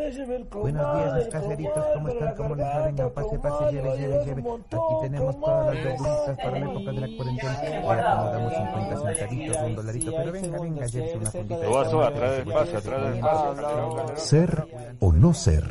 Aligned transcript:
Buenos 0.00 0.96
días, 0.96 1.14
mis 1.14 1.28
caseritos, 1.28 1.84
¿cómo 1.92 2.08
están? 2.08 2.34
¿Cómo 2.34 2.54
les 2.54 2.66
va? 2.66 2.86
Venga, 2.86 3.08
pase, 3.10 3.38
pase, 3.38 3.72
lleve, 3.72 3.98
lleve, 3.98 4.24
lleve. 4.24 4.40
Aquí 4.40 4.94
tenemos 5.02 5.40
todas 5.40 5.74
las 5.74 5.84
verduritas 5.84 6.36
para 6.36 6.50
la 6.58 6.70
época 6.70 6.92
de 6.92 7.00
la 7.00 7.16
cuarentena. 7.16 7.62
Ya 7.62 8.12
acomodamos 8.12 8.54
50 8.54 8.96
centavos, 8.96 9.66
un 9.66 9.76
dolarito, 9.76 10.12
pero 10.16 10.32
venga, 10.32 10.60
venga, 10.60 10.86
llévese 10.86 11.16
una 11.18 11.30
fundita. 11.30 11.64
Suba, 11.64 11.90
suba, 11.90 12.08
atrás 12.08 12.30
del 12.32 12.46
paso, 12.46 12.78
atrás 12.78 13.12
del 13.12 13.20
paso. 13.20 14.16
Ser 14.16 14.68
o 15.00 15.12
no 15.12 15.34
ser. 15.34 15.64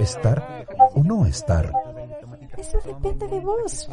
Estar 0.00 0.66
o 0.94 1.02
no 1.02 1.26
estar. 1.26 1.72
Eso 2.58 2.78
depende 2.84 3.26
de 3.28 3.40
vos. 3.40 3.88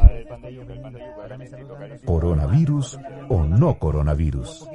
Coronavirus 2.06 3.00
o 3.30 3.44
no 3.46 3.80
coronavirus. 3.80 4.70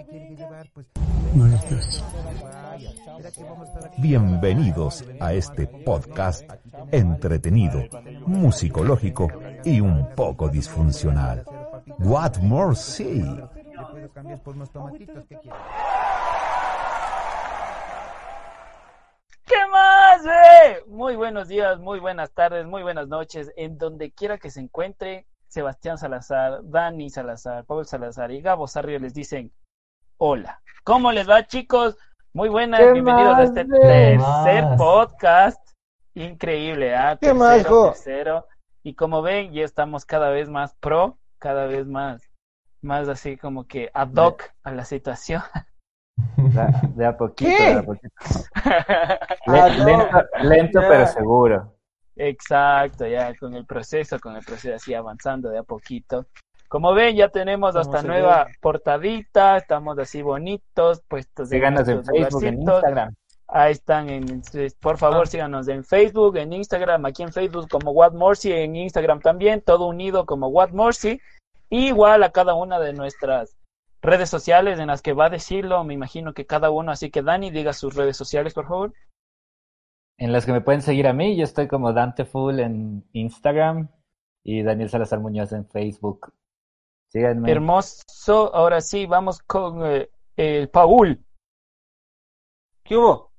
Bienvenidos 3.98 5.04
a 5.20 5.32
este 5.32 5.66
podcast 5.66 6.48
entretenido, 6.92 7.82
musicológico 8.26 9.28
y 9.64 9.80
un 9.80 10.08
poco 10.14 10.48
disfuncional. 10.48 11.44
What 11.98 12.38
more 12.38 12.76
see? 12.76 13.24
¿Qué 19.46 19.56
más, 19.70 20.24
ve? 20.24 20.84
Muy 20.86 21.16
buenos 21.16 21.48
días, 21.48 21.78
muy 21.80 21.98
buenas 21.98 22.30
tardes, 22.32 22.66
muy 22.66 22.82
buenas 22.82 23.08
noches, 23.08 23.50
en 23.56 23.76
donde 23.78 24.12
quiera 24.12 24.38
que 24.38 24.50
se 24.50 24.60
encuentre 24.60 25.26
Sebastián 25.48 25.98
Salazar, 25.98 26.60
Dani 26.62 27.10
Salazar, 27.10 27.64
Paul 27.64 27.86
Salazar 27.86 28.30
y 28.30 28.40
Gabo 28.40 28.66
Sarrio 28.66 28.98
les 28.98 29.14
dicen 29.14 29.52
hola. 30.18 30.60
¿Cómo 30.84 31.12
les 31.12 31.28
va, 31.28 31.46
chicos? 31.46 31.96
Muy 32.32 32.48
buenas, 32.48 32.80
¿Qué 32.80 32.92
bienvenidos 32.92 33.34
a 33.34 33.38
más, 33.38 33.48
este 33.48 33.64
tercer 33.64 34.18
Más. 34.64 34.78
podcast. 34.78 35.70
Increíble, 36.14 36.94
¿ah? 36.94 37.18
¿Qué 37.20 37.32
más, 37.32 37.56
Tercero, 37.56 37.74
jo? 37.74 37.86
tercero. 37.90 38.46
Y 38.82 38.94
como 38.94 39.22
ven, 39.22 39.52
ya 39.52 39.64
estamos 39.64 40.04
cada 40.04 40.30
vez 40.30 40.48
más 40.48 40.74
pro, 40.74 41.18
cada 41.38 41.66
vez 41.66 41.86
más, 41.86 42.22
más 42.82 43.08
así 43.08 43.36
como 43.36 43.66
que 43.66 43.90
ad 43.94 44.12
hoc 44.14 44.42
a 44.62 44.72
la 44.72 44.84
situación. 44.84 45.42
De, 46.94 47.04
a 47.06 47.16
poquito, 47.16 47.50
¿Qué? 47.50 47.64
de 47.74 47.78
a 47.78 47.82
poquito. 47.82 48.14
Ah, 49.46 49.68
lento, 49.68 50.22
lento 50.42 50.80
Ya. 50.80 50.88
pero 50.88 51.06
seguro. 51.08 51.76
Exacto, 52.16 53.06
ya 53.06 53.34
con 53.36 53.54
el 53.54 53.66
proceso, 53.66 54.20
con 54.20 54.36
el 54.36 54.44
proceso 54.44 54.76
así 54.76 54.94
avanzando 54.94 55.48
de 55.50 55.58
a 55.58 55.62
poquito. 55.64 56.26
Como 56.74 56.92
ven, 56.92 57.14
ya 57.14 57.28
tenemos 57.28 57.76
hasta 57.76 58.02
nueva 58.02 58.48
portadita, 58.60 59.58
estamos 59.58 59.96
así 59.96 60.22
bonitos, 60.22 61.02
puestos 61.06 61.50
Síganos 61.50 61.86
en 61.86 61.94
nuestros 61.94 62.18
Facebook, 62.18 62.42
en. 62.42 62.54
Instagram. 62.62 63.14
Ahí 63.46 63.70
están, 63.70 64.10
en, 64.10 64.42
por 64.80 64.98
favor, 64.98 65.22
Ah. 65.22 65.26
síganos 65.26 65.68
en 65.68 65.84
Facebook, 65.84 66.36
en 66.36 66.52
Instagram, 66.52 67.06
aquí 67.06 67.22
en 67.22 67.32
Facebook 67.32 67.68
como 67.68 67.92
What 67.92 68.14
Morsi, 68.14 68.50
en 68.50 68.74
Instagram 68.74 69.20
también, 69.20 69.60
todo 69.60 69.86
unido 69.86 70.26
como 70.26 70.48
What 70.48 70.70
Morsi. 70.72 71.20
Igual 71.70 72.24
a 72.24 72.32
cada 72.32 72.54
una 72.54 72.80
de 72.80 72.92
nuestras 72.92 73.56
redes 74.02 74.28
sociales 74.28 74.80
en 74.80 74.88
las 74.88 75.00
que 75.00 75.12
va 75.12 75.26
a 75.26 75.30
decirlo, 75.30 75.84
me 75.84 75.94
imagino 75.94 76.34
que 76.34 76.44
cada 76.44 76.70
uno, 76.70 76.90
así 76.90 77.08
que 77.08 77.22
Dani, 77.22 77.52
diga 77.52 77.72
sus 77.72 77.94
redes 77.94 78.16
sociales, 78.16 78.52
por 78.52 78.66
favor. 78.66 78.92
En 80.18 80.32
las 80.32 80.44
que 80.44 80.50
me 80.50 80.60
pueden 80.60 80.82
seguir 80.82 81.06
a 81.06 81.12
mí, 81.12 81.36
yo 81.36 81.44
estoy 81.44 81.68
como 81.68 81.92
Dante 81.92 82.24
Full 82.24 82.58
en 82.58 83.04
Instagram 83.12 83.90
y 84.42 84.64
Daniel 84.64 84.90
Salazar 84.90 85.20
Muñoz 85.20 85.52
en 85.52 85.68
Facebook. 85.68 86.32
Síganme. 87.14 87.48
Hermoso, 87.48 88.52
ahora 88.52 88.80
sí, 88.80 89.06
vamos 89.06 89.38
con 89.38 89.86
eh, 89.86 90.10
el 90.36 90.68
Paul. 90.68 91.24
¿Qué 92.82 92.96
hubo? 92.96 93.30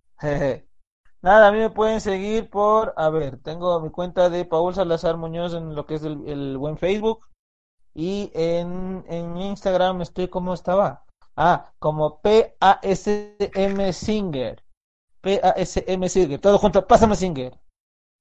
Nada, 1.22 1.50
a 1.50 1.52
mí 1.52 1.58
me 1.58 1.70
pueden 1.70 2.00
seguir 2.00 2.50
por, 2.50 2.94
a 2.96 3.10
ver, 3.10 3.38
tengo 3.42 3.82
mi 3.82 3.90
cuenta 3.90 4.30
de 4.30 4.46
Paul 4.46 4.74
Salazar 4.74 5.18
Muñoz 5.18 5.54
en 5.54 5.76
lo 5.76 5.86
que 5.86 5.96
es 5.96 6.04
el, 6.04 6.26
el 6.26 6.58
buen 6.58 6.78
Facebook 6.78 7.28
y 7.94 8.32
en, 8.34 9.04
en 9.10 9.36
Instagram 9.36 10.02
estoy 10.02 10.30
como 10.30 10.54
estaba. 10.54 11.04
Ah, 11.36 11.74
como 11.80 12.22
P-A-S-M 12.22 13.92
Singer. 13.92 14.64
P-A-S-M 15.20 16.08
Singer. 16.08 16.40
Todo 16.40 16.60
junto, 16.60 16.88
pásame 16.88 17.18
Singer. 17.18 17.60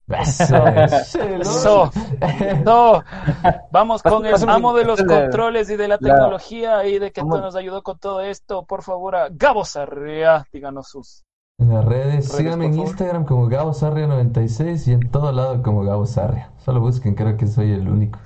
Eso, 0.09 0.67
eso, 1.41 1.91
eso. 2.21 3.05
Vamos 3.71 4.03
con 4.03 4.27
el 4.27 4.35
amo 4.49 4.75
de 4.75 4.85
los 4.85 5.03
controles 5.03 5.71
y 5.71 5.77
de 5.77 5.89
la 5.89 5.99
tecnología 5.99 6.87
y 6.87 6.99
de 6.99 7.11
que 7.11 7.23
todo 7.23 7.41
nos 7.41 7.57
ayudó 7.57 7.83
con 7.83 7.99
todo 7.99 8.21
esto. 8.21 8.65
Por 8.65 8.83
favor, 8.83 9.17
a 9.17 9.29
Gabo 9.31 9.65
Sarria, 9.65 10.47
díganos 10.53 10.89
sus. 10.89 11.25
En 11.59 11.73
las 11.73 11.85
redes, 11.85 12.07
Redes, 12.07 12.33
síganme 12.33 12.67
en. 12.67 12.79
Instagram 12.81 13.25
como 13.25 13.47
Gabo 13.49 13.73
Sarria96 13.73 14.89
y 14.89 14.93
en 14.93 15.11
todo 15.11 15.31
lado 15.33 15.63
como 15.63 15.85
Gabo 15.85 16.05
Sarria. 16.05 16.51
Solo 16.59 16.81
busquen, 16.81 17.15
creo 17.15 17.37
que 17.37 17.47
soy 17.47 17.73
el 17.73 17.89
único. 17.89 18.19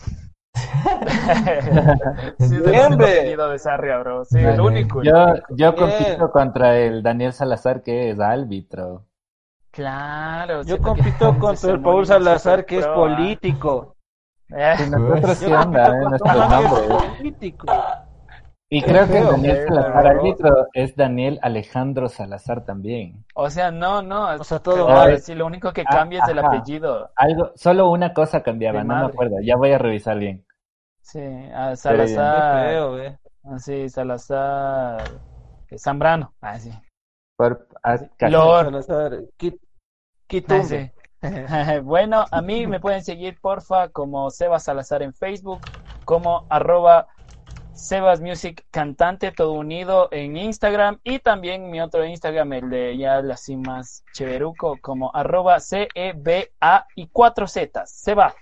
Apellido 2.39 3.51
de 3.51 3.59
Sarria, 3.59 3.99
bro. 3.99 4.25
Sí, 4.25 4.39
el 4.39 4.61
único. 4.61 5.03
Yo, 5.03 5.75
compito 5.77 6.31
contra 6.33 6.79
el 6.79 7.03
Daniel 7.03 7.33
Salazar 7.33 7.83
que 7.83 8.11
es 8.11 8.21
árbitro. 8.21 9.05
Claro. 9.79 10.63
Yo 10.65 10.79
compito 10.79 11.39
contra 11.39 11.71
el 11.71 11.81
Paul 11.81 12.05
Salazar 12.05 12.67
que 12.67 12.79
es 12.79 12.85
pro, 12.85 12.93
ah. 12.93 12.97
político. 12.97 13.95
Eh, 14.51 14.75
Y 14.85 14.91
nosotros 14.91 15.39
qué 15.39 15.47
onda, 15.55 15.87
eh, 15.87 16.05
es 16.15 16.21
nombres. 16.25 17.03
político. 17.17 17.67
Y 18.71 18.83
creo 18.83 19.07
que 19.07 19.21
Daniel 19.23 19.57
eh, 19.57 19.67
Salazar 19.69 20.07
árbitro 20.09 20.67
es 20.75 20.97
Daniel 20.97 21.39
Alejandro 21.43 22.09
Salazar 22.09 22.65
también. 22.65 23.25
O 23.37 23.49
sea, 23.51 23.71
no, 23.71 24.03
no. 24.03 24.35
O 24.35 24.43
sea, 24.45 24.59
todo 24.59 24.89
mal. 24.89 25.17
sí, 25.21 25.35
lo 25.37 25.47
único 25.47 25.73
que 25.73 25.83
Ah, 25.87 25.91
cambia 25.99 26.23
es 26.25 26.29
el 26.29 26.39
ajá. 26.41 26.49
apellido. 26.49 27.11
Algo, 27.15 27.53
solo 27.55 27.89
una 27.89 28.13
cosa 28.13 28.43
cambiaba, 28.43 28.83
no 28.83 28.97
me 28.97 29.07
acuerdo. 29.07 29.37
Ya 29.45 29.55
voy 29.57 29.71
a 29.71 29.79
revisar 29.79 30.19
bien. 30.19 30.45
Sí, 31.03 31.21
a 31.55 31.77
Salazar. 31.77 32.67
feo, 32.69 32.93
ve. 32.93 33.19
Así, 33.45 33.89
Salazar. 33.89 35.03
eh, 35.71 35.79
Zambrano. 35.79 36.35
Ah, 36.41 36.59
sí. 36.59 36.73
Por, 37.37 37.69
ah. 37.85 37.97
Lord. 38.29 38.65
Salazar, 38.83 39.13
Quit- 39.39 39.61
Ah, 39.61 39.68
Quitumbe. 40.29 40.65
sí. 40.65 40.93
bueno, 41.83 42.27
a 42.31 42.43
mí 42.43 42.67
me 42.67 42.81
pueden 42.81 43.03
seguir, 43.03 43.41
porfa, 43.41 43.89
como 43.89 44.31
Sebas 44.31 44.65
Salazar 44.65 45.03
en 45.03 45.13
Facebook, 45.13 45.61
como 46.05 46.47
arroba 46.49 47.09
Sebas 47.73 48.21
Music 48.21 48.67
Cantante, 48.71 49.33
todo 49.33 49.53
unido 49.53 50.09
en 50.13 50.37
Instagram, 50.37 51.01
y 51.03 51.19
también 51.19 51.71
mi 51.71 51.81
otro 51.81 52.05
Instagram, 52.05 52.53
el 52.53 52.71
de 52.71 52.97
ya 52.97 53.19
el 53.19 53.31
así 53.31 53.57
más 53.57 54.05
cheveruco, 54.13 54.79
como 54.81 55.11
arroba 55.15 55.59
C-E-B-A 55.61 56.87
y 56.95 57.09
cuatro 57.09 57.49
Zetas. 57.49 57.91
Seba. 57.91 58.35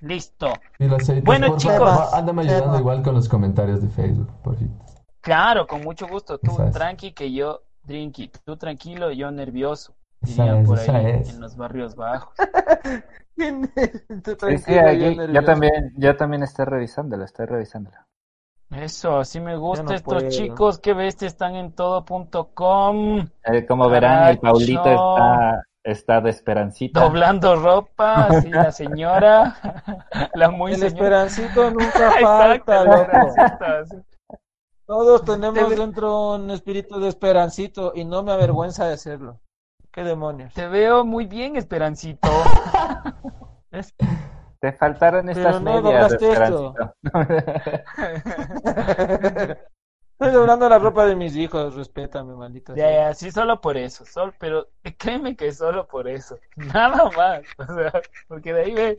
Listo. 0.00 0.52
Editos, 0.78 1.24
Bueno, 1.24 1.48
porfa, 1.48 1.72
chicos. 1.72 2.14
Ándame 2.14 2.42
ayudando 2.42 2.66
Seba. 2.66 2.78
igual 2.78 3.02
con 3.02 3.14
los 3.14 3.28
comentarios 3.28 3.82
de 3.82 3.88
Facebook, 3.88 4.30
por 4.42 4.56
fin. 4.56 4.72
Claro, 5.20 5.66
con 5.66 5.82
mucho 5.82 6.06
gusto. 6.06 6.38
Tú 6.38 6.56
tranqui, 6.72 7.12
que 7.12 7.32
yo 7.32 7.62
drinky. 7.82 8.30
Tú 8.44 8.56
tranquilo, 8.56 9.10
yo 9.10 9.30
nervioso. 9.32 9.97
Esa 10.22 10.58
es, 10.60 10.66
por 10.68 10.78
esa 10.78 10.96
ahí 10.96 11.06
es. 11.20 11.30
en 11.34 11.40
los 11.40 11.56
barrios 11.56 11.94
bajos. 11.94 12.34
¿Quién 13.36 13.70
es? 13.76 13.90
Sí, 14.08 14.14
sí, 14.24 14.34
tranquilo, 14.36 14.80
aquí- 14.88 15.16
nervioso. 15.16 15.46
también, 15.46 15.92
yo 15.96 16.16
también 16.16 16.42
estoy 16.42 16.64
revisándolo, 16.64 17.24
estoy 17.24 17.46
revisándolo. 17.46 17.96
Eso, 18.70 19.16
así 19.18 19.40
me 19.40 19.56
gusta 19.56 19.82
no 19.84 19.92
estos 19.94 20.14
puedo. 20.22 20.28
chicos 20.28 20.78
que 20.78 20.92
ves 20.92 21.22
están 21.22 21.54
en 21.54 21.72
todo.com 21.72 23.26
Eh, 23.44 23.64
como 23.66 23.88
verán, 23.88 24.28
el 24.28 24.38
Paulito 24.40 24.82
está, 24.84 25.62
está 25.82 26.20
de 26.20 26.30
esperancita. 26.30 27.00
doblando 27.00 27.56
ropa, 27.56 28.24
así 28.26 28.50
la 28.50 28.70
señora, 28.72 29.56
la 30.34 30.50
muy 30.50 30.72
El 30.72 30.80
señora. 30.80 31.24
esperancito 31.24 31.70
nunca 31.70 32.10
falta, 32.20 32.82
esperancito. 32.82 34.04
Todos 34.84 35.22
Te 35.24 35.32
tenemos 35.32 35.70
dentro 35.76 36.32
un 36.34 36.50
espíritu 36.50 36.98
de 37.00 37.08
esperancito 37.08 37.92
y 37.94 38.04
no 38.04 38.22
me 38.22 38.32
avergüenza 38.32 38.86
de 38.86 38.96
serlo. 38.98 39.40
¿Qué 39.92 40.04
demonios? 40.04 40.54
Te 40.54 40.66
veo 40.68 41.04
muy 41.04 41.26
bien, 41.26 41.56
Esperancito. 41.56 42.28
Te 44.60 44.72
faltaron 44.72 45.26
Pero 45.26 45.38
estas 45.38 45.62
no 45.62 45.80
medias 45.80 46.10
de 46.20 46.28
doblaste 46.28 46.32
esto. 46.32 46.74
esperancito. 46.74 46.94
Estoy 50.20 50.32
doblando 50.32 50.68
la 50.68 50.80
ropa 50.80 51.06
de 51.06 51.14
mis 51.14 51.36
hijos, 51.36 51.76
respétame, 51.76 52.34
maldito. 52.34 52.74
Ya, 52.74 52.90
ya, 52.90 53.14
sí, 53.14 53.30
solo 53.30 53.60
por 53.60 53.76
eso, 53.76 54.04
solo, 54.04 54.34
pero 54.38 54.66
créeme 54.98 55.36
que 55.36 55.52
solo 55.52 55.86
por 55.86 56.08
eso, 56.08 56.40
nada 56.56 57.08
más, 57.16 57.42
o 57.56 57.64
sea, 57.74 57.92
porque 58.26 58.52
de 58.52 58.60
ahí 58.62 58.74
ve. 58.74 58.96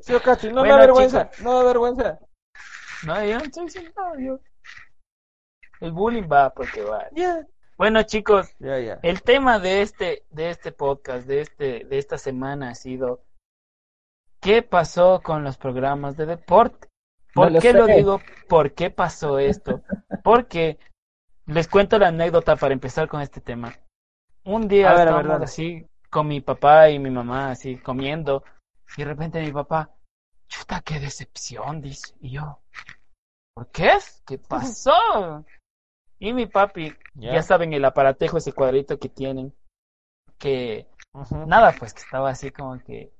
Sí, 0.00 0.14
Ocachi, 0.14 0.48
no 0.48 0.60
Bueno, 0.60 0.74
da 0.74 0.80
vergüenza, 0.80 1.28
chicos. 1.30 1.44
no 1.44 1.54
da 1.58 1.64
vergüenza. 1.64 2.18
No, 3.06 3.22
yo 3.24 3.38
no 3.38 3.44
estoy 3.44 3.64
diciendo 3.64 3.90
nada, 3.96 4.14
yo. 4.18 4.38
El 5.80 5.92
bullying 5.92 6.26
va 6.32 6.48
porque 6.54 6.82
va. 6.82 7.06
Ya, 7.12 7.46
Bueno, 7.76 8.02
chicos, 8.04 8.54
el 8.60 9.22
tema 9.22 9.58
de 9.58 9.82
este, 9.82 10.24
de 10.30 10.50
este 10.50 10.70
podcast, 10.70 11.26
de 11.26 11.40
este, 11.40 11.84
de 11.84 11.98
esta 11.98 12.18
semana 12.18 12.70
ha 12.70 12.74
sido 12.74 13.24
¿qué 14.40 14.62
pasó 14.62 15.20
con 15.22 15.42
los 15.42 15.56
programas 15.56 16.16
de 16.16 16.26
deporte? 16.26 16.88
¿Por 17.34 17.50
No 17.50 17.58
qué 17.58 17.72
lo 17.72 17.86
digo? 17.86 18.20
¿Por 18.48 18.74
qué 18.74 18.90
pasó 18.90 19.40
esto? 19.40 19.82
Porque 20.22 20.78
les 21.46 21.66
cuento 21.66 21.98
la 21.98 22.08
anécdota 22.08 22.54
para 22.54 22.74
empezar 22.74 23.08
con 23.08 23.20
este 23.20 23.40
tema. 23.40 23.76
Un 24.44 24.68
día 24.68 24.92
ver, 24.92 25.08
estábamos 25.08 25.42
así 25.42 25.84
con 26.10 26.28
mi 26.28 26.40
papá 26.40 26.90
y 26.90 27.00
mi 27.00 27.10
mamá 27.10 27.50
así 27.50 27.76
comiendo 27.78 28.44
y 28.96 29.02
de 29.02 29.08
repente 29.08 29.42
mi 29.42 29.50
papá, 29.50 29.90
chuta, 30.46 30.80
qué 30.82 31.00
decepción, 31.00 31.80
dice. 31.80 32.14
Y 32.20 32.30
yo, 32.30 32.60
¿por 33.54 33.68
qué? 33.72 33.98
¿Qué 34.24 34.38
pasó? 34.48 35.44
Y 36.18 36.32
mi 36.32 36.46
papi, 36.46 36.94
Ya. 37.14 37.34
ya 37.34 37.42
saben 37.42 37.72
el 37.72 37.84
aparatejo, 37.84 38.38
ese 38.38 38.52
cuadrito 38.52 38.98
que 38.98 39.08
tienen, 39.08 39.52
que 40.38 40.86
nada, 41.46 41.74
pues 41.78 41.94
que 41.94 42.00
estaba 42.00 42.30
así 42.30 42.50
como 42.50 42.78
que 42.82 43.12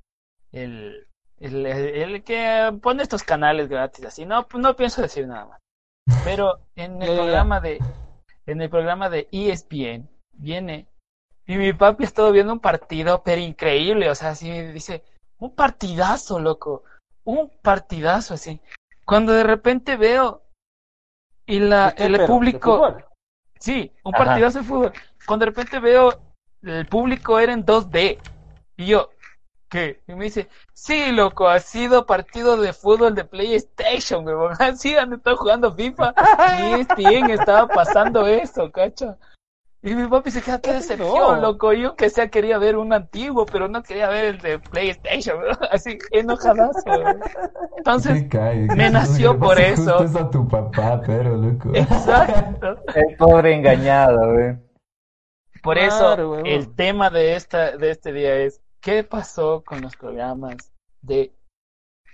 el, 0.53 1.07
el, 1.39 2.23
que 2.25 2.77
pone 2.83 3.03
estos 3.03 3.23
canales 3.23 3.69
gratis, 3.69 4.05
así, 4.05 4.25
no, 4.25 4.47
no 4.55 4.77
pienso 4.77 5.03
decir 5.03 5.27
nada 5.27 5.47
más. 5.47 5.61
Pero 6.25 6.61
en 6.77 7.03
el 7.03 7.17
programa 7.17 7.61
de, 7.61 7.79
en 8.47 8.61
el 8.61 8.71
programa 8.71 9.11
de 9.11 9.29
ESPN 9.33 10.09
viene 10.33 10.87
y 11.47 11.57
mi 11.57 11.73
papi 11.73 12.05
ha 12.05 12.07
estado 12.07 12.33
viendo 12.33 12.53
un 12.53 12.61
partido, 12.61 13.23
pero 13.23 13.41
increíble, 13.41 14.11
o 14.11 14.15
sea, 14.15 14.31
así 14.31 14.51
dice, 14.51 15.05
un 15.39 15.55
partidazo, 15.55 16.41
loco, 16.41 16.85
un 17.25 17.51
partidazo 17.63 18.35
así. 18.35 18.61
Cuando 19.05 19.33
de 19.33 19.45
repente 19.45 19.97
veo 19.97 20.44
y 21.47 21.61
la, 21.61 21.91
¿De 21.91 21.95
qué, 21.95 22.05
el 22.05 22.25
público? 22.25 22.97
Sí, 23.59 23.93
un 24.03 24.15
Ajá. 24.15 24.25
partidazo 24.25 24.59
de 24.59 24.65
fútbol. 24.65 24.93
Cuando 25.27 25.45
de 25.45 25.51
repente 25.51 25.79
veo 25.79 26.19
el 26.63 26.87
público 26.87 27.39
era 27.39 27.53
en 27.53 27.65
2D. 27.65 28.19
Y 28.77 28.87
yo, 28.87 29.11
¿qué? 29.69 30.03
Y 30.07 30.15
me 30.15 30.25
dice, 30.25 30.49
sí, 30.73 31.13
loco, 31.13 31.49
ha 31.49 31.61
sido 31.61 32.07
partido 32.07 32.57
de 32.57 32.73
fútbol 32.73 33.15
de 33.15 33.25
PlayStation, 33.25 34.25
weón. 34.27 34.55
Así 34.61 34.95
han 34.97 35.13
estado 35.13 35.37
jugando 35.37 35.75
FIFA. 35.75 36.15
Y 36.59 36.75
ESPN 36.75 37.31
estaba 37.31 37.73
pasando 37.73 38.27
eso, 38.27 38.71
cacha. 38.71 39.17
Y 39.87 39.95
mi 39.95 40.09
papi 40.09 40.31
se 40.31 40.41
queda, 40.41 40.59
No. 40.99 41.37
loco. 41.37 41.75
Yo 41.75 41.95
que 41.95 42.09
sea 42.09 42.29
quería 42.29 42.57
ver 42.57 42.79
un 42.79 42.95
antiguo, 42.95 43.45
pero 43.45 43.69
no 43.69 43.83
quería 43.83 44.09
ver 44.09 44.25
el 44.25 44.39
de 44.39 44.59
PlayStation, 44.59 45.39
weón. 45.39 45.59
Así, 45.71 45.99
enojadazo. 46.11 46.81
Entonces, 47.77 48.25
cae. 48.31 48.67
me 48.75 48.89
nació 48.89 49.39
por 49.39 49.61
eso. 49.61 49.99
Justo 49.99 50.05
es 50.05 50.17
a 50.17 50.31
tu 50.31 50.49
papá, 50.49 51.03
pero 51.05 51.37
loco. 51.37 51.71
exacto. 51.75 52.79
El 52.95 53.15
pobre 53.19 53.55
engañado, 53.55 54.33
güey. 54.33 54.57
Por 55.63 55.77
Claro, 55.77 56.39
eso, 56.39 56.47
el 56.47 56.75
tema 56.75 57.11
de, 57.11 57.37
esta, 57.37 57.77
de 57.77 57.91
este 57.91 58.13
día 58.13 58.37
es 58.37 58.63
¿qué 58.81 59.05
pasó 59.05 59.63
con 59.65 59.83
los 59.83 59.97
programas 59.97 60.73
de 61.03 61.35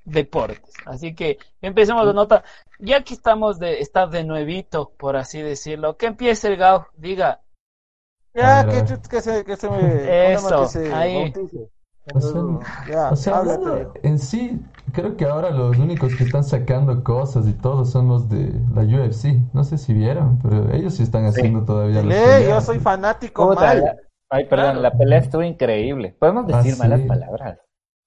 deportes? 0.04 0.72
Así 0.86 1.14
que 1.14 1.38
empecemos 1.60 2.04
la 2.04 2.12
nota. 2.12 2.42
Ya 2.80 3.04
que 3.04 3.14
estamos 3.14 3.60
de, 3.60 3.78
está 3.78 4.08
de 4.08 4.24
nuevito, 4.24 4.92
por 4.98 5.16
así 5.16 5.40
decirlo, 5.40 5.96
que 5.96 6.06
empiece 6.06 6.48
el 6.48 6.56
Gao, 6.56 6.88
diga, 6.96 7.42
Ya, 8.34 8.64
que, 8.66 8.84
que 9.08 9.20
se, 9.20 9.44
que 9.44 9.56
se 9.56 9.68
me. 9.70 10.32
Eso, 10.32 10.68
ahí. 10.94 11.32
O 12.14 12.20
sea, 12.20 12.86
Ya, 12.88 13.10
O 13.10 13.16
sea, 13.16 13.38
habla, 13.38 13.54
hablando 13.54 13.92
pero- 13.92 13.92
en 14.02 14.18
sí, 14.18 14.60
creo 14.92 15.16
que 15.16 15.24
ahora 15.26 15.50
los 15.50 15.78
únicos 15.78 16.14
que 16.16 16.24
están 16.24 16.42
sacando 16.44 17.04
cosas 17.04 17.46
y 17.46 17.52
todo 17.52 17.84
son 17.84 18.08
los 18.08 18.28
de 18.28 18.52
la 18.74 18.82
UFC. 18.82 19.36
No 19.52 19.64
sé 19.64 19.78
si 19.78 19.92
vieron, 19.94 20.38
pero 20.42 20.72
ellos 20.72 20.94
sí 20.94 21.02
están 21.02 21.24
haciendo 21.26 21.64
todavía 21.64 22.02
las 22.02 22.06
Lee, 22.40 22.46
yo 22.48 22.60
soy 22.60 22.78
fanático 22.80 23.48
Puta, 23.48 23.60
mal. 23.60 23.80
la- 23.82 23.96
Ay, 24.32 24.44
perdón, 24.44 24.66
Claro. 24.66 24.80
la 24.82 24.92
pelea 24.92 25.18
estuvo 25.18 25.42
increíble. 25.42 26.14
Podemos 26.18 26.44
Ah, 26.52 26.58
decir 26.58 26.78
malas 26.78 27.00
sí. 27.00 27.06
palabras. 27.06 27.58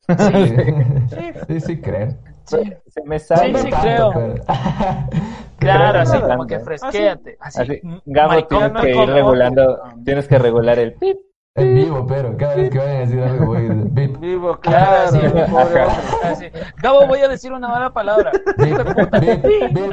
Sí, 0.08 1.32
sí, 1.48 1.60
sí 1.62 1.82
creo. 1.82 2.10
sí, 2.46 2.74
Se 2.88 3.04
me 3.04 3.20
sale. 3.20 3.58
Sí, 3.60 3.66
sí, 3.66 3.72
creo. 3.82 4.12
pero- 4.14 4.36
claro, 5.64 6.00
así 6.00 6.20
como 6.20 6.46
que 6.48 6.60
fresquéate, 6.60 7.38
así, 7.40 7.62
Así, 7.62 7.80
m- 7.84 8.02
Gabo, 8.06 8.30
maricón, 8.30 8.58
tienes 8.60 8.74
no 8.74 8.82
que 8.82 8.90
ir 8.90 8.96
como- 8.96 9.14
regulando, 9.14 9.80
tienes 10.06 10.28
que 10.28 10.38
regular 10.40 10.80
el 10.80 10.94
pip. 10.94 11.18
En 11.56 11.76
vivo, 11.76 12.04
pero 12.08 12.36
cada 12.36 12.56
vez 12.56 12.72
que 12.72 12.80
vayan 12.80 12.96
a 12.96 13.00
decir 13.02 13.20
algo 13.22 13.46
voy 13.46 13.58
a 13.58 13.62
ir 13.62 13.74
bip, 13.92 14.18
Vivo, 14.20 14.58
Claro, 14.60 15.12
sí, 15.12 15.20
pobre 15.52 15.82
así. 16.24 16.46
Gabo, 16.82 17.06
voy 17.06 17.20
a 17.20 17.28
decir 17.28 17.54
una 17.54 17.68
mala 17.68 17.92
palabra. 17.94 18.32
bip, 18.58 18.76
bip, 19.22 19.72
bip. 19.72 19.92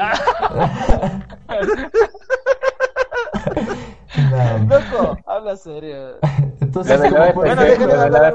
No, 4.31 4.59
Loco, 4.69 5.19
habla 5.27 5.57
serio. 5.57 6.17
Entonces, 6.61 6.97
Lo 6.99 7.03
de 7.05 7.11
¿cómo 7.11 7.25
la 7.25 7.33
puede 7.35 7.55
Bueno, 7.55 8.03
hablar, 8.03 8.35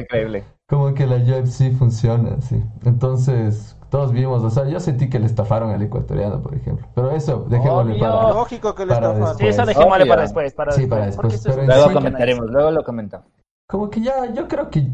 increíble. 0.00 0.44
como 0.68 0.94
que 0.94 1.06
la 1.06 1.16
UFC 1.16 1.72
funciona, 1.76 2.40
sí. 2.40 2.62
Entonces, 2.84 3.76
todos 3.90 4.12
vimos, 4.12 4.42
o 4.44 4.50
sea, 4.50 4.66
yo 4.68 4.80
sentí 4.80 5.08
que 5.08 5.18
le 5.18 5.26
estafaron 5.26 5.70
al 5.70 5.80
ecuatoriano, 5.82 6.42
por 6.42 6.54
ejemplo. 6.54 6.86
Pero 6.94 7.10
eso, 7.12 7.46
dejémosle 7.48 7.92
Obvio. 7.94 8.00
para... 8.04 8.28
Lógico 8.30 8.74
que 8.74 8.86
le 8.86 8.94
Para 8.94 9.06
estafaron. 9.12 9.36
Sí, 9.38 9.46
eso 9.46 9.64
dejémosle 9.66 10.02
obvio. 10.04 10.12
para 10.12 10.22
después, 10.22 10.54
para 10.54 10.72
Sí, 10.72 10.86
para 10.86 11.06
después, 11.06 11.42
pero 11.44 11.62
Luego 11.64 11.88
sí- 11.88 11.94
comentaremos, 11.94 12.50
luego 12.50 12.70
lo 12.70 12.84
comentamos. 12.84 13.26
Como 13.68 13.90
que 13.90 14.00
ya, 14.02 14.32
yo 14.32 14.48
creo 14.48 14.70
que 14.70 14.88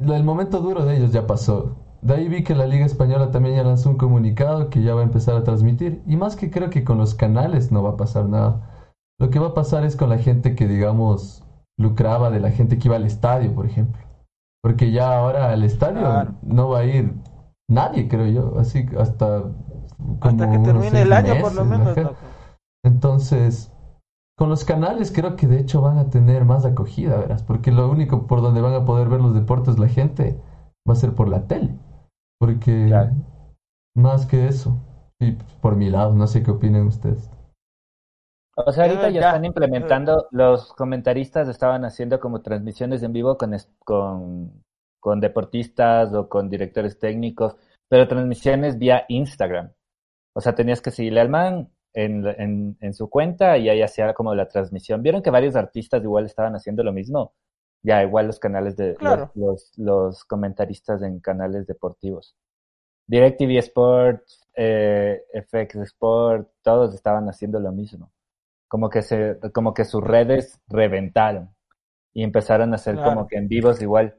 el 0.00 0.24
momento 0.24 0.58
duro 0.60 0.84
de 0.84 0.96
ellos 0.96 1.12
ya 1.12 1.26
pasó. 1.26 1.76
De 2.02 2.14
ahí 2.14 2.28
vi 2.28 2.42
que 2.42 2.54
la 2.56 2.66
Liga 2.66 2.84
Española 2.84 3.30
también 3.30 3.54
ya 3.56 3.62
lanzó 3.62 3.88
un 3.90 3.96
comunicado 3.96 4.68
que 4.70 4.82
ya 4.82 4.94
va 4.94 5.02
a 5.02 5.04
empezar 5.04 5.36
a 5.36 5.44
transmitir. 5.44 6.02
Y 6.06 6.16
más 6.16 6.34
que 6.34 6.50
creo 6.50 6.68
que 6.70 6.82
con 6.84 6.98
los 6.98 7.14
canales 7.14 7.70
no 7.70 7.82
va 7.82 7.90
a 7.90 7.96
pasar 7.96 8.24
nada. 8.28 8.68
Lo 9.20 9.30
que 9.30 9.38
va 9.38 9.48
a 9.48 9.54
pasar 9.54 9.84
es 9.84 9.94
con 9.96 10.08
la 10.08 10.18
gente 10.18 10.56
que, 10.56 10.66
digamos, 10.66 11.44
lucraba 11.78 12.30
de 12.30 12.40
la 12.40 12.50
gente 12.50 12.78
que 12.78 12.88
iba 12.88 12.96
al 12.96 13.04
estadio, 13.06 13.54
por 13.54 13.66
ejemplo. 13.66 14.02
Porque 14.64 14.90
ya 14.90 15.16
ahora 15.16 15.52
al 15.52 15.62
estadio 15.62 16.00
Claro. 16.00 16.32
no 16.42 16.68
va 16.70 16.80
a 16.80 16.84
ir 16.84 17.14
nadie, 17.72 18.08
creo 18.08 18.26
yo. 18.26 18.58
Así 18.58 18.86
que 18.86 18.96
hasta... 18.96 19.44
Hasta 20.20 20.50
que 20.50 20.58
termine 20.58 21.02
el 21.02 21.12
año, 21.12 21.40
por 21.40 21.54
lo 21.54 21.64
menos. 21.64 21.96
Entonces, 22.84 23.72
con 24.36 24.48
los 24.48 24.64
canales 24.64 25.12
creo 25.12 25.36
que 25.36 25.46
de 25.46 25.60
hecho 25.60 25.80
van 25.80 25.98
a 25.98 26.10
tener 26.10 26.44
más 26.44 26.64
acogida, 26.64 27.16
verás, 27.16 27.42
porque 27.42 27.70
lo 27.70 27.88
único 27.88 28.26
por 28.26 28.42
donde 28.42 28.60
van 28.60 28.74
a 28.74 28.84
poder 28.84 29.08
ver 29.08 29.20
los 29.20 29.34
deportes 29.34 29.78
la 29.78 29.88
gente 29.88 30.40
va 30.88 30.94
a 30.94 30.96
ser 30.96 31.14
por 31.14 31.28
la 31.28 31.46
tele. 31.46 31.78
Porque 32.40 32.86
Claro. 32.88 33.12
más 33.94 34.26
que 34.26 34.48
eso, 34.48 34.76
y 35.20 35.32
por 35.60 35.76
mi 35.76 35.90
lado, 35.90 36.14
no 36.14 36.26
sé 36.26 36.42
qué 36.42 36.50
opinan 36.50 36.88
ustedes. 36.88 37.30
O 38.56 38.72
sea, 38.72 38.84
ahorita 38.84 39.10
ya 39.10 39.20
están 39.20 39.44
implementando, 39.44 40.26
los 40.30 40.72
comentaristas 40.74 41.48
estaban 41.48 41.84
haciendo 41.84 42.20
como 42.20 42.42
transmisiones 42.42 43.02
en 43.02 43.12
vivo 43.12 43.38
con, 43.38 43.56
con, 43.84 44.62
con 45.02 45.18
deportistas 45.20 46.14
o 46.14 46.28
con 46.28 46.48
directores 46.48 46.96
técnicos, 46.96 47.56
pero 47.88 48.06
transmisiones 48.06 48.78
vía 48.78 49.04
Instagram. 49.08 49.72
O 50.32 50.40
sea, 50.40 50.54
tenías 50.54 50.80
que 50.80 50.92
seguirle 50.92 51.20
al 51.20 51.28
man 51.28 51.68
en, 51.92 52.24
en, 52.38 52.76
en 52.80 52.94
su 52.94 53.10
cuenta 53.10 53.58
y 53.58 53.68
ahí 53.68 53.82
hacía 53.82 54.14
como 54.14 54.32
la 54.36 54.46
transmisión. 54.46 55.02
¿Vieron 55.02 55.20
que 55.20 55.30
varios 55.30 55.56
artistas 55.56 56.04
igual 56.04 56.26
estaban 56.26 56.54
haciendo 56.54 56.84
lo 56.84 56.92
mismo? 56.92 57.32
Ya, 57.82 58.00
igual 58.04 58.28
los 58.28 58.38
canales 58.38 58.76
de 58.76 58.94
Claro. 58.94 59.32
los, 59.34 59.72
los, 59.76 59.78
los 59.78 60.24
comentaristas 60.24 61.02
en 61.02 61.18
canales 61.18 61.66
deportivos. 61.66 62.36
DirecTV 63.08 63.58
Sports, 63.58 64.40
eh, 64.54 65.24
FX 65.50 65.74
Sport, 65.82 66.48
todos 66.62 66.94
estaban 66.94 67.28
haciendo 67.28 67.58
lo 67.58 67.72
mismo. 67.72 68.12
Como 68.68 68.88
que 68.88 69.02
se, 69.02 69.38
como 69.52 69.74
que 69.74 69.84
sus 69.84 70.02
redes 70.02 70.60
reventaron 70.68 71.50
y 72.14 72.22
empezaron 72.22 72.72
a 72.72 72.76
hacer 72.76 72.94
Claro. 72.94 73.10
como 73.10 73.26
que 73.26 73.36
en 73.36 73.48
vivos 73.48 73.82
igual, 73.82 74.14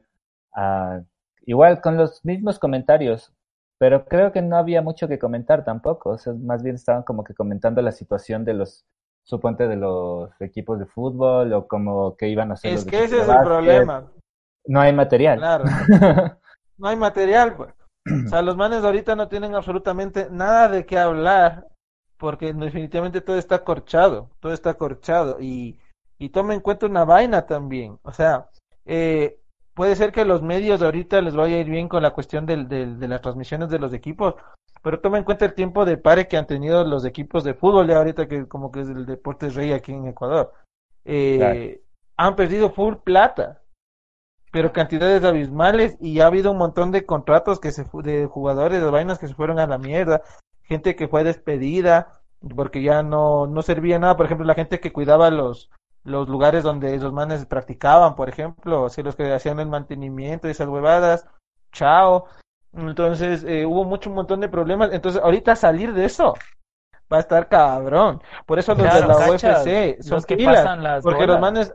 ah, 0.54 1.00
igual 1.46 1.80
con 1.80 1.96
los 1.96 2.24
mismos 2.24 2.58
comentarios, 2.58 3.32
pero 3.78 4.04
creo 4.04 4.32
que 4.32 4.42
no 4.42 4.56
había 4.56 4.82
mucho 4.82 5.08
que 5.08 5.18
comentar 5.18 5.64
tampoco. 5.64 6.10
O 6.10 6.18
sea, 6.18 6.32
más 6.34 6.62
bien 6.62 6.76
estaban 6.76 7.02
como 7.02 7.24
que 7.24 7.34
comentando 7.34 7.82
la 7.82 7.92
situación 7.92 8.44
de 8.44 8.54
los, 8.54 8.86
suponte 9.24 9.68
de 9.68 9.76
los 9.76 10.30
equipos 10.40 10.78
de 10.78 10.86
fútbol 10.86 11.52
o 11.52 11.66
como 11.66 12.16
que 12.16 12.28
iban 12.28 12.50
a 12.50 12.54
hacer 12.54 12.72
Es 12.72 12.84
los 12.84 12.90
que 12.90 13.04
ese 13.04 13.20
es 13.20 13.28
el 13.28 13.40
problema. 13.40 14.10
No 14.66 14.80
hay 14.80 14.92
material. 14.92 15.38
Claro. 15.38 15.64
No 16.76 16.88
hay 16.88 16.96
material, 16.96 17.54
pues. 17.54 17.72
O 18.26 18.28
sea, 18.28 18.42
los 18.42 18.56
manes 18.56 18.82
ahorita 18.82 19.14
no 19.14 19.28
tienen 19.28 19.54
absolutamente 19.54 20.26
nada 20.28 20.68
de 20.68 20.84
qué 20.84 20.98
hablar, 20.98 21.68
porque 22.18 22.52
definitivamente 22.52 23.20
todo 23.20 23.38
está 23.38 23.62
corchado, 23.62 24.30
todo 24.40 24.52
está 24.52 24.74
corchado. 24.74 25.40
Y, 25.40 25.78
y 26.18 26.30
toma 26.30 26.52
en 26.52 26.60
cuenta 26.60 26.86
una 26.86 27.04
vaina 27.04 27.46
también. 27.46 27.98
O 28.02 28.12
sea, 28.12 28.50
eh, 28.84 29.38
puede 29.74 29.96
ser 29.96 30.12
que 30.12 30.24
los 30.24 30.42
medios 30.42 30.82
ahorita 30.82 31.20
les 31.20 31.34
vaya 31.34 31.56
a 31.56 31.60
ir 31.60 31.68
bien 31.68 31.88
con 31.88 32.02
la 32.02 32.12
cuestión 32.12 32.46
del, 32.46 32.68
del- 32.68 32.98
de 32.98 33.08
las 33.08 33.20
transmisiones 33.20 33.68
de 33.68 33.78
los 33.78 33.92
equipos, 33.92 34.34
pero 34.82 35.00
toma 35.00 35.18
en 35.18 35.24
cuenta 35.24 35.44
el 35.44 35.54
tiempo 35.54 35.84
de 35.84 35.96
pare 35.96 36.28
que 36.28 36.36
han 36.36 36.46
tenido 36.46 36.84
los 36.84 37.04
equipos 37.04 37.42
de 37.44 37.54
fútbol 37.54 37.86
de 37.86 37.94
ahorita, 37.94 38.28
que 38.28 38.46
como 38.46 38.70
que 38.70 38.80
es 38.82 38.88
el 38.88 39.06
deporte 39.06 39.48
rey 39.50 39.72
aquí 39.72 39.92
en 39.92 40.06
Ecuador. 40.06 40.52
Eh, 41.04 41.36
Claro. 41.38 41.84
Han 42.16 42.36
perdido 42.36 42.70
full 42.70 42.94
plata, 43.02 43.62
pero 44.52 44.72
cantidades 44.72 45.24
abismales 45.24 45.96
y 46.00 46.20
ha 46.20 46.26
habido 46.26 46.52
un 46.52 46.58
montón 46.58 46.92
de 46.92 47.04
contratos 47.04 47.58
que 47.58 47.72
se 47.72 47.84
de 48.04 48.26
jugadores 48.26 48.80
de 48.80 48.88
vainas 48.90 49.18
que 49.18 49.26
se 49.26 49.34
fueron 49.34 49.58
a 49.58 49.66
la 49.66 49.78
mierda, 49.78 50.22
gente 50.62 50.94
que 50.94 51.08
fue 51.08 51.24
despedida 51.24 52.20
porque 52.54 52.82
ya 52.82 53.02
no, 53.02 53.46
no 53.48 53.62
servía 53.62 53.98
nada, 53.98 54.16
por 54.16 54.26
ejemplo, 54.26 54.46
la 54.46 54.54
gente 54.54 54.78
que 54.78 54.92
cuidaba 54.92 55.30
los 55.30 55.70
los 56.04 56.28
lugares 56.28 56.62
donde 56.62 56.94
esos 56.94 57.12
manes 57.12 57.46
practicaban, 57.46 58.14
por 58.14 58.28
ejemplo, 58.28 58.86
así 58.86 59.02
los 59.02 59.16
que 59.16 59.32
hacían 59.32 59.58
el 59.60 59.68
mantenimiento 59.68 60.46
y 60.46 60.52
esas 60.52 60.68
huevadas, 60.68 61.26
chao. 61.72 62.26
Entonces, 62.72 63.44
eh, 63.44 63.64
hubo 63.66 63.84
mucho 63.84 64.10
un 64.10 64.16
montón 64.16 64.40
de 64.40 64.48
problemas. 64.48 64.90
Entonces, 64.92 65.22
ahorita 65.22 65.56
salir 65.56 65.92
de 65.94 66.04
eso 66.04 66.34
va 67.12 67.18
a 67.18 67.20
estar 67.20 67.48
cabrón. 67.48 68.22
Por 68.46 68.58
eso 68.58 68.74
los 68.74 68.82
Claro, 68.82 69.00
de 69.02 69.06
la 69.08 69.18
cachas, 69.18 69.64
UFC 69.64 70.02
son 70.02 70.16
los 70.16 70.26
que 70.26 70.36
pilas, 70.36 70.56
pasan 70.56 70.82
las 70.82 71.02
porque 71.02 71.26
los 71.26 71.40
manes, 71.40 71.74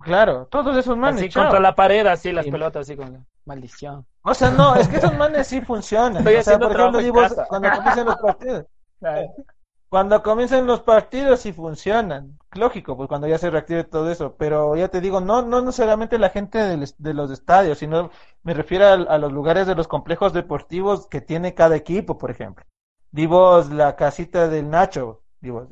claro, 0.00 0.46
todos 0.46 0.76
esos 0.76 0.96
manes, 0.96 1.20
Así 1.20 1.28
chao. 1.28 1.44
contra 1.44 1.60
la 1.60 1.74
pared, 1.74 2.06
así 2.06 2.32
las 2.32 2.44
Sí. 2.44 2.50
pelotas, 2.50 2.82
así 2.82 2.96
con 2.96 3.12
la 3.12 3.20
maldición. 3.44 4.06
O 4.22 4.34
sea, 4.34 4.50
no, 4.50 4.74
es 4.74 4.88
que 4.88 4.96
esos 4.96 5.14
manes 5.14 5.46
sí 5.46 5.60
funcionan. 5.60 6.16
Estoy 6.18 6.36
o 6.36 6.42
sea, 6.42 6.54
haciendo 6.54 6.68
por 6.68 6.76
ejemplo, 6.80 6.98
digo, 7.00 7.46
cuando 7.48 7.70
comienzan 7.70 8.06
los 8.06 8.16
partidos. 8.16 8.64
Cuando 9.96 10.22
comiencen 10.22 10.66
los 10.66 10.80
partidos 10.82 11.40
sí 11.40 11.52
funcionan. 11.54 12.38
Lógico, 12.52 12.96
pues 12.98 13.08
cuando 13.08 13.26
ya 13.28 13.38
se 13.38 13.48
reactive 13.50 13.82
todo 13.84 14.10
eso. 14.10 14.36
Pero 14.36 14.76
ya 14.76 14.88
te 14.88 15.00
digo, 15.00 15.20
no, 15.22 15.40
no 15.40 15.60
necesariamente 15.62 16.18
la 16.18 16.28
gente 16.28 16.58
del 16.58 16.84
de 16.98 17.14
los 17.14 17.30
estadios, 17.30 17.78
sino 17.78 18.10
me 18.42 18.52
refiero 18.52 18.84
a, 18.84 18.92
a 18.92 19.18
los 19.18 19.32
lugares 19.32 19.66
de 19.66 19.74
los 19.74 19.88
complejos 19.88 20.34
deportivos 20.34 21.06
que 21.06 21.22
tiene 21.22 21.54
cada 21.54 21.76
equipo, 21.76 22.18
por 22.18 22.30
ejemplo. 22.30 22.64
Digo, 23.10 23.62
la 23.72 23.96
casita 23.96 24.48
del 24.48 24.68
Nacho, 24.68 25.22
digo, 25.40 25.68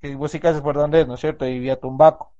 que 0.00 0.14
vos 0.16 0.30
sí 0.30 0.38
sabes 0.38 0.60
por 0.62 0.76
dónde 0.76 1.00
es, 1.02 1.08
¿no 1.08 1.14
es 1.14 1.20
cierto? 1.20 1.46
Y 1.46 1.58
vía 1.58 1.80
Tumbaco, 1.80 2.34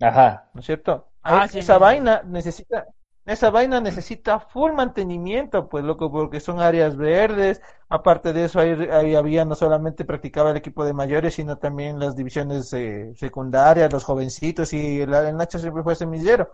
Ajá. 0.00 0.50
¿no 0.52 0.60
es 0.60 0.66
cierto? 0.66 1.08
Ah, 1.28 1.46
Ahí- 1.46 1.48
sí, 1.48 1.60
esa 1.60 1.78
sí. 1.78 1.78
vaina 1.78 2.22
necesita, 2.24 2.86
esa 3.26 3.50
vaina 3.50 3.80
necesita 3.80 4.38
full 4.38 4.72
mantenimiento, 4.72 5.68
pues 5.68 5.84
loco, 5.84 6.12
porque 6.12 6.38
son 6.38 6.60
áreas 6.60 6.96
verdes. 6.96 7.60
Aparte 7.88 8.32
de 8.32 8.44
eso, 8.44 8.60
ahí, 8.60 8.70
ahí 8.92 9.16
había 9.16 9.44
no 9.44 9.56
solamente 9.56 10.04
practicaba 10.04 10.52
el 10.52 10.56
equipo 10.56 10.84
de 10.84 10.92
mayores, 10.92 11.34
sino 11.34 11.58
también 11.58 11.98
las 11.98 12.14
divisiones 12.14 12.72
eh, 12.72 13.12
secundarias, 13.16 13.92
los 13.92 14.04
jovencitos, 14.04 14.72
y 14.72 15.00
el, 15.00 15.10
Nacho 15.36 15.58
siempre 15.58 15.82
fue 15.82 15.96
semillero. 15.96 16.52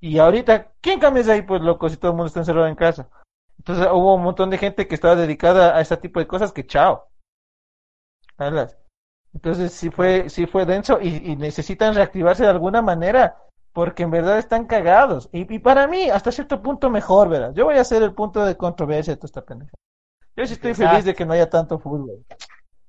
Y 0.00 0.18
ahorita, 0.18 0.72
¿quién 0.80 1.00
cambia 1.00 1.24
ahí, 1.32 1.42
pues 1.42 1.62
loco, 1.62 1.88
si 1.88 1.96
todo 1.96 2.12
el 2.12 2.16
mundo 2.16 2.28
está 2.28 2.40
encerrado 2.40 2.68
en 2.68 2.76
casa? 2.76 3.08
Entonces 3.58 3.86
hubo 3.90 4.14
un 4.14 4.22
montón 4.22 4.50
de 4.50 4.58
gente 4.58 4.86
que 4.86 4.94
estaba 4.94 5.16
dedicada 5.16 5.76
a 5.76 5.80
ese 5.80 5.96
tipo 5.96 6.20
de 6.20 6.28
cosas 6.28 6.52
que 6.52 6.66
chao. 6.66 7.08
Entonces 9.32 9.72
sí 9.72 9.90
fue, 9.90 10.28
sí 10.28 10.46
fue 10.46 10.64
denso 10.64 11.00
y 11.00 11.34
necesitan 11.36 11.94
reactivarse 11.94 12.44
de 12.44 12.50
alguna 12.50 12.82
manera 12.82 13.43
porque 13.74 14.04
en 14.04 14.10
verdad 14.12 14.38
están 14.38 14.66
cagados. 14.66 15.28
Y, 15.32 15.52
y 15.54 15.58
para 15.58 15.86
mí, 15.88 16.08
hasta 16.08 16.32
cierto 16.32 16.62
punto 16.62 16.88
mejor, 16.90 17.28
¿verdad? 17.28 17.52
Yo 17.54 17.66
voy 17.66 17.76
a 17.76 17.84
ser 17.84 18.02
el 18.02 18.14
punto 18.14 18.44
de 18.44 18.56
controversia 18.56 19.12
de 19.12 19.16
toda 19.18 19.26
esta 19.26 19.44
pendeja. 19.44 19.72
Yo 20.36 20.46
sí 20.46 20.54
estoy 20.54 20.74
feliz 20.74 21.04
de 21.04 21.14
que 21.14 21.26
no 21.26 21.34
haya 21.34 21.50
tanto 21.50 21.78
fútbol. 21.78 22.24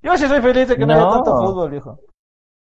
Yo 0.02 0.16
sí 0.16 0.26
soy 0.26 0.40
feliz 0.40 0.68
de 0.68 0.76
que 0.78 0.86
no, 0.86 0.94
haya 0.94 1.08
tanto 1.08 1.36
fútbol, 1.36 1.70
viejo. 1.70 1.98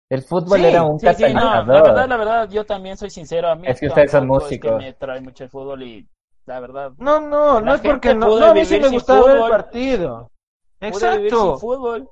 El 0.09 0.23
fútbol 0.23 0.59
Sí, 0.59 0.65
era 0.67 0.83
un 0.85 0.99
Sí, 0.99 1.15
sí, 1.15 1.35
no, 1.35 1.65
la 1.65 1.83
verdad, 1.83 2.09
la 2.09 2.17
verdad, 2.17 2.51
yo 2.51 2.65
también 2.65 2.97
soy 2.97 3.11
sincero. 3.11 3.49
A 3.49 3.55
mí 3.57 3.67
Es 3.69 3.81
que 3.81 3.87
ustedes 3.89 4.11
son 4.11 4.21
tampoco 4.23 4.47
es 4.47 4.61
que 4.61 4.69
músicos. 4.69 4.85
me 4.85 4.93
trae 4.95 5.21
mucho 5.21 5.45
el 5.45 5.51
fútbol 5.51 5.83
y 5.83 6.09
la 6.47 6.61
verdad, 6.61 6.93
No, 6.99 7.21
no, 7.21 7.61
no 7.61 7.75
es 7.75 7.81
porque 7.81 8.15
no, 8.15 8.39
no, 8.39 8.47
a 8.47 8.55
mí 8.55 8.65
sí 8.65 8.79
me 8.79 8.89
gustaba 8.89 9.27
ver 9.27 9.37
el 9.37 9.43
partido. 9.51 10.31
pude 10.79 11.17
vivir 11.17 11.31
sin 11.31 11.39
Exacto, 11.39 11.59
fútbol, 11.59 12.09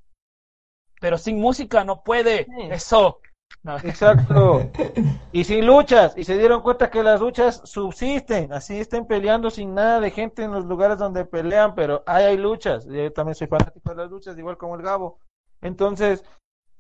pero 1.01 1.19
sin 1.19 1.41
música 1.41 1.85
no 1.85 2.03
puede. 2.03 2.47
Eso. 2.71 3.19
No, 3.63 3.77
exacto. 3.79 4.71
Y 5.33 5.45
sin 5.45 5.65
luchas, 5.65 6.15
y 6.17 6.25
se 6.25 6.37
dieron 6.37 6.61
cuenta 6.61 6.91
que 6.91 7.05
las 7.05 7.21
luchas 7.21 7.61
subsisten, 7.65 8.53
así 8.53 8.81
estén 8.81 9.07
peleando 9.07 9.49
sin 9.49 9.75
nada 9.75 10.01
de 10.01 10.11
gente 10.11 10.43
en 10.43 10.51
los 10.51 10.65
lugares 10.65 10.99
donde 10.99 11.25
pelean, 11.25 11.77
pero 11.77 12.03
ahí 12.05 12.25
hay 12.25 12.37
luchas. 12.37 12.85
Yo 12.87 13.13
también 13.13 13.37
soy 13.37 13.47
fanático 13.47 13.91
de 13.91 13.97
las 13.97 14.11
luchas, 14.11 14.37
igual 14.37 14.57
como 14.57 14.75
el 14.75 14.83
Gabo. 14.83 15.21
Entonces, 15.63 16.25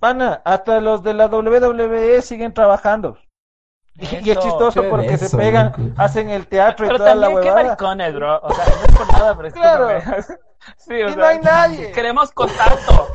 pana, 0.00 0.42
hasta 0.44 0.80
los 0.80 1.04
de 1.04 1.14
la 1.14 1.26
WWE 1.26 2.22
siguen 2.22 2.52
trabajando. 2.52 3.18
Y, 3.94 4.26
y 4.26 4.30
es 4.30 4.38
chistoso 4.38 4.82
porque 4.88 5.16
se 5.16 5.36
pegan, 5.36 5.94
hacen 5.96 6.30
el 6.30 6.46
teatro 6.48 6.86
y 6.86 6.88
Pero 6.88 6.98
toda 6.98 7.14
la 7.14 7.26
también, 7.28 7.42
qué 7.42 7.62
maricones, 7.62 8.14
bro. 8.14 8.40
O 8.42 8.52
sea, 8.52 8.64
no 8.64 8.72
es 8.72 8.96
por 8.96 9.12
nada, 9.12 9.36
pero 9.36 9.52
Claro. 9.52 9.88
Sí, 10.76 10.92
o 10.92 11.08
Y 11.08 11.12
sea, 11.12 11.16
no 11.16 11.24
hay 11.24 11.38
nadie. 11.38 11.92
Queremos 11.92 12.32
contacto. 12.32 13.08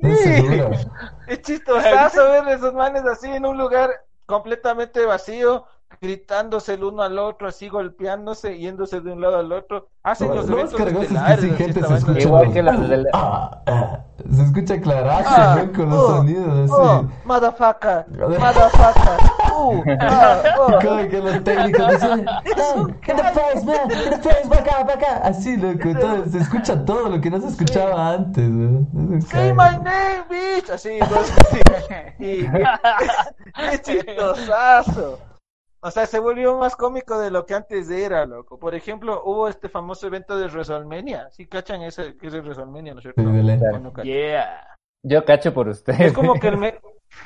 Seguro. 0.00 0.70
Es 1.28 1.42
chistosazo 1.42 2.24
ver 2.30 2.48
esos 2.48 2.72
manes 2.72 3.04
así 3.04 3.28
en 3.30 3.44
un 3.44 3.58
lugar 3.58 3.90
completamente 4.24 5.04
vacío, 5.04 5.66
gritándose 6.00 6.74
el 6.74 6.84
uno 6.84 7.02
al 7.02 7.18
otro, 7.18 7.48
así 7.48 7.68
golpeándose, 7.68 8.58
yéndose 8.58 9.00
de 9.00 9.12
un 9.12 9.20
lado 9.20 9.38
al 9.38 9.50
otro. 9.52 9.88
Hacen 10.02 10.34
los 10.34 10.48
eventos 10.48 10.78
es 10.80 10.86
que 10.94 11.00
estelares, 11.02 11.38
así, 11.38 11.50
gente 11.56 11.82
se 11.84 11.94
escucha. 11.94 12.20
Igual 12.20 12.52
que 12.52 12.62
las 12.62 12.88
del- 12.88 13.06
Ah, 13.12 13.62
ah. 13.66 13.98
Se 14.34 14.42
escucha 14.42 14.80
clarazo, 14.80 15.28
Ah, 15.30 15.62
¿no? 15.64 15.72
Con 15.72 15.90
los 15.90 15.98
oh, 15.98 16.16
sonidos 16.16 16.70
Oh, 16.72 16.82
así. 16.90 17.06
motherfucker, 17.24 18.06
motherfucker, 18.08 19.18
uh, 19.56 19.82
ah, 20.00 20.42
oh. 20.58 20.70
Y 20.80 20.84
como 20.86 21.08
que 21.08 21.18
los 21.20 21.44
técnicos 21.44 21.88
dicen, 21.92 22.24
"No, 22.24 22.88
in 22.88 22.94
the 23.04 23.22
face, 23.22 23.64
man, 23.64 23.90
in 23.90 24.10
the 24.10 24.18
face, 24.18 24.48
para 24.48 24.60
acá, 24.60 24.86
para 24.86 24.94
acá. 24.94 25.16
Así, 25.24 25.56
loco, 25.56 25.88
todo- 26.00 26.24
se 26.30 26.38
escucha 26.38 26.84
todo 26.84 27.08
lo 27.10 27.20
que 27.20 27.30
no 27.30 27.40
se 27.40 27.48
escuchaba 27.48 28.10
antes, 28.12 28.48
¿no? 28.48 28.86
Eso 29.18 29.28
Say 29.28 29.52
my 29.52 29.78
name, 29.82 30.24
bitch. 30.28 30.70
Así, 30.70 30.90
entonces, 31.00 31.34
sí. 31.50 31.60
Y, 32.18 32.48
qué 33.54 33.82
chistosazo. 33.82 35.18
O 35.80 35.90
sea, 35.90 36.06
se 36.06 36.18
volvió 36.18 36.58
más 36.58 36.74
cómico 36.74 37.18
de 37.18 37.30
lo 37.30 37.46
que 37.46 37.54
antes 37.54 37.88
era, 37.88 38.26
loco. 38.26 38.58
Por 38.58 38.74
ejemplo, 38.74 39.22
hubo 39.24 39.48
este 39.48 39.68
famoso 39.68 40.06
evento 40.08 40.36
de 40.36 40.46
WrestleMania. 40.46 41.30
¿Sí 41.30 41.46
cachan 41.46 41.82
ese 41.82 42.16
que 42.16 42.26
es 42.26 42.34
el 42.34 42.42
WrestleMania, 42.42 42.94
no 42.94 42.98
es 42.98 43.02
cierto? 43.04 43.22
Sí, 43.22 43.28
dele. 43.28 43.60
¿O 43.72 43.78
no? 43.78 43.92
Yeah. 44.02 44.76
Yo 45.04 45.24
cacho 45.24 45.54
por 45.54 45.68
usted. 45.68 46.00
Es 46.00 46.12
como 46.12 46.34
que 46.34 46.48
el 46.48 46.56
me- 46.56 46.80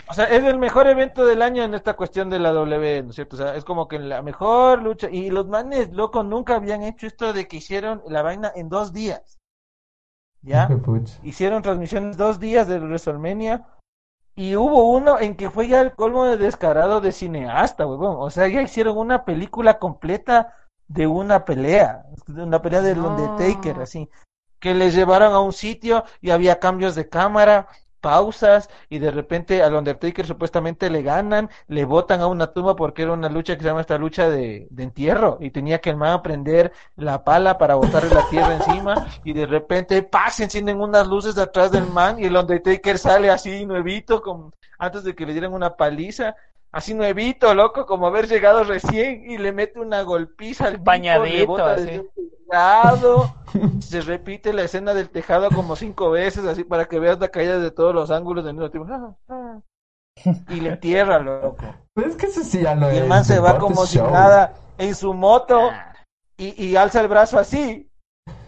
o 0.08 0.14
sea, 0.14 0.26
es 0.26 0.44
el 0.44 0.58
mejor 0.58 0.86
evento 0.86 1.24
del 1.24 1.42
año 1.42 1.62
en 1.64 1.74
esta 1.74 1.94
cuestión 1.94 2.28
de 2.30 2.38
la 2.38 2.52
W, 2.52 3.02
¿no 3.02 3.10
es 3.10 3.16
cierto? 3.16 3.36
O 3.36 3.38
sea, 3.38 3.56
es 3.56 3.64
como 3.64 3.88
que 3.88 3.98
la 3.98 4.22
mejor 4.22 4.82
lucha 4.82 5.08
y 5.10 5.30
los 5.30 5.48
manes, 5.48 5.90
loco, 5.92 6.22
nunca 6.22 6.56
habían 6.56 6.82
hecho 6.82 7.06
esto 7.06 7.32
de 7.32 7.48
que 7.48 7.56
hicieron 7.56 8.02
la 8.06 8.22
vaina 8.22 8.52
en 8.54 8.68
dos 8.68 8.92
días. 8.92 9.38
¿Ya? 10.42 10.68
Hicieron 11.22 11.62
transmisiones 11.62 12.16
dos 12.16 12.38
días 12.38 12.68
de 12.68 12.78
WrestleMania 12.80 13.66
y 14.34 14.56
hubo 14.56 14.90
uno 14.90 15.20
en 15.20 15.36
que 15.36 15.50
fue 15.50 15.68
ya 15.68 15.80
el 15.80 15.94
colmo 15.94 16.24
de 16.24 16.36
descarado 16.36 17.00
de 17.00 17.12
cineasta, 17.12 17.86
huevón. 17.86 18.16
O 18.18 18.30
sea, 18.30 18.48
ya 18.48 18.62
hicieron 18.62 18.96
una 18.96 19.24
película 19.24 19.78
completa 19.78 20.54
de 20.88 21.06
una 21.06 21.44
pelea, 21.44 22.04
de 22.26 22.42
una 22.42 22.62
pelea 22.62 22.80
del 22.82 23.00
Undertaker, 23.00 23.80
así, 23.80 24.08
que 24.58 24.74
les 24.74 24.94
llevaron 24.94 25.32
a 25.32 25.40
un 25.40 25.52
sitio 25.52 26.04
y 26.20 26.30
había 26.30 26.60
cambios 26.60 26.94
de 26.94 27.08
cámara, 27.08 27.68
pausas 28.02 28.68
y 28.90 28.98
de 28.98 29.10
repente 29.10 29.62
al 29.62 29.74
Undertaker 29.74 30.26
supuestamente 30.26 30.90
le 30.90 31.02
ganan, 31.02 31.48
le 31.68 31.86
botan 31.86 32.20
a 32.20 32.26
una 32.26 32.48
tumba 32.48 32.76
porque 32.76 33.02
era 33.02 33.12
una 33.12 33.30
lucha 33.30 33.54
que 33.56 33.62
se 33.62 33.68
llama 33.68 33.80
esta 33.80 33.96
lucha 33.96 34.28
de, 34.28 34.66
de 34.70 34.82
entierro 34.82 35.38
y 35.40 35.50
tenía 35.50 35.80
que 35.80 35.88
el 35.88 35.96
man 35.96 36.20
prender 36.20 36.72
la 36.96 37.24
pala 37.24 37.56
para 37.56 37.76
botarle 37.76 38.14
la 38.14 38.28
tierra 38.28 38.56
encima 38.56 39.06
y 39.24 39.32
de 39.32 39.46
repente 39.46 40.02
¡pah! 40.02 40.28
se 40.30 40.44
encienden 40.44 40.80
unas 40.80 41.06
luces 41.06 41.38
atrás 41.38 41.70
del 41.70 41.86
man 41.86 42.18
y 42.18 42.24
el 42.24 42.36
Undertaker 42.36 42.98
sale 42.98 43.30
así 43.30 43.64
nuevito 43.64 44.20
con, 44.20 44.52
antes 44.78 45.04
de 45.04 45.14
que 45.14 45.24
le 45.24 45.32
dieran 45.32 45.54
una 45.54 45.76
paliza 45.76 46.34
así 46.72 46.94
nuevito, 46.94 47.54
loco, 47.54 47.86
como 47.86 48.06
haber 48.06 48.26
llegado 48.26 48.64
recién 48.64 49.30
y 49.30 49.38
le 49.38 49.52
mete 49.52 49.78
una 49.78 50.02
golpiza 50.02 50.66
al 50.66 50.78
Bañadito, 50.78 51.64
así. 51.64 52.02
se 53.80 54.00
repite 54.00 54.52
la 54.52 54.62
escena 54.62 54.94
del 54.94 55.10
tejado 55.10 55.50
como 55.50 55.76
cinco 55.76 56.10
veces, 56.10 56.44
así 56.44 56.64
para 56.64 56.86
que 56.86 56.98
veas 56.98 57.20
la 57.20 57.28
caída 57.28 57.58
de 57.58 57.70
todos 57.70 57.94
los 57.94 58.10
ángulos 58.10 58.44
del 58.44 58.54
mismo 58.54 58.70
tiempo. 58.70 58.92
Ah, 58.92 59.14
ah. 59.28 59.60
Y 60.48 60.60
le 60.60 60.70
entierra, 60.70 61.18
loco. 61.18 61.56
Pero 61.94 62.08
es 62.08 62.16
que 62.16 62.26
eso 62.26 62.42
sí 62.42 62.60
ya 62.60 62.74
no 62.74 62.92
Y 62.92 62.98
el 62.98 63.08
man 63.08 63.24
se 63.24 63.38
va 63.38 63.58
como 63.58 63.86
si 63.86 63.98
nada 63.98 64.54
en 64.76 64.94
su 64.94 65.14
moto 65.14 65.70
y, 66.36 66.62
y 66.62 66.76
alza 66.76 67.00
el 67.00 67.08
brazo 67.08 67.38
así. 67.38 67.90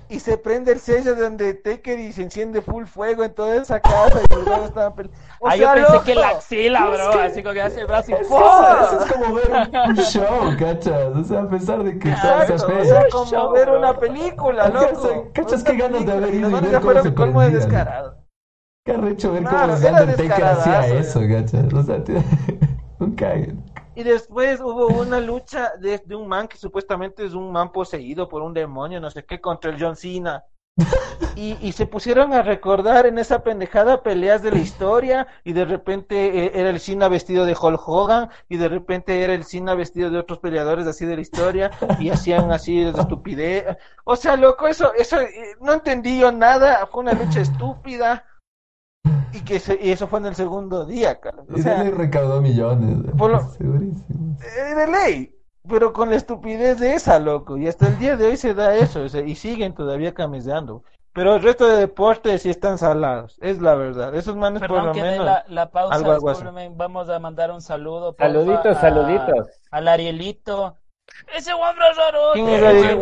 Y 0.08 0.20
se 0.20 0.36
prende 0.36 0.72
el 0.72 0.80
sello 0.80 1.14
de 1.14 1.26
Undertaker 1.26 1.98
y 1.98 2.12
se 2.12 2.22
enciende 2.22 2.60
full 2.60 2.84
fuego 2.84 3.24
en 3.24 3.34
toda 3.34 3.56
esa 3.56 3.80
casa. 3.80 4.20
Y 4.30 4.34
los 4.34 4.44
dos 4.44 4.64
estaban 4.66 4.92
pele- 4.94 5.10
O 5.40 5.48
Ah, 5.48 5.56
yo 5.56 5.72
pensé 5.72 5.92
loco, 5.92 6.04
que 6.04 6.14
la 6.14 6.28
axila, 6.28 6.78
Es 6.84 6.98
bro. 6.98 7.10
que- 7.10 7.18
Así 7.20 7.42
como 7.42 7.54
que 7.54 7.62
hace 7.62 7.80
el 7.80 7.86
brazo 7.86 8.10
y 8.10 8.14
Eso, 8.14 8.28
¡pum! 8.28 8.38
eso 8.82 9.00
es 9.04 9.12
como 9.12 9.34
ver 9.34 9.50
un, 9.88 9.96
show, 10.04 10.56
¿cachas? 10.58 11.16
O 11.16 11.24
sea, 11.24 11.40
a 11.42 11.48
pesar 11.48 11.82
de 11.84 11.98
que 11.98 12.10
Exacto, 12.10 12.54
esa 12.54 12.66
o 12.66 12.68
fe. 12.70 12.84
sea, 12.84 13.08
como 13.10 13.24
show, 13.26 13.52
ver 13.52 13.68
bro. 13.68 13.78
una 13.78 13.98
película, 13.98 14.68
loco. 14.68 15.30
¿cachas 15.32 15.64
qué 15.64 15.76
ganas 15.76 16.04
de 16.04 16.12
haber 16.12 16.34
ido 16.34 16.50
y 16.50 16.52
ver 16.52 16.64
ya 16.64 16.70
cómo 16.72 16.82
fueron 16.82 17.02
se 17.02 17.14
colmo 17.14 17.40
de 17.40 17.50
descarado. 17.50 18.16
Qué 18.84 18.92
arrecho 18.92 19.32
ver 19.32 19.44
Claro, 19.44 19.74
cómo 19.82 19.88
Undertaker 20.00 20.44
hacía 20.44 20.86
eso, 20.88 21.20
¿cachas? 21.26 21.72
O 21.72 21.82
sea, 21.82 22.04
tío, 22.04 22.22
un 23.00 23.14
cague. 23.16 23.54
Y 23.96 24.02
después 24.02 24.60
hubo 24.60 24.88
una 24.88 25.20
lucha 25.20 25.72
de, 25.78 25.98
de 25.98 26.16
un 26.16 26.26
man 26.26 26.48
que 26.48 26.56
supuestamente 26.56 27.24
es 27.24 27.34
un 27.34 27.52
man 27.52 27.70
poseído 27.70 28.28
por 28.28 28.42
un 28.42 28.52
demonio, 28.52 29.00
no 29.00 29.10
sé 29.10 29.24
qué, 29.24 29.40
contra 29.40 29.70
el 29.70 29.80
John 29.80 29.96
Cena. 29.96 30.44
Y, 31.36 31.56
y 31.60 31.72
se 31.72 31.86
pusieron 31.86 32.32
a 32.32 32.42
recordar 32.42 33.06
en 33.06 33.18
esa 33.18 33.42
pendejada 33.42 34.02
peleas 34.02 34.42
de 34.42 34.50
la 34.50 34.58
historia 34.58 35.26
y 35.42 35.52
de 35.52 35.64
repente 35.64 36.44
eh, 36.46 36.52
era 36.54 36.70
el 36.70 36.80
Cena 36.80 37.08
vestido 37.08 37.44
de 37.44 37.56
Hulk 37.60 37.88
Hogan 37.88 38.30
y 38.48 38.56
de 38.56 38.68
repente 38.68 39.22
era 39.22 39.34
el 39.34 39.44
Cena 39.44 39.74
vestido 39.74 40.10
de 40.10 40.18
otros 40.18 40.38
peleadores 40.38 40.86
así 40.86 41.06
de 41.06 41.16
la 41.16 41.22
historia 41.22 41.70
y 41.98 42.10
hacían 42.10 42.52
así 42.52 42.80
de 42.80 42.90
estupidez. 42.90 43.76
O 44.04 44.16
sea, 44.16 44.36
loco, 44.36 44.66
eso, 44.68 44.92
eso, 44.94 45.20
eh, 45.20 45.56
no 45.60 45.72
entendí 45.72 46.20
yo 46.20 46.30
nada, 46.30 46.86
fue 46.86 47.02
una 47.02 47.12
lucha 47.12 47.40
estúpida 47.40 48.24
y 49.32 49.40
que 49.40 49.58
se- 49.58 49.78
y 49.80 49.90
eso 49.92 50.06
fue 50.06 50.18
en 50.20 50.26
el 50.26 50.34
segundo 50.34 50.84
día, 50.84 51.20
cara. 51.20 51.42
O 51.52 51.56
Y 51.58 51.62
sea, 51.62 51.82
recaudó 51.84 52.40
millones. 52.40 52.98
Por 53.16 53.30
lo- 53.32 53.38
eh, 53.60 54.74
de 54.74 54.86
ley, 54.86 55.34
pero 55.68 55.92
con 55.92 56.10
la 56.10 56.16
estupidez 56.16 56.78
de 56.80 56.94
esa, 56.94 57.18
loco. 57.18 57.56
Y 57.56 57.66
hasta 57.68 57.88
el 57.88 57.98
día 57.98 58.16
de 58.16 58.26
hoy 58.26 58.36
se 58.36 58.54
da 58.54 58.74
eso, 58.76 59.02
o 59.02 59.08
sea, 59.08 59.22
y 59.22 59.34
siguen 59.34 59.74
todavía 59.74 60.14
camiseando. 60.14 60.82
Pero 61.12 61.36
el 61.36 61.42
resto 61.42 61.68
de 61.68 61.76
deportes 61.76 62.42
sí 62.42 62.50
están 62.50 62.76
salados, 62.76 63.38
es 63.40 63.60
la 63.60 63.74
verdad. 63.76 64.14
Esos 64.16 64.34
manes 64.34 64.60
por 64.60 64.68
Perdón 64.70 64.86
lo 64.86 64.92
que 64.94 65.02
menos. 65.02 65.24
la, 65.24 65.44
la 65.48 65.70
pausa, 65.70 65.94
algo, 65.94 66.10
algo 66.10 66.30
así. 66.30 66.44
vamos 66.74 67.08
a 67.08 67.18
mandar 67.20 67.52
un 67.52 67.60
saludo. 67.60 68.16
Saluditos, 68.18 68.76
a- 68.76 68.80
saluditos. 68.80 69.48
Al 69.70 69.86
Arielito. 69.86 70.76
Ese 71.36 71.52
guambra 71.54 71.86
raro. 71.92 72.18
¿Quién 72.32 72.48
es 72.48 72.62
Ariel? 72.64 72.98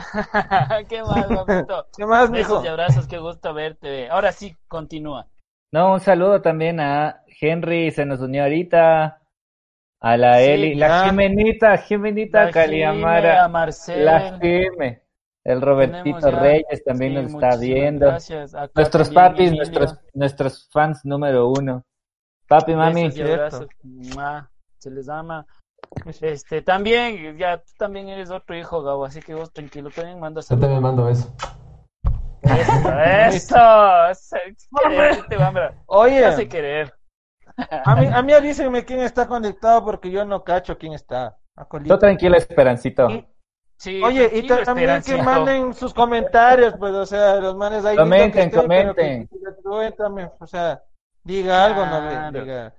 ¿Qué 0.88 1.02
más, 1.02 1.28
guapito? 1.28 1.86
¿Qué 1.96 2.06
más, 2.06 2.30
Besos 2.30 2.50
mijo? 2.50 2.64
y 2.64 2.68
abrazos, 2.68 3.06
qué 3.06 3.18
gusto 3.18 3.54
verte. 3.54 4.08
Ahora 4.08 4.32
sí, 4.32 4.56
continúa. 4.68 5.26
No, 5.72 5.92
un 5.92 6.00
saludo 6.00 6.42
también 6.42 6.80
a 6.80 7.22
Henry, 7.40 7.90
se 7.90 8.04
nos 8.04 8.20
unió 8.20 8.42
ahorita. 8.42 9.16
A 10.02 10.16
la 10.16 10.38
Sí, 10.38 10.44
Eli, 10.44 10.74
la. 10.76 11.04
Jimenita, 11.04 11.76
Jimenita 11.76 12.44
La 12.46 12.50
Caliamara, 12.50 13.48
Marcel. 13.48 14.04
la 14.04 14.38
Jime. 14.40 15.02
El 15.44 15.60
Robertito 15.60 16.30
Reyes 16.30 16.84
también 16.84 17.14
sí, 17.14 17.22
nos 17.22 17.32
está 17.34 17.56
viendo. 17.56 18.06
Gracias. 18.06 18.54
Acá 18.54 18.72
Nuestros 18.74 19.10
papis, 19.10 19.52
nuestros, 19.52 19.98
nuestros 20.14 20.68
fans 20.70 21.04
número 21.04 21.48
uno. 21.50 21.84
Papi, 22.48 22.74
mami. 22.74 23.04
Besos 23.04 23.18
y 23.18 23.22
abrazos. 23.22 23.66
Mua, 23.82 24.50
Se 24.78 24.90
les 24.90 25.08
ama. 25.08 25.46
Este, 26.20 26.62
también, 26.62 27.36
ya 27.36 27.58
tú 27.58 27.72
también 27.78 28.08
eres 28.08 28.30
otro 28.30 28.56
hijo, 28.56 28.82
Gabo, 28.82 29.04
así 29.04 29.20
que 29.20 29.34
vos 29.34 29.52
tranquilo, 29.52 29.90
también 29.90 30.18
manda 30.20 30.40
Yo 30.40 30.58
también 30.58 30.80
mando 30.82 31.08
eso. 31.08 31.34
Eso, 32.42 34.08
eso. 34.08 34.36
Oye, 35.86 36.24
Hace 36.24 36.48
querer. 36.48 36.94
a 37.84 37.94
mí, 37.96 38.06
a 38.06 38.22
mí 38.22 38.32
avísenme 38.32 38.84
quién 38.84 39.00
está 39.00 39.26
conectado 39.26 39.84
porque 39.84 40.10
yo 40.10 40.24
no 40.24 40.42
cacho 40.44 40.78
quién 40.78 40.94
está. 40.94 41.36
Acolito. 41.56 41.94
Tú 41.94 42.00
tranquilo, 42.00 42.36
Esperancito. 42.36 43.08
Sí, 43.76 44.02
Oye, 44.02 44.30
y 44.34 44.46
también 44.46 45.02
que 45.02 45.22
manden 45.22 45.72
sus 45.74 45.94
comentarios, 45.94 46.74
pues, 46.78 46.92
o 46.94 47.06
sea, 47.06 47.36
los 47.36 47.56
manes 47.56 47.84
ahí. 47.84 47.96
Comenten, 47.96 48.32
que 48.32 48.40
estén, 48.42 48.60
comenten. 48.60 49.26
que- 49.28 49.38
que- 49.38 49.62
cuéntame, 49.62 50.30
o 50.38 50.46
sea, 50.46 50.82
diga 51.24 51.64
algo, 51.64 51.86
no 51.86 52.00
Claro. 52.00 52.40
diga. 52.44 52.74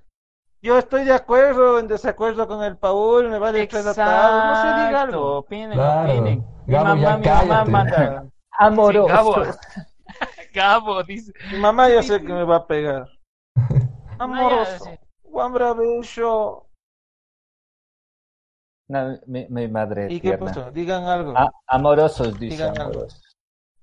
Yo 0.62 0.78
estoy 0.78 1.04
de 1.04 1.12
acuerdo, 1.12 1.80
en 1.80 1.88
desacuerdo 1.88 2.46
con 2.46 2.62
el 2.62 2.76
Paul, 2.76 3.28
me 3.28 3.38
vale 3.40 3.66
tres 3.66 3.84
atados, 3.84 4.44
no 4.44 4.54
sé, 4.62 4.86
diga 4.86 5.02
algo. 5.02 5.38
Opinen, 5.38 5.72
Claro. 5.72 6.12
opinen. 6.12 6.44
Mi 6.66 6.72
Gabo, 6.72 6.84
mamá, 6.84 7.02
ya 7.02 7.16
mi 7.18 7.24
mamá 7.26 7.64
cállate. 7.64 7.70
manda. 7.70 8.26
Amoroso. 8.58 9.08
Sí, 9.08 9.12
Gabo. 9.12 9.34
Gabo 10.54 11.02
dice. 11.02 11.32
Mi 11.50 11.58
mamá 11.58 11.88
yo 11.90 12.02
sé 12.02 12.20
que 12.20 12.32
me 12.32 12.44
va 12.44 12.56
a 12.56 12.66
pegar. 12.66 13.08
Amoroso. 14.18 14.90
Juan 15.24 15.52
Bravecho. 15.52 16.66
No, 18.88 19.18
mi, 19.26 19.46
mi 19.48 19.68
madre 19.68 20.12
¿Y 20.12 20.20
qué 20.20 20.36
pasó? 20.38 20.70
Digan 20.70 21.04
algo. 21.04 21.32
Ah, 21.36 21.50
amorosos, 21.66 22.38
dice 22.38 22.56
Digan 22.56 22.78
algo. 22.78 22.90
amorosos. 22.92 23.20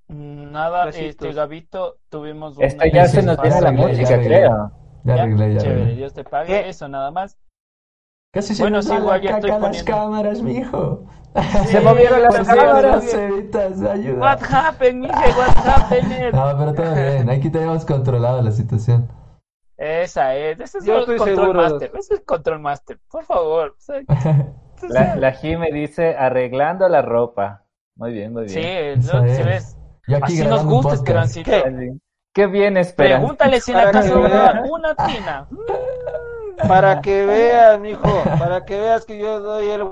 Nada, 0.08 0.86
Besitos. 0.86 1.10
este 1.10 1.34
Gabito, 1.34 1.98
tuvimos 2.10 2.58
un 2.58 2.64
Esto 2.64 2.86
ya 2.86 3.06
se 3.08 3.22
nos 3.24 3.38
ya 3.38 3.44
viene 3.44 3.62
la 3.62 3.72
ya 3.72 3.78
música, 3.88 4.18
creo. 4.22 4.72
Ya 5.04 5.16
¿Ya? 5.16 5.24
arreglé, 5.24 5.54
ya 5.54 5.60
Chévere, 5.62 5.82
arreglé. 5.82 5.96
Dios 5.98 6.14
te 6.14 6.24
pague, 6.24 6.48
¿Qué? 6.64 6.70
eso 6.70 6.88
nada 6.88 7.12
más. 7.12 7.38
Casi 8.34 8.54
se 8.54 8.62
Bueno, 8.64 8.82
sí, 8.82 8.94
igual 8.94 9.22
ya 9.22 9.32
estoy 9.32 9.50
a 9.50 9.54
las 9.54 9.62
poniendo- 9.62 9.92
cámaras, 9.92 10.42
mijo. 10.42 11.04
Se 11.68 11.80
movieron 11.82 12.22
las 12.24 12.48
cámaras. 12.48 13.10
Cevitas, 13.10 13.82
ayuda. 13.82 14.20
What 14.20 14.40
happened, 14.50 15.02
mije? 15.02 15.14
What 15.38 15.58
happened? 15.66 16.34
No, 16.34 16.58
pero 16.58 16.74
todo 16.74 16.94
bien. 16.96 17.30
Aquí 17.30 17.50
tenemos 17.50 17.86
controlada 17.86 18.42
la 18.42 18.52
situación. 18.52 19.08
Esa 19.78 20.36
es, 20.36 20.60
ese 20.60 20.80
es 20.80 20.86
Yo 20.86 20.96
el 20.96 21.00
estoy 21.02 21.18
control 21.18 21.38
seguro 21.38 21.62
master, 21.62 21.90
ese 21.94 22.00
es 22.00 22.12
el 22.20 22.26
control 22.26 22.60
master, 22.60 23.00
por 23.10 23.24
favor. 23.24 23.76
La, 24.90 25.16
la 25.18 25.32
Jime 25.34 25.72
dice 25.74 26.16
arreglando 26.16 26.88
la 26.88 27.02
ropa. 27.02 27.66
Muy 27.98 28.14
bien, 28.14 28.32
muy 28.32 28.48
sí, 28.48 28.60
bien. 28.60 29.00
Eso 29.00 29.22
¿no? 29.22 29.28
¿Sí 29.28 29.42
es. 29.42 29.46
ves? 29.46 29.78
Y 30.08 30.14
aquí 30.14 30.40
Así 30.40 30.48
nos 30.48 30.66
gusta. 30.66 30.94
Esperancito. 30.94 31.52
Qué 32.40 32.48
bien, 32.48 32.78
espera. 32.78 33.18
Pregúntale 33.18 33.60
si 33.60 33.72
en 33.72 33.78
la 33.80 33.92
casa 33.92 34.10
que 34.10 34.16
una, 34.18 34.30
vea. 34.30 34.64
una 34.70 34.96
tina. 34.96 35.48
Para 36.70 37.02
que 37.02 37.26
veas, 37.26 37.78
mijo, 37.82 38.24
para 38.40 38.64
que 38.64 38.80
veas 38.80 39.06
que 39.06 39.18
yo 39.20 39.42
doy 39.42 39.70
el 39.70 39.86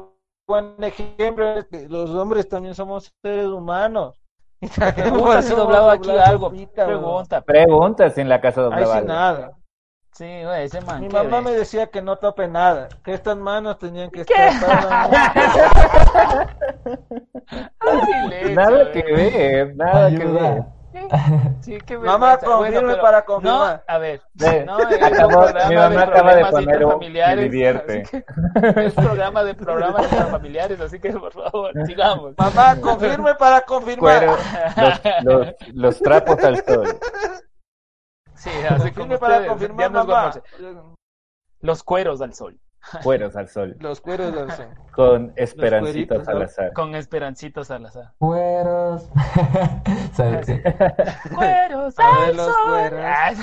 buen 0.47 0.81
ejemplo, 0.81 1.57
es 1.57 1.65
que 1.65 1.89
los 1.89 2.10
hombres 2.12 2.47
también 2.47 2.73
somos 2.73 3.12
seres 3.21 3.47
humanos. 3.47 4.21
Y 4.62 4.67
Pregunta 4.69 5.41
si 5.41 5.53
aquí 5.53 6.10
algo. 6.12 6.53
Pregunta. 6.73 7.41
Pregunta 7.41 8.10
si 8.12 8.21
en 8.21 8.29
la 8.29 8.39
casa 8.39 8.62
doblaba 8.62 9.01
nada. 9.01 9.51
Sí, 10.13 10.43
güey, 10.45 10.63
ese 10.63 10.79
man. 10.79 11.01
Mi 11.01 11.10
¿qué 11.10 11.13
mamá 11.17 11.41
ves? 11.41 11.43
me 11.43 11.51
decía 11.51 11.88
que 11.88 12.01
no 12.01 12.15
tope 12.15 12.47
nada, 12.47 12.88
que 13.03 13.13
estas 13.13 13.36
manos 13.36 13.77
tenían 13.77 14.10
que 14.10 14.21
estar 14.21 14.53
para- 14.62 15.33
Ay, 17.79 18.29
leche, 18.29 18.55
Nada 18.55 18.83
güey. 18.83 18.91
que 18.93 19.03
ver, 19.13 19.75
nada 19.75 20.10
que 20.10 20.25
ver. 20.25 20.76
Ayuda. 20.97 21.53
Sí, 21.62 21.77
qué 21.86 21.97
Mamá, 21.97 22.38
confirme 22.38 22.79
pero- 22.93 23.01
para 23.01 23.25
confirmar. 23.25 23.81
No, 23.88 23.93
a 23.93 23.97
ver. 23.97 24.21
No, 24.65 24.77
acabó- 25.01 25.29
programa 25.41 25.69
mi 25.69 25.75
mamá 25.75 25.89
de 25.89 26.03
acaba 26.03 26.36
de 26.36 26.45
poner 26.45 26.86
un 26.86 26.99
divierte. 27.41 28.03
que- 28.03 28.23
programa 28.95 29.43
de 29.43 29.55
programas 29.55 30.03
intrafamiliares, 30.12 30.79
así 30.81 30.99
que 30.99 31.12
por 31.13 31.33
favor, 31.33 31.71
sigamos. 31.86 32.33
Mamá, 32.38 32.79
confirme 32.81 33.36
para 33.36 33.62
confirmar. 33.62 34.25
Cuero, 34.25 34.38
los, 34.77 35.23
los, 35.23 35.55
los 35.73 35.99
trapos 35.99 36.43
al 36.43 36.63
sol. 36.63 36.88
Sí, 38.36 38.49
así 38.69 38.91
como 38.91 39.07
Confirme 39.07 39.17
para 39.17 39.33
ustedes, 39.36 39.49
confirmar, 39.49 39.91
mamá. 39.91 40.33
Los 41.62 41.83
cueros 41.83 42.21
al 42.21 42.33
sol, 42.33 42.60
Cueros 43.04 43.36
al 43.36 43.47
sol. 43.50 43.76
Los 43.80 44.02
cueros 44.02 44.34
del 44.34 44.52
sol. 44.52 44.67
Con 44.93 45.34
Esperancito. 45.36 46.23
Salazar. 46.23 46.73
con 46.73 46.95
Esperancito 46.95 47.63
Salazar. 47.63 48.13
Cueros. 48.17 49.10
Cueros 51.36 52.00
A 52.00 52.26
al 52.26 52.36
sol. 52.36 52.54
cueros. 52.65 53.38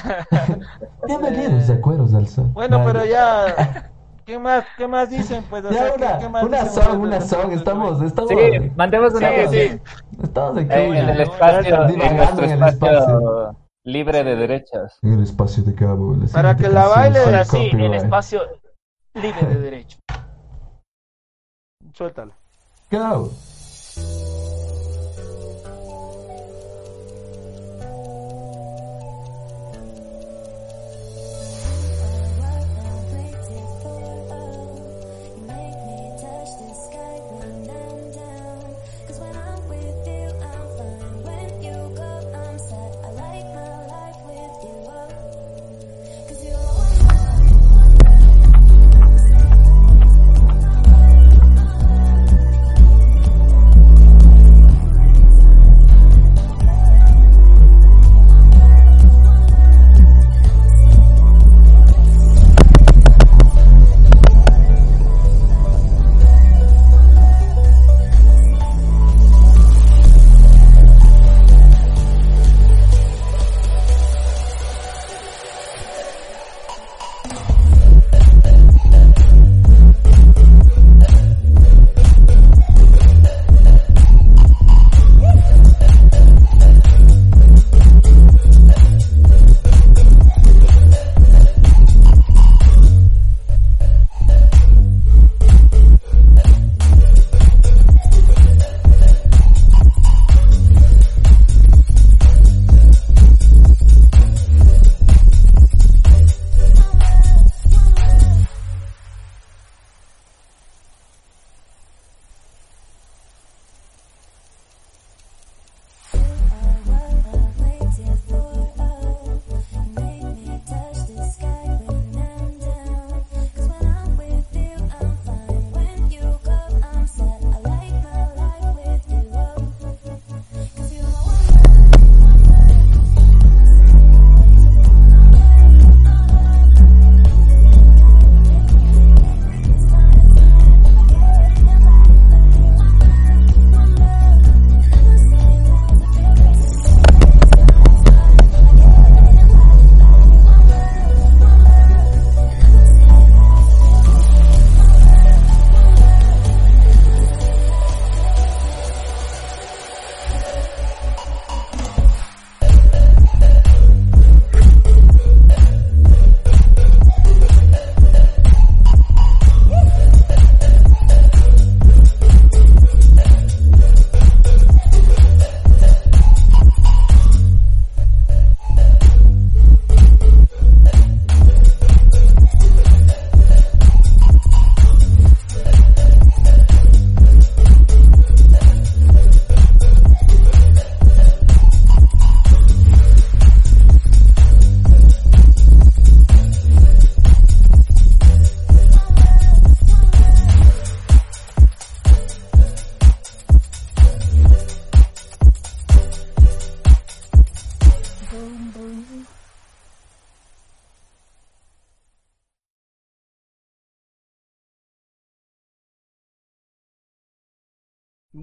Bienvenidos 1.07 1.71
a 1.71 1.81
Cueros 1.81 2.15
al 2.15 2.27
Sol. 2.29 2.51
Bueno, 2.53 2.83
pero 2.85 3.05
ya. 3.05 3.91
¿Qué 4.25 4.39
más, 4.39 4.65
qué 4.79 4.89
más 4.89 5.11
dicen? 5.11 5.45
Pues, 5.51 5.65
o 5.67 5.71
Ya, 5.71 5.79
sea, 5.79 5.93
¿qué- 5.97 6.03
una, 6.05 6.19
qué 6.19 6.29
más 6.31 6.45
una 6.45 6.63
dicen 6.65 6.83
song, 6.83 7.01
una 7.03 7.21
song. 7.21 7.53
Estamos, 7.53 8.01
estamos. 8.03 8.31
Sí, 8.31 8.71
mandemos 8.75 9.13
una 9.15 9.29
Sí, 9.29 9.47
sí. 9.69 9.81
Estamos 10.23 10.57
aquí. 10.59 10.69
Eh, 10.73 10.99
en 10.99 11.09
el 11.11 11.21
espacio, 11.21 11.89
en 11.89 12.17
nuestro 12.17 12.45
espacio 12.47 12.67
espacio. 12.67 13.57
libre 13.85 14.25
de 14.25 14.37
derechos. 14.37 14.99
En 15.03 15.13
el 15.13 15.23
espacio 15.25 15.63
de 15.65 15.75
Cabo. 15.75 16.17
Para 16.33 16.57
que 16.57 16.69
la 16.69 16.85
canción 16.89 16.97
baile, 16.97 17.19
sin 17.21 17.27
Ahora 17.35 17.45
sí, 17.45 17.71
el 17.75 17.95
espacio 17.95 18.41
libre 19.15 19.47
de 19.47 19.61
derecho. 19.61 19.99
Suéltalo. 21.93 22.33
Go. 22.91 23.31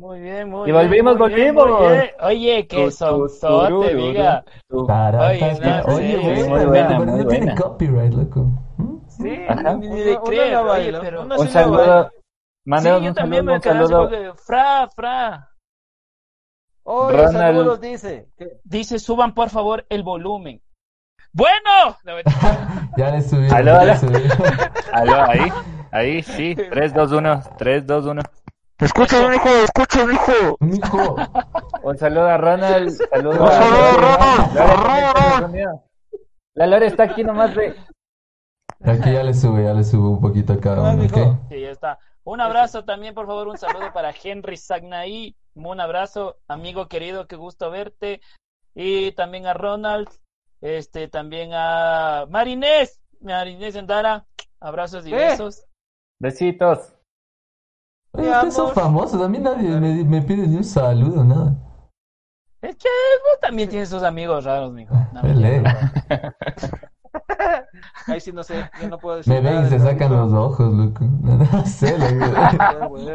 Muy 0.02 0.20
bien, 0.20 0.50
muy 0.50 0.68
Y 0.68 0.72
volvimos, 0.74 1.16
muy 1.16 1.32
bien, 1.32 1.54
volvimos. 1.54 1.82
muy 1.82 1.92
bien. 1.92 2.10
Oye, 2.22 2.68
que 2.68 2.90
sonzote, 2.90 3.68
turururu. 3.70 4.02
diga. 4.08 4.44
Oye, 4.72 5.60
no, 5.62 5.94
Oye, 5.96 6.18
sí, 6.18 6.50
muy 6.50 6.60
loco, 6.60 6.68
buena, 6.70 6.88
pero 6.88 7.12
muy 7.12 7.20
no 7.24 7.28
tiene 7.28 7.56
copyright, 7.56 8.14
loco. 8.14 8.40
¿Mm? 8.78 8.98
Sí, 9.08 9.46
Ajá. 9.48 9.74
ni, 9.76 9.88
de 9.88 10.12
Una- 10.14 10.22
creer, 10.24 10.48
una 10.50 10.62
oye, 10.62 10.70
baila, 10.70 11.02
pero... 11.02 11.22
una 11.22 11.36
Un 11.38 11.46
sí 11.46 11.54
saludo. 11.54 12.10
Sí, 12.10 12.18
Mandemos 12.66 13.02
yo 13.04 13.10
un 13.10 13.14
también 13.16 13.46
saludo, 13.46 13.54
me 13.54 13.62
saludo. 13.62 14.10
porque... 14.10 14.32
Fra, 14.44 14.90
fra. 14.96 15.50
Oye, 16.84 17.18
Ronald- 17.18 17.32
saludos, 17.34 17.82
dice. 17.82 18.28
Dice, 18.64 18.98
suban 18.98 19.36
por 19.36 19.50
favor 19.52 19.86
el 19.90 20.02
volumen. 20.02 20.64
¡Bueno! 21.32 21.96
No. 22.04 22.14
Ya 22.98 23.12
le 23.12 23.22
subí. 23.22 23.48
Aló, 23.52 23.72
ya 23.74 23.80
aló. 23.82 23.86
le 23.94 23.98
subí. 24.00 24.14
Aló, 24.94 25.16
ahí, 25.30 25.52
ahí, 25.92 26.24
sí. 26.24 26.56
3, 26.56 26.92
2, 26.94 27.12
1, 27.12 27.44
3, 27.58 27.86
2, 27.86 28.06
1. 28.08 28.22
Escucha, 28.82 29.34
hijo, 29.34 29.50
escucha, 29.64 30.04
hijo. 30.12 30.58
Mijo, 30.60 31.16
Un 31.84 31.98
saludo 31.98 32.28
a 32.28 32.38
Ronald. 32.38 32.90
Saludo 33.10 33.44
Un 33.44 33.52
saludo 33.52 33.84
a 33.84 33.94
Ronald. 33.94 35.42
Ronald. 35.42 35.80
La 36.56 36.68
Lore 36.68 36.88
está 36.88 37.04
aquí 37.04 37.24
nomás 37.24 37.56
de. 37.56 37.76
aquí 38.84 39.14
ya 39.14 39.24
le 39.24 39.34
sube, 39.34 39.64
ya 39.64 39.74
le 39.74 39.84
subo 39.84 40.10
un 40.10 40.22
poquito 40.22 40.54
a 40.54 40.60
cada 40.60 40.82
uno, 40.94 41.04
mijo. 41.04 41.22
¿ok? 41.22 41.38
Sí, 41.50 41.62
ya 41.62 41.70
está. 41.72 42.00
Un 42.24 42.42
abrazo 42.42 42.84
también, 42.84 43.14
por 43.14 43.26
favor, 43.28 43.48
un 43.48 43.58
saludo 43.58 43.94
para 43.94 44.12
Henry 44.12 44.58
Sagnaí. 44.58 45.36
Un 45.54 45.80
abrazo, 45.80 46.38
amigo 46.48 46.88
querido, 46.88 47.28
qué 47.28 47.36
gusto 47.36 47.72
verte. 47.72 48.22
Y 48.76 49.12
también 49.14 49.48
a 49.48 49.54
Ronald, 49.54 50.08
este, 50.62 51.08
también 51.08 51.52
a 51.54 52.26
Marinés, 52.30 53.00
Marinés 53.22 53.76
Endara. 53.76 54.26
Abrazos 54.60 55.06
y 55.08 55.10
¿Qué? 55.10 55.16
besos. 55.16 55.66
Besitos. 56.20 56.94
Ustedes 58.14 58.54
son 58.54 58.74
famosos, 58.74 59.22
a 59.22 59.28
mí 59.30 59.38
nadie 59.40 59.70
me, 59.80 60.04
me 60.04 60.22
pide 60.22 60.48
ni 60.48 60.58
un 60.58 60.64
saludo, 60.64 61.24
nada. 61.24 61.56
Es 62.62 62.76
que 62.76 62.90
vos 63.24 63.40
también 63.42 63.70
tienes 63.70 63.90
sus 63.90 64.04
amigos 64.04 64.44
raros, 64.44 64.72
mijo. 64.74 64.94
No, 65.14 65.22
Pele. 65.22 65.64
Ahí 68.08 68.20
sí 68.22 68.32
no 68.32 68.44
sé, 68.44 68.70
yo 68.82 68.88
no 68.90 68.98
puedo 68.98 69.18
decir 69.18 69.34
Me 69.34 69.42
ven 69.42 69.66
y 69.66 69.70
se 69.70 69.80
sacan 69.80 70.12
los 70.12 70.32
ojos, 70.34 70.74
loco. 70.74 71.04
No 71.22 71.66
sé, 71.66 71.98
loco. 71.98 72.32
Ah, 72.60 72.88
bueno. 72.88 73.12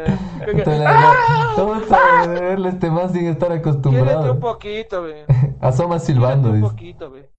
Puta, 0.51 0.71
la- 0.71 0.91
la- 0.91 1.15
¿Cómo 1.55 1.79
sabe 1.85 2.27
de 2.27 2.41
verle 2.41 2.69
este 2.69 2.91
man 2.91 3.11
sin 3.13 3.25
estar 3.27 3.51
un 3.51 3.57
acostumbrado? 3.59 4.39
poquito, 4.39 5.03
ve. 5.03 5.25
Asoma 5.61 5.99
silbando, 5.99 6.49
un 6.49 6.55
dice. 6.61 6.69
poquito, 6.69 7.11
ve. 7.11 7.31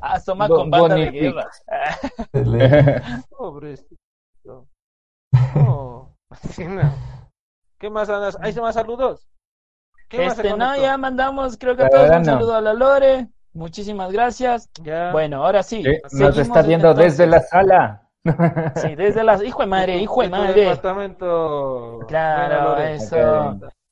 Asoma 0.00 0.48
con 0.48 0.70
banda 0.70 0.94
de 0.94 1.10
guerra. 1.10 1.48
Pele. 2.30 3.02
No. 5.54 6.14
¿Qué 7.78 7.90
más 7.90 8.08
andas? 8.08 8.36
¿Hay 8.40 8.52
más 8.54 8.74
saludos? 8.74 9.28
¿Qué 10.08 10.24
más 10.26 10.36
Este, 10.38 10.56
no, 10.56 10.76
ya 10.76 10.96
mandamos, 10.96 11.56
creo 11.58 11.76
que 11.76 11.84
a 11.84 11.88
todos 11.90 12.10
un 12.10 12.18
no. 12.18 12.24
saludo 12.24 12.54
a 12.56 12.60
la 12.60 12.74
Lore. 12.74 13.28
Muchísimas 13.52 14.12
gracias. 14.12 14.70
Ya. 14.82 15.10
Bueno, 15.12 15.44
ahora 15.44 15.62
sí. 15.62 15.82
Sí, 15.82 16.16
Nos 16.18 16.36
está 16.38 16.62
viendo 16.62 16.90
entonces. 16.90 17.16
desde 17.18 17.30
la 17.30 17.40
sala. 17.40 18.08
Sí, 18.76 18.94
desde 18.94 19.24
las. 19.24 19.42
Hijo 19.42 19.62
de 19.62 19.66
madre, 19.68 19.96
hijo 19.98 20.22
de 20.22 20.28
madre. 20.28 20.60
departamento. 20.62 22.00
Claro, 22.08 22.70
Lore. 22.70 22.94
eso. 22.94 23.16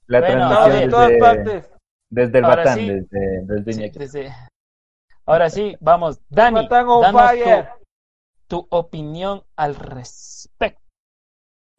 La 0.07 0.21
Bueno, 0.21 0.49
transmisión 0.49 0.91
todas 0.91 1.09
desde, 1.09 1.21
partes. 1.21 1.71
desde 2.11 2.39
el 2.39 2.45
Ahora 2.45 2.57
Batán, 2.57 2.75
sí. 2.79 2.91
desde, 2.91 3.41
desde 3.45 3.73
Sí, 3.73 3.81
Iñaki. 3.81 3.99
desde- 3.99 4.33
Ahora 5.27 5.51
sí, 5.51 5.77
vamos. 5.81 6.21
Dani, 6.29 6.69
danos 6.69 7.33
tu, 8.49 8.59
tu 8.61 8.67
opinión 8.71 9.43
al 9.57 9.75
respecto. 9.75 10.81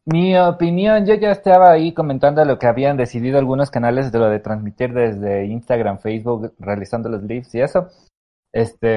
Mi 0.10 0.38
opinión, 0.38 1.06
yo 1.06 1.16
ya 1.16 1.32
estaba 1.32 1.70
ahí 1.70 1.94
comentando 1.94 2.46
lo 2.46 2.58
que 2.58 2.68
habían 2.68 2.96
decidido 2.96 3.38
algunos 3.38 3.70
canales 3.70 4.10
de 4.10 4.20
lo 4.20 4.30
de 4.30 4.40
transmitir 4.40 4.94
desde 4.94 5.48
Instagram, 5.48 6.00
Facebook, 6.00 6.56
realizando 6.60 7.10
los 7.10 7.24
lives 7.24 7.54
y 7.54 7.60
eso. 7.60 7.90
Este, 8.54 8.96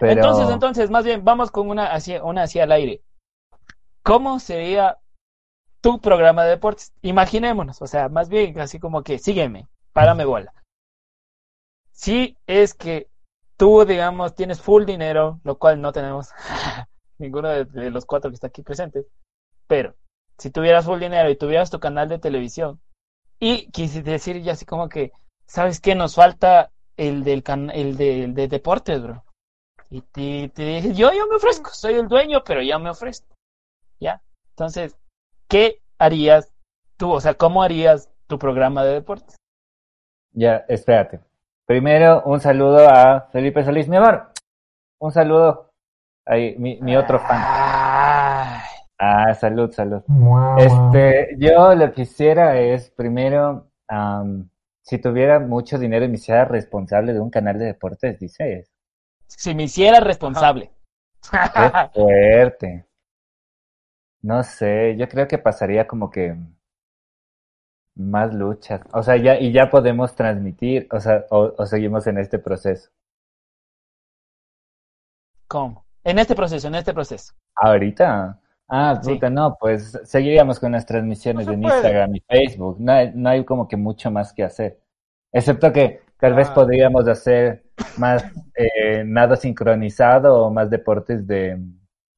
Entonces, 0.00 0.50
entonces, 0.50 0.88
más 0.88 1.04
bien, 1.04 1.24
vamos 1.24 1.50
con 1.50 1.68
una 1.68 1.86
así, 1.92 2.14
una 2.22 2.44
así 2.44 2.60
al 2.60 2.70
aire. 2.70 3.02
¿Cómo 4.04 4.38
sería 4.38 4.98
tu 5.80 6.00
programa 6.00 6.44
de 6.44 6.50
deportes? 6.50 6.92
Imaginémonos, 7.02 7.82
o 7.82 7.88
sea, 7.88 8.08
más 8.08 8.28
bien 8.28 8.60
así 8.60 8.78
como 8.78 9.02
que 9.02 9.18
sígueme, 9.18 9.66
párame 9.92 10.24
bola. 10.24 10.54
Si 11.90 12.36
es 12.46 12.72
que 12.74 13.08
tú, 13.56 13.84
digamos, 13.84 14.36
tienes 14.36 14.60
full 14.60 14.84
dinero, 14.84 15.40
lo 15.42 15.58
cual 15.58 15.80
no 15.80 15.90
tenemos 15.90 16.28
ninguno 17.18 17.48
de, 17.48 17.64
de 17.64 17.90
los 17.90 18.06
cuatro 18.06 18.30
que 18.30 18.36
está 18.36 18.46
aquí 18.46 18.62
presentes, 18.62 19.06
pero 19.66 19.94
si 20.38 20.50
tuvieras 20.50 20.84
full 20.84 21.00
dinero 21.00 21.30
y 21.30 21.36
tuvieras 21.36 21.70
tu 21.70 21.80
canal 21.80 22.08
de 22.08 22.18
televisión 22.18 22.80
y 23.38 23.70
quisiste 23.70 24.10
decir 24.10 24.42
ya 24.42 24.52
así 24.52 24.64
como 24.64 24.88
que, 24.88 25.12
¿sabes 25.46 25.80
qué? 25.80 25.94
Nos 25.94 26.14
falta 26.14 26.70
el 26.96 27.24
del 27.24 27.42
can 27.42 27.70
el 27.70 27.96
de, 27.96 28.24
el 28.24 28.34
de 28.34 28.48
deportes, 28.48 29.02
bro. 29.02 29.24
Y 29.90 30.00
te, 30.00 30.48
te 30.48 30.62
dije, 30.64 30.94
yo, 30.94 31.12
yo 31.12 31.26
me 31.26 31.36
ofrezco, 31.36 31.70
soy 31.70 31.94
el 31.94 32.08
dueño, 32.08 32.42
pero 32.44 32.62
ya 32.62 32.78
me 32.78 32.90
ofrezco. 32.90 33.26
¿Ya? 34.00 34.22
Entonces, 34.50 34.96
¿qué 35.48 35.82
harías 35.98 36.52
tú? 36.96 37.12
O 37.12 37.20
sea, 37.20 37.34
¿cómo 37.34 37.62
harías 37.62 38.08
tu 38.26 38.38
programa 38.38 38.84
de 38.84 38.94
deportes? 38.94 39.36
ya, 40.32 40.64
espérate. 40.68 41.20
Primero, 41.66 42.22
un 42.24 42.40
saludo 42.40 42.88
a 42.88 43.28
Felipe 43.32 43.64
Solís, 43.64 43.88
mi 43.88 43.96
amor. 43.96 44.32
Un 44.98 45.12
saludo. 45.12 45.70
Ahí, 46.24 46.54
mi, 46.58 46.80
mi 46.80 46.96
otro 46.96 47.18
fan. 47.18 47.81
Ah, 49.04 49.34
salud, 49.34 49.72
salud. 49.72 50.00
Este, 50.58 51.34
yo 51.36 51.74
lo 51.74 51.92
que 51.92 52.02
hiciera 52.02 52.56
es, 52.60 52.88
primero, 52.90 53.68
si 54.80 54.98
tuviera 55.00 55.40
mucho 55.40 55.76
dinero 55.76 56.04
y 56.04 56.08
me 56.08 56.14
hiciera 56.14 56.44
responsable 56.44 57.12
de 57.12 57.18
un 57.18 57.28
canal 57.28 57.58
de 57.58 57.64
deportes, 57.64 58.20
dices. 58.20 58.70
si 59.26 59.56
me 59.56 59.64
hiciera 59.64 59.98
responsable. 59.98 60.70
Qué 61.32 61.38
fuerte. 61.94 62.86
No 64.20 64.44
sé, 64.44 64.96
yo 64.96 65.08
creo 65.08 65.26
que 65.26 65.38
pasaría 65.38 65.88
como 65.88 66.08
que 66.08 66.36
más 67.96 68.32
luchas. 68.32 68.82
O 68.92 69.02
sea, 69.02 69.16
ya, 69.16 69.36
y 69.36 69.52
ya 69.52 69.68
podemos 69.68 70.14
transmitir, 70.14 70.86
o 70.92 71.00
sea, 71.00 71.24
o, 71.30 71.52
o 71.58 71.66
seguimos 71.66 72.06
en 72.06 72.18
este 72.18 72.38
proceso. 72.38 72.88
¿Cómo? 75.48 75.86
En 76.04 76.20
este 76.20 76.36
proceso, 76.36 76.68
en 76.68 76.76
este 76.76 76.94
proceso. 76.94 77.34
Ahorita. 77.56 78.38
Ah, 78.74 78.98
Sí. 79.02 79.14
puta, 79.14 79.28
no, 79.28 79.56
pues 79.60 79.98
seguiríamos 80.04 80.58
con 80.58 80.72
las 80.72 80.86
transmisiones 80.86 81.46
en. 81.46 81.62
Instagram 81.62 82.16
y 82.16 82.20
Facebook. 82.20 82.76
No 82.80 82.92
hay, 82.92 83.12
no 83.14 83.28
hay 83.28 83.44
como 83.44 83.68
que 83.68 83.76
mucho 83.76 84.10
más 84.10 84.32
que 84.32 84.44
hacer. 84.44 84.80
Excepto 85.30 85.72
que 85.72 86.00
tal 86.18 86.34
vez 86.34 86.48
Ah. 86.50 86.54
podríamos 86.54 87.06
hacer 87.06 87.64
más 87.98 88.24
eh, 88.56 89.02
nada 89.04 89.36
sincronizado 89.36 90.44
o 90.46 90.50
más 90.50 90.70
deportes 90.70 91.26
de, 91.26 91.58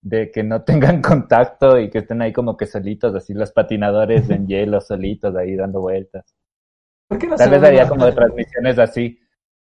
de 0.02 0.30
que 0.30 0.44
no 0.44 0.62
tengan 0.62 1.02
contacto 1.02 1.78
y 1.80 1.90
que 1.90 1.98
estén 1.98 2.22
ahí 2.22 2.32
como 2.32 2.56
que 2.56 2.66
solitos, 2.66 3.14
así 3.14 3.34
los 3.34 3.50
patinadores 3.50 4.30
en 4.30 4.46
hielo 4.48 4.80
solitos 4.80 5.34
ahí 5.34 5.56
dando 5.56 5.80
vueltas. 5.80 6.34
¿Por 7.08 7.18
qué 7.18 7.26
no 7.26 7.36
Tal 7.36 7.50
vez 7.50 7.62
haría 7.64 7.88
como 7.88 8.04
de 8.06 8.12
transmisiones 8.12 8.78
así, 8.78 9.18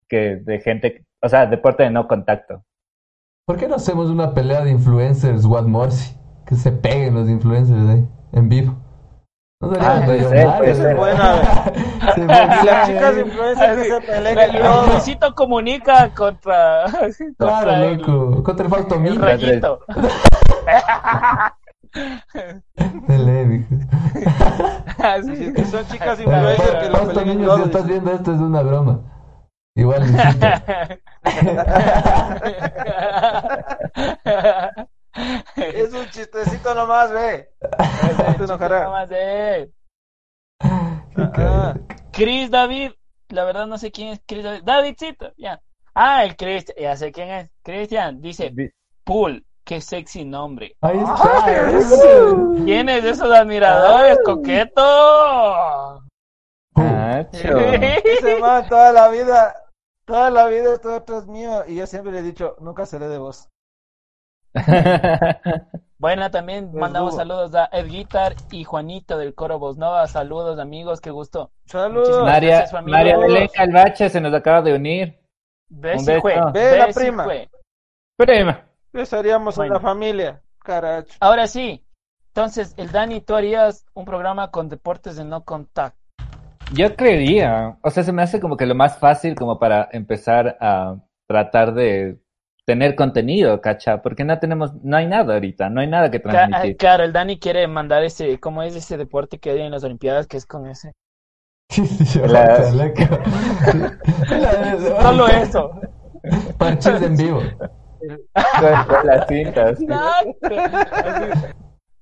que 0.08 0.36
de 0.36 0.60
gente, 0.60 1.06
o 1.22 1.28
sea, 1.28 1.46
deporte 1.46 1.82
de 1.84 1.90
no 1.90 2.06
contacto. 2.06 2.62
¿Por 3.46 3.56
qué 3.56 3.68
no 3.68 3.76
hacemos 3.76 4.10
una 4.10 4.34
pelea 4.34 4.62
de 4.64 4.70
influencers, 4.70 5.44
What 5.46 5.64
Morsi? 5.64 6.14
Que 6.46 6.54
se 6.56 6.72
peguen 6.72 7.14
los 7.14 7.28
influencers 7.28 7.88
ahí, 7.88 8.06
en 8.32 8.48
vivo. 8.48 8.74
No 9.60 9.70
Ah, 9.80 10.02
seríamos 10.02 10.04
puede 10.04 10.24
ser, 10.24 10.56
puede 10.58 10.74
ser. 10.74 10.96
Buena. 10.96 11.42
Sí, 12.14 12.20
Y 12.22 12.26
las 12.26 12.86
chicas 12.86 13.16
influencers 13.18 13.76
que 13.82 13.84
se 13.88 14.00
peleen 14.02 14.38
El. 14.38 14.86
Luisito 14.90 15.34
comunica 15.34 16.10
contra, 16.14 16.84
contra 16.90 17.34
Claro, 17.38 17.70
el, 17.72 17.96
loco. 17.98 18.42
Contra 18.42 18.66
el 18.66 18.72
el 18.72 18.78
Faltomir. 18.78 19.20
rayito. 19.20 19.80
Dele. 23.08 23.66
Así. 24.98 25.36
Sí, 25.36 25.52
que 25.54 25.64
son 25.64 25.86
chicas 25.86 26.20
influencers 26.20 26.74
que 26.82 26.88
lo 26.90 26.96
Fausto 26.98 27.14
peleen 27.20 27.28
y 27.30 27.36
Niño, 27.36 27.56
si 27.56 27.62
estás 27.62 27.86
viendo 27.86 28.12
esto 28.12 28.32
es 28.34 28.38
una 28.40 28.62
broma. 28.62 29.00
Igual 29.76 30.02
Luisito. 30.02 30.46
Es 35.56 35.92
un 35.92 36.06
chistecito 36.10 36.74
nomás, 36.74 37.10
ve. 37.12 37.50
No 38.28 38.36
te 38.36 38.44
enojarás. 38.44 38.80
Nada 38.82 38.90
más 38.90 39.08
de- 39.08 39.70
Qué 40.60 40.68
Ah, 41.22 41.30
cagado. 41.32 41.74
Chris 42.12 42.50
David, 42.50 42.92
la 43.28 43.44
verdad 43.44 43.66
no 43.66 43.78
sé 43.78 43.90
quién 43.92 44.08
es 44.08 44.20
Chris 44.26 44.42
David. 44.44 44.62
Davidcito, 44.64 45.32
ya. 45.36 45.60
Ah, 45.94 46.24
el 46.24 46.36
Chris, 46.36 46.66
ya 46.80 46.96
sé 46.96 47.12
quién 47.12 47.28
es. 47.30 47.50
Cristian 47.62 48.20
dice, 48.20 48.50
Di- 48.52 48.70
Pool, 49.04 49.44
qué 49.64 49.80
sexy 49.80 50.24
nombre. 50.24 50.76
Ahí 50.80 50.98
está. 50.98 51.68
eso. 51.70 52.52
¿Quién 52.64 52.88
es 52.88 53.02
de 53.04 53.10
esos 53.10 53.30
admiradores, 53.32 54.18
coqueto? 54.24 56.02
Nacho. 56.76 57.58
Ese 58.04 58.40
man 58.40 58.68
toda 58.68 58.92
la 58.92 59.08
vida 59.08 59.54
Toda 60.04 60.28
la 60.30 60.46
vida 60.48 60.74
esto 60.74 60.94
otro 60.96 61.18
es 61.18 61.26
mío 61.26 61.64
y 61.66 61.76
yo 61.76 61.86
siempre 61.86 62.12
le 62.12 62.18
he 62.18 62.22
dicho, 62.22 62.56
nunca 62.60 62.84
seré 62.84 63.08
de 63.08 63.16
vos. 63.18 63.48
Bueno, 65.98 66.30
también 66.30 66.70
mandamos 66.74 67.16
saludos 67.16 67.54
a 67.54 67.70
Ed 67.72 67.86
Guitar 67.86 68.34
y 68.50 68.64
Juanito 68.64 69.16
del 69.16 69.34
Coro 69.34 69.58
Voz 69.58 69.78
Nova. 69.78 70.06
Saludos, 70.06 70.58
amigos, 70.58 71.00
qué 71.00 71.10
gusto. 71.10 71.50
Saludos. 71.64 72.22
María. 72.24 72.66
María 72.86 73.16
Belén 73.16 73.48
Calvache 73.54 74.10
se 74.10 74.20
nos 74.20 74.34
acaba 74.34 74.60
de 74.60 74.74
unir. 74.74 75.18
Besi 75.70 76.00
Un 76.00 76.04
beso. 76.04 76.20
fue, 76.20 76.34
Ve 76.52 76.76
la 76.78 76.88
prima. 76.88 77.24
fue. 77.24 77.48
Prima. 78.18 78.66
Haríamos 79.12 79.56
Bueno. 79.56 79.72
una 79.76 79.80
familia. 79.80 80.42
Caracho. 80.58 81.14
Ahora 81.20 81.46
sí. 81.46 81.82
Entonces, 82.28 82.74
el 82.76 82.92
Dani, 82.92 83.22
tú 83.22 83.34
harías 83.34 83.86
un 83.94 84.04
programa 84.04 84.50
con 84.50 84.68
deportes 84.68 85.16
de 85.16 85.24
no 85.24 85.42
contacto. 85.44 85.98
Yo 86.74 86.96
creería, 86.96 87.78
o 87.82 87.90
sea, 87.90 88.02
se 88.02 88.12
me 88.12 88.22
hace 88.22 88.40
como 88.40 88.56
que 88.58 88.66
lo 88.66 88.74
más 88.74 88.98
fácil 88.98 89.34
como 89.36 89.58
para 89.58 89.88
empezar 89.92 90.58
a 90.60 90.96
tratar 91.28 91.72
de 91.72 92.18
tener 92.66 92.94
contenido, 92.94 93.60
¿cacha? 93.60 94.00
Porque 94.02 94.24
no 94.24 94.38
tenemos, 94.38 94.72
no 94.82 94.96
hay 94.96 95.06
nada 95.06 95.34
ahorita, 95.34 95.68
no 95.70 95.80
hay 95.80 95.86
nada 95.86 96.10
que 96.10 96.22
Ca- 96.22 96.30
transmitir. 96.30 96.76
Claro, 96.76 97.04
el 97.04 97.12
Dani 97.12 97.38
quiere 97.38 97.66
mandar 97.68 98.02
ese, 98.04 98.38
¿cómo 98.40 98.62
es 98.62 98.74
ese 98.74 98.96
deporte 98.96 99.38
que 99.38 99.50
hay 99.50 99.60
en 99.60 99.70
las 99.72 99.84
Olimpiadas? 99.84 100.26
Que 100.26 100.36
es 100.38 100.46
con 100.46 100.66
ese. 100.66 100.92
La- 102.26 102.70
loco. 102.70 103.02
Solo 105.02 105.28
eso. 105.28 105.70
Parches 106.58 107.02
en 107.02 107.16
vivo. 107.16 107.40
Con- 108.00 108.84
con 108.86 109.06
las 109.06 109.26
cintas. 109.28 109.80
Exacto. 109.80 110.48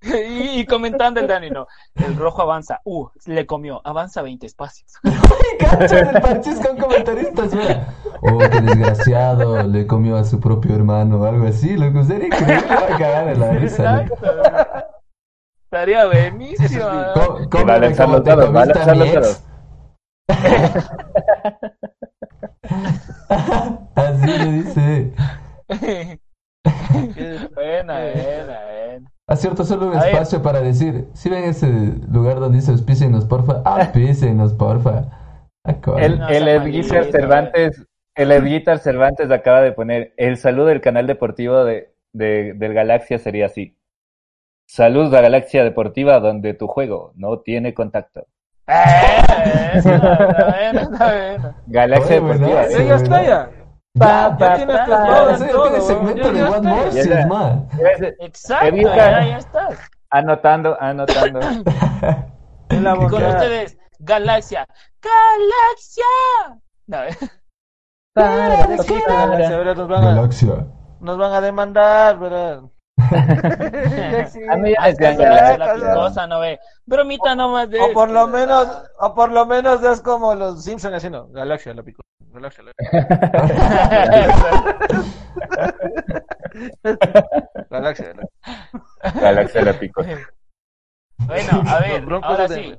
Y, 0.05 0.61
y 0.61 0.67
comentando 0.67 1.21
el 1.21 1.29
Dani, 1.29 1.51
no. 1.51 1.69
El 1.95 2.17
rojo 2.17 2.43
avanza. 2.43 2.81
Uh, 2.85 3.07
le 3.27 3.47
comió. 3.47 3.81
Avanza 3.85 4.21
20 4.23 4.47
espacios. 4.47 4.93
Cacha 5.61 6.01
el 6.01 6.21
parches 6.21 6.59
con 6.59 6.77
comentaristas, 6.77 7.55
mira. 7.55 7.87
Oh, 8.25 8.39
qué 8.39 8.61
desgraciado, 8.61 9.65
le 9.65 9.85
comió 9.85 10.17
a 10.17 10.23
su 10.23 10.39
propio 10.39 10.77
hermano 10.77 11.21
o 11.21 11.25
algo 11.25 11.45
así, 11.45 11.77
loco. 11.77 12.05
Sería 12.05 12.29
increíble, 12.29 12.69
va 12.69 12.95
a 12.95 12.99
cagar 12.99 13.37
la 13.37 13.51
risa. 13.51 14.03
Exacto. 14.03 14.29
Estaría 15.65 16.07
buenísimo. 16.07 16.85
Cómeme 17.51 17.71
va 17.71 17.75
a 17.75 17.79
lanzarlo 17.79 18.23
como 18.23 18.23
te 18.23 18.31
todo, 18.31 18.53
va 18.53 18.63
a 18.63 18.67
todo. 18.67 19.05
ex. 19.05 19.45
Así 23.97 24.39
le 24.39 24.53
dice. 24.53 25.13
buena, 27.55 27.55
buena, 27.55 28.01
buena. 28.05 28.59
A 29.27 29.37
cierto, 29.37 29.65
solo 29.65 29.89
un 29.89 29.97
espacio 29.97 30.43
para 30.43 30.61
decir, 30.61 31.09
si 31.15 31.29
ven 31.29 31.43
ese 31.45 31.69
lugar 32.09 32.39
donde 32.39 32.59
dice 32.59 32.71
auspícenos, 32.71 33.25
porfa, 33.25 33.63
auspícenos, 33.65 34.53
porfa. 34.53 35.07
Ah. 35.65 35.75
El, 35.99 36.19
No 36.19 36.29
el 36.29 36.59
malito, 36.61 37.03
Cervantes, 37.11 37.85
el 38.15 38.33
Ed 38.33 38.45
Guitar 38.45 38.79
Cervantes 38.79 39.31
acaba 39.31 39.61
de 39.63 39.73
poner 39.73 40.13
el 40.17 40.37
saludo 40.37 40.67
del 40.67 40.81
canal 40.81 41.07
deportivo 41.07 41.65
de, 41.65 41.95
de- 42.13 42.53
del 42.55 42.75
Galaxia 42.75 43.19
sería 43.19 43.47
así. 43.47 43.77
Salud 44.67 45.13
a 45.15 45.21
Galaxia 45.21 45.65
Deportiva 45.65 46.19
donde 46.21 46.55
tu 46.55 46.67
juego 46.67 47.13
no 47.15 47.41
tiene 47.41 47.75
contacto. 47.75 48.27
Eh, 48.69 49.71
eso, 49.75 49.93
está 49.95 50.47
bueno, 50.57 50.81
está 50.81 51.13
bueno. 51.13 51.55
Galaxia 51.67 52.17
Oye, 52.23 52.33
Deportiva. 52.33 52.65
Sí, 52.65 52.87
ya 52.87 52.95
está 52.95 53.21
¿verdad? 53.21 53.51
ya. 53.51 53.59
Ya, 53.95 54.37
Ya 54.39 54.55
tienes 54.57 54.77
tus 54.87 54.95
pa, 54.95 55.27
ya, 55.29 55.37
sí, 55.37 55.45
todo, 55.53 55.81
segmento 55.83 56.33
de 56.33 56.43
One 56.45 56.57
está, 56.57 56.63
More, 56.63 56.91
ya. 56.93 57.03
si 57.03 57.13
es 57.13 57.27
más. 57.27 57.59
Exacto, 58.21 58.77
ya, 58.77 59.27
ya 59.27 59.37
está. 59.39 59.69
Anotando, 60.11 60.77
anotando. 60.81 61.41
La 62.71 62.97
Con 62.97 63.23
ustedes, 63.23 63.77
Galaxia. 63.99 64.67
¡Galaxia! 65.03 66.05
No, 66.87 66.99
Sí, 68.15 68.95
Galaxia, 69.07 69.57
¿verdad? 69.57 69.77
Nos 69.77 69.89
van 69.89 70.05
a, 70.05 70.15
Galaxia. 70.15 70.67
nos 71.01 71.17
van 71.19 71.33
a 71.33 71.41
demandar, 71.41 72.19
¿verdad? 72.19 72.63
A 74.51 74.57
mí 74.57 74.75
ya 75.01 75.57
la 75.57 75.75
picosa, 75.75 76.27
no 76.27 76.41
ve. 76.41 76.61
Bromita 76.85 77.35
nomás 77.35 77.71
de 77.71 77.81
O 77.81 77.93
por 77.93 78.11
lo 78.11 78.27
menos, 78.29 78.69
o 79.01 79.15
por 79.15 79.33
lo 79.33 79.47
menos 79.47 79.83
es 79.83 80.03
como 80.03 80.35
los 80.35 80.63
Simpsons 80.63 80.95
haciendo 80.95 81.29
Galaxia 81.29 81.73
la 81.75 81.83
pico. 81.83 82.03
Galaxia 82.33 82.65
la 82.65 82.73
Galaxia 87.71 88.15
la 88.15 89.11
Galaxia 89.21 89.63
la 89.63 89.73
picó. 89.79 90.03
Bueno, 91.19 91.63
a 91.67 91.81
ver, 91.81 92.05
ahora 92.23 92.49
sí. 92.49 92.75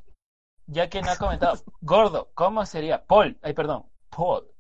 Ya 0.68 0.90
que 0.90 1.02
no 1.02 1.12
ha 1.12 1.18
comentado. 1.18 1.58
Gordo, 1.82 2.30
¿cómo 2.34 2.66
sería? 2.66 3.04
Paul, 3.06 3.38
ay, 3.42 3.54
perdón. 3.54 3.86
Paul. 4.16 4.53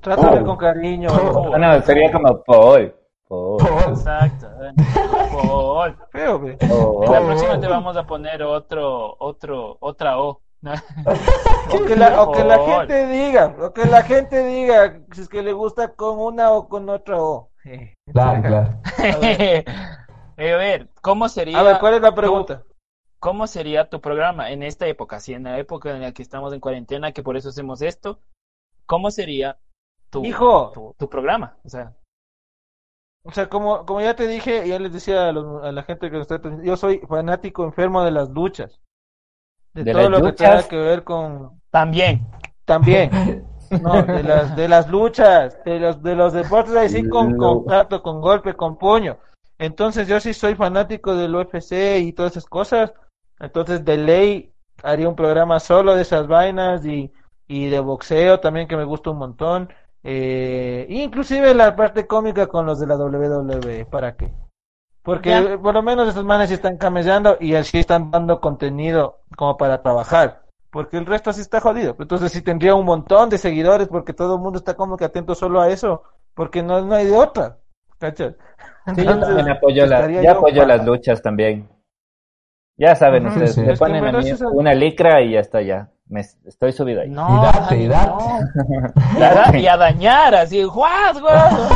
Trátame 0.00 0.44
con 0.44 0.56
cariño. 0.56 1.08
Paul. 1.10 1.60
No, 1.60 1.82
sería 1.82 2.12
como 2.12 2.42
Paul. 2.44 2.94
Paul. 3.28 3.56
Paul. 3.58 3.82
Exacto. 3.92 4.48
bueno. 4.56 4.74
Paul. 5.32 5.96
Feo, 6.10 6.38
la 6.40 6.56
Paul. 6.58 7.26
próxima 7.26 7.60
te 7.60 7.66
vamos 7.66 7.96
a 7.96 8.04
poner 8.06 8.42
otro, 8.42 9.16
otro, 9.18 9.76
otra 9.80 10.18
O. 10.20 10.40
O 11.68 11.84
que 11.84 11.96
la, 11.96 12.22
o 12.22 12.32
que 12.32 12.44
la 12.44 12.56
Paul. 12.58 12.86
gente 12.86 13.06
diga, 13.08 13.56
o 13.60 13.72
que 13.72 13.84
la 13.86 14.02
gente 14.02 14.44
diga 14.46 15.00
si 15.12 15.22
es 15.22 15.28
que 15.28 15.42
le 15.42 15.52
gusta 15.52 15.94
con 15.94 16.18
una 16.18 16.52
o 16.52 16.68
con 16.68 16.88
otra 16.88 17.20
O. 17.20 17.50
Claro, 18.12 18.42
claro. 18.42 18.74
Eh, 20.38 20.52
a 20.52 20.56
ver, 20.56 20.88
¿cómo 21.02 21.28
sería? 21.28 21.58
A 21.58 21.62
ver, 21.62 21.78
¿cuál 21.80 21.94
es 21.94 22.02
la 22.02 22.10
tu- 22.10 22.14
pregunta? 22.16 22.62
¿Cómo 23.18 23.46
sería 23.46 23.88
tu 23.88 24.00
programa 24.00 24.50
en 24.50 24.62
esta 24.62 24.86
época? 24.86 25.18
Si 25.18 25.32
en 25.34 25.44
la 25.44 25.58
época 25.58 25.90
en 25.90 26.02
la 26.02 26.12
que 26.12 26.22
estamos 26.22 26.52
en 26.52 26.60
cuarentena, 26.60 27.12
que 27.12 27.22
por 27.22 27.36
eso 27.36 27.48
hacemos 27.48 27.80
esto, 27.82 28.20
¿cómo 28.86 29.10
sería 29.10 29.58
tu, 30.10 30.24
Hijo. 30.24 30.70
tu, 30.72 30.94
tu 30.98 31.08
programa? 31.08 31.56
O 31.64 31.68
sea, 31.68 31.92
O 33.24 33.32
sea, 33.32 33.48
como, 33.48 33.84
como 33.84 34.00
ya 34.00 34.14
te 34.14 34.28
dije, 34.28 34.66
ya 34.68 34.78
les 34.78 34.92
decía 34.92 35.28
a, 35.28 35.32
los- 35.32 35.64
a 35.64 35.72
la 35.72 35.82
gente 35.82 36.10
que 36.10 36.16
nos 36.18 36.30
está 36.30 36.40
yo 36.62 36.76
soy 36.76 37.00
fanático 37.08 37.64
enfermo 37.64 38.04
de 38.04 38.12
las 38.12 38.28
luchas. 38.30 38.80
De, 39.74 39.84
¿De 39.84 39.92
todo 39.92 40.08
lo 40.08 40.22
que 40.22 40.32
tenga 40.32 40.66
que 40.68 40.76
ver 40.76 41.04
con... 41.04 41.60
también. 41.70 42.26
También. 42.64 43.10
No, 43.82 44.00
de 44.04 44.22
las, 44.22 44.54
de 44.54 44.68
las 44.68 44.88
luchas, 44.88 45.58
de 45.64 45.80
los, 45.80 46.00
de 46.00 46.14
los 46.14 46.32
deportes 46.32 46.76
así 46.76 47.08
con 47.08 47.36
contacto, 47.36 48.00
con 48.00 48.20
golpe, 48.20 48.54
con 48.54 48.78
puño. 48.78 49.18
Entonces 49.58 50.06
yo 50.06 50.20
sí 50.20 50.32
soy 50.34 50.54
fanático 50.54 51.16
del 51.16 51.34
UFC 51.34 51.98
y 51.98 52.12
todas 52.12 52.30
esas 52.30 52.46
cosas. 52.46 52.94
Entonces 53.40 53.84
de 53.84 53.96
ley 53.96 54.52
haría 54.84 55.08
un 55.08 55.16
programa 55.16 55.58
solo 55.58 55.96
de 55.96 56.02
esas 56.02 56.28
vainas 56.28 56.86
y, 56.86 57.12
y 57.48 57.68
de 57.68 57.80
boxeo 57.80 58.40
también 58.40 58.68
que 58.68 58.76
me 58.76 58.84
gusta 58.84 59.10
un 59.10 59.18
montón. 59.18 59.72
Eh, 60.02 60.86
inclusive 60.88 61.54
la 61.54 61.74
parte 61.74 62.06
cómica 62.06 62.46
con 62.46 62.64
los 62.66 62.78
de 62.78 62.86
la 62.86 62.96
WWE, 62.96 63.86
¿para 63.86 64.16
qué? 64.16 64.32
Porque 65.02 65.30
Ya. 65.30 65.58
por 65.58 65.74
lo 65.74 65.82
menos 65.82 66.08
estos 66.08 66.24
manes 66.24 66.48
sí 66.48 66.54
están 66.54 66.76
camellando 66.78 67.36
y 67.40 67.54
así 67.54 67.78
están 67.78 68.10
dando 68.10 68.40
contenido 68.40 69.20
como 69.36 69.56
para 69.56 69.82
trabajar. 69.82 70.42
Porque 70.70 70.96
el 70.98 71.06
resto 71.06 71.32
sí 71.32 71.40
está 71.40 71.60
jodido. 71.60 71.96
Entonces 71.98 72.32
sí 72.32 72.42
tendría 72.42 72.74
un 72.74 72.84
montón 72.84 73.30
de 73.30 73.38
seguidores 73.38 73.88
porque 73.88 74.12
todo 74.12 74.34
el 74.34 74.40
mundo 74.40 74.58
está 74.58 74.74
como 74.74 74.96
que 74.96 75.04
atento 75.04 75.34
solo 75.34 75.60
a 75.60 75.68
eso. 75.70 76.02
Porque 76.34 76.62
no, 76.62 76.80
no 76.84 76.94
hay 76.94 77.06
de 77.06 77.16
otra. 77.16 77.58
¿Cachas? 77.98 78.34
Sí, 78.94 79.04
yo 79.04 79.18
también 79.18 79.48
apoyo, 79.48 79.86
la, 79.86 80.10
ya 80.10 80.22
yo 80.22 80.30
apoyo 80.32 80.62
para- 80.62 80.76
las 80.76 80.86
luchas 80.86 81.22
también. 81.22 81.68
Ya 82.76 82.94
saben 82.94 83.26
ustedes, 83.26 83.54
sí. 83.54 83.62
le 83.62 83.74
ponen 83.76 84.04
a 84.04 84.12
mí 84.12 84.30
una 84.52 84.74
licra 84.74 85.22
y 85.22 85.32
ya 85.32 85.40
está, 85.40 85.62
ya. 85.62 85.88
Me, 86.08 86.20
estoy 86.20 86.72
subido 86.72 87.00
ahí. 87.02 87.10
No, 87.10 87.28
Y 87.28 87.46
date, 87.46 87.76
y 87.78 87.88
date. 87.88 88.10
no. 88.10 89.18
Y 89.18 89.22
a 89.22 89.34
da- 89.34 89.58
Y 89.58 89.66
a 89.66 89.76
dañar, 89.76 90.34
así, 90.34 90.62
¡guas, 90.64 91.20
guas! 91.20 91.70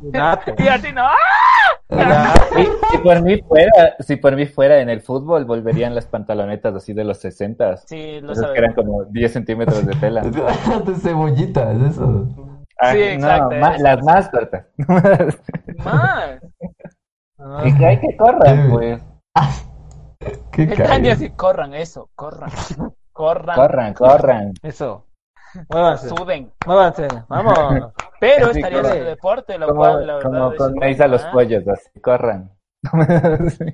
Date. 0.00 0.54
Y 0.58 0.68
así, 0.68 0.92
no. 0.92 1.02
¡ah! 1.02 2.34
Si, 2.54 2.64
si 2.90 2.98
por 2.98 3.22
mí 3.22 3.40
fuera, 3.42 3.94
si 4.00 4.16
por 4.16 4.36
mí 4.36 4.46
fuera 4.46 4.80
en 4.80 4.88
el 4.88 5.00
fútbol, 5.00 5.44
volverían 5.44 5.94
las 5.94 6.06
pantalonetas 6.06 6.74
así 6.74 6.92
de 6.92 7.04
los 7.04 7.18
60 7.18 7.76
Sí, 7.78 8.20
lo 8.20 8.32
Esas 8.32 8.50
que 8.52 8.58
eran 8.58 8.72
como 8.74 9.04
10 9.04 9.32
centímetros 9.32 9.84
de 9.86 9.94
tela. 9.96 10.22
de 10.86 10.94
cebollita, 11.00 11.70
es 11.72 11.82
eso. 11.92 12.26
Ah, 12.80 12.92
Sí, 12.92 13.02
exacto, 13.02 13.54
no, 13.54 13.68
eso. 13.68 13.82
las 13.82 14.02
más 14.02 14.28
cortas. 14.30 14.66
Más. 15.84 16.38
y 17.66 17.74
que 17.76 17.86
hay 17.86 18.00
que 18.00 18.16
corran, 18.16 18.70
pues. 18.70 19.02
Qué 20.52 20.62
El 20.64 20.74
cague. 20.76 21.10
así, 21.12 21.30
corran, 21.30 21.74
eso, 21.74 22.08
corran. 22.14 22.50
Corran. 23.14 23.54
Corran, 23.56 23.94
corran. 23.94 24.52
Eso. 24.62 25.06
Muévanse. 25.70 26.08
Suden. 26.08 26.52
Muévanse. 26.66 27.08
Vamos. 27.28 27.92
Pero 28.20 28.52
Sí, 28.52 28.58
estaría 28.58 28.82
de 28.82 29.04
deporte, 29.04 29.56
lo 29.56 29.68
Como, 29.68 29.80
cual, 29.80 30.06
la 30.06 30.14
verdad. 30.16 30.28
como 30.30 30.56
con 30.56 30.82
a 30.82 31.06
los 31.06 31.24
pollos, 31.26 31.62
así, 31.68 32.00
corran. 32.00 32.50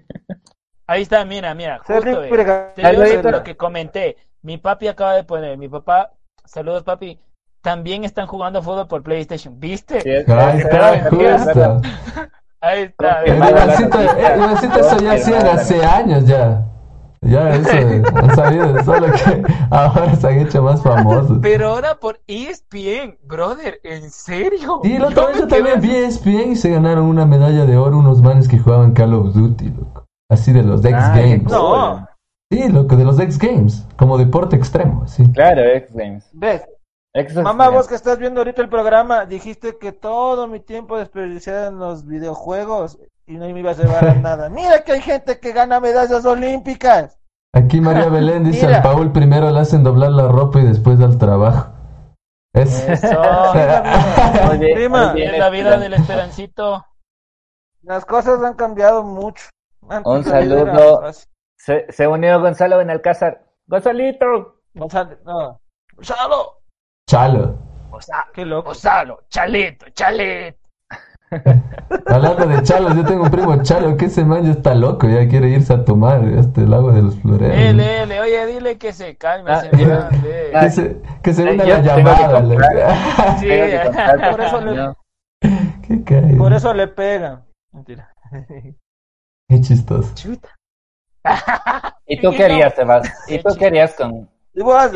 Ahí 0.86 1.02
está, 1.02 1.24
mira, 1.24 1.54
mira. 1.54 1.78
Justo, 1.78 2.20
ve. 2.20 2.72
Te 2.74 3.06
digo 3.06 3.30
lo 3.30 3.42
que 3.42 3.56
comenté. 3.56 4.16
Mi 4.42 4.58
papi 4.58 4.88
acaba 4.88 5.14
de 5.14 5.24
poner, 5.24 5.56
mi 5.56 5.68
papá, 5.68 6.12
saludos 6.44 6.82
papi, 6.82 7.20
también 7.60 8.04
están 8.04 8.26
jugando 8.26 8.62
fútbol 8.62 8.88
por 8.88 9.02
PlayStation. 9.02 9.58
¿Viste? 9.60 10.00
Sí, 10.00 10.10
es- 10.10 10.28
Ahí 10.28 10.58
es- 10.58 10.64
está, 10.64 10.94
es- 10.94 11.04
es- 11.06 11.44
justo. 11.44 11.80
Ahí 12.60 12.82
está. 12.82 13.22
El 13.22 13.36
Ivancito, 13.36 14.00
eso 14.80 14.96
ya 14.98 15.30
mala 15.38 15.52
hace 15.52 15.84
años 15.84 16.26
ya. 16.26 16.62
Ya, 17.22 17.50
eso, 17.50 17.70
han 18.16 18.34
sabido, 18.34 18.82
solo 18.82 19.06
que 19.12 19.42
ahora 19.70 20.16
se 20.16 20.26
han 20.26 20.38
hecho 20.38 20.62
más 20.62 20.82
famosos. 20.82 21.38
Pero 21.42 21.68
ahora 21.68 21.96
por 22.00 22.18
E 22.26 22.48
ESPN, 22.48 23.18
brother, 23.22 23.78
¿en 23.84 24.10
serio? 24.10 24.80
Y 24.84 24.96
la 24.96 25.08
otra 25.08 25.26
vez 25.26 25.38
yo 25.38 25.46
también 25.46 25.80
vi 25.80 25.94
ESPN 25.94 26.52
y 26.52 26.56
se 26.56 26.70
ganaron 26.70 27.04
una 27.04 27.26
medalla 27.26 27.66
de 27.66 27.76
oro 27.76 27.98
unos 27.98 28.22
manes 28.22 28.48
que 28.48 28.58
jugaban 28.58 28.92
Call 28.92 29.12
of 29.12 29.34
Duty, 29.34 29.68
loco. 29.68 30.06
Así 30.30 30.52
de 30.52 30.62
los 30.62 30.82
X 30.82 30.96
Ah, 30.98 31.12
Games. 31.14 31.42
No. 31.52 32.08
Sí, 32.50 32.68
loco, 32.68 32.96
de 32.96 33.04
los 33.04 33.20
X 33.20 33.38
Games. 33.38 33.86
Como 33.96 34.16
deporte 34.16 34.56
extremo, 34.56 35.06
sí. 35.06 35.30
Claro, 35.32 35.62
X 35.62 35.94
Games. 35.94 36.30
¿Ves? 36.32 36.62
Mamá, 37.42 37.68
vos 37.70 37.88
que 37.88 37.96
estás 37.96 38.18
viendo 38.18 38.40
ahorita 38.40 38.62
el 38.62 38.68
programa, 38.68 39.26
dijiste 39.26 39.76
que 39.78 39.90
todo 39.92 40.46
mi 40.46 40.60
tiempo 40.60 40.96
desperdiciado 40.96 41.68
en 41.68 41.78
los 41.78 42.06
videojuegos 42.06 42.98
y 43.30 43.34
no 43.38 43.48
me 43.48 43.60
iba 43.60 43.70
a 43.70 43.74
llevar 43.74 44.08
a 44.08 44.14
nada. 44.14 44.48
Mira 44.48 44.82
que 44.82 44.92
hay 44.92 45.00
gente 45.00 45.38
que 45.38 45.52
gana 45.52 45.78
medallas 45.78 46.24
olímpicas. 46.24 47.16
Aquí 47.52 47.80
María 47.80 48.08
Belén 48.08 48.44
dice 48.44 48.66
Mira. 48.66 48.78
al 48.78 48.82
Paul 48.82 49.12
primero 49.12 49.50
le 49.50 49.60
hacen 49.60 49.84
doblar 49.84 50.10
la 50.10 50.26
ropa 50.26 50.58
y 50.58 50.64
después 50.64 51.00
al 51.00 51.16
trabajo. 51.16 51.72
Es... 52.52 52.88
Eso. 52.88 53.22
Muy 54.46 54.58
bien, 54.58 54.74
Prima, 54.74 55.12
muy 55.12 55.20
bien, 55.20 55.34
Es 55.34 55.38
la 55.38 55.50
vida 55.50 55.78
del 55.78 55.94
esperancito. 55.94 56.84
Las 57.82 58.04
cosas 58.04 58.42
han 58.42 58.54
cambiado 58.54 59.04
mucho. 59.04 59.48
Antes 59.88 60.12
Un 60.12 60.24
saludo. 60.24 61.10
Se, 61.56 61.86
se 61.88 62.06
unió 62.08 62.40
Gonzalo 62.40 62.78
Benalcázar. 62.78 63.44
¡Gonzalito! 63.66 64.62
Gonzalo, 64.74 65.16
no. 65.24 65.60
Gonzalo. 65.94 66.62
Chalo. 67.08 67.58
Qué 68.34 68.44
loco. 68.44 68.70
Gonzalo, 68.70 69.20
chalito, 69.28 69.86
chalito. 69.90 70.58
Hablando 72.06 72.46
de 72.46 72.62
chalos, 72.62 72.96
yo 72.96 73.04
tengo 73.04 73.22
un 73.24 73.30
primo 73.30 73.62
chalo 73.62 73.96
que 73.96 74.06
ese 74.06 74.24
man 74.24 74.44
ya 74.44 74.50
está 74.50 74.74
loco, 74.74 75.08
ya 75.08 75.28
quiere 75.28 75.50
irse 75.50 75.72
a 75.72 75.84
tomar 75.84 76.24
este 76.24 76.62
el 76.62 76.74
agua 76.74 76.92
de 76.92 77.02
los 77.02 77.16
floreros. 77.20 77.56
Ele, 77.56 78.02
ele, 78.02 78.20
oye, 78.20 78.46
dile 78.46 78.78
que 78.78 78.92
se 78.92 79.16
calme. 79.16 79.52
Ah, 79.52 79.60
se 79.60 79.68
ah, 79.94 80.10
Que 80.60 80.70
se, 80.70 81.00
que 81.22 81.32
se 81.32 81.42
una 81.44 81.64
la 81.64 81.80
llamada. 81.80 82.40
Sí, 83.38 83.48
comprar, 83.84 84.30
Por 84.30 84.40
eso 84.40 84.60
le- 84.60 84.74
no. 84.74 84.96
Qué 85.86 86.04
cae. 86.04 86.36
Por 86.36 86.52
eso 86.52 86.74
le 86.74 86.88
pegan. 86.88 87.44
Mentira. 87.72 88.12
Qué 89.48 89.60
chistoso. 89.60 90.12
Chuta. 90.14 90.48
¿Y 92.06 92.20
tú 92.20 92.30
qué 92.32 92.44
harías, 92.44 92.74
Sebas? 92.74 93.08
¿Y 93.28 93.38
tú 93.38 93.50
qué 93.56 93.66
harías 93.66 93.94
con...? 93.94 94.28
¿Y 94.52 94.62
vos? 94.62 94.90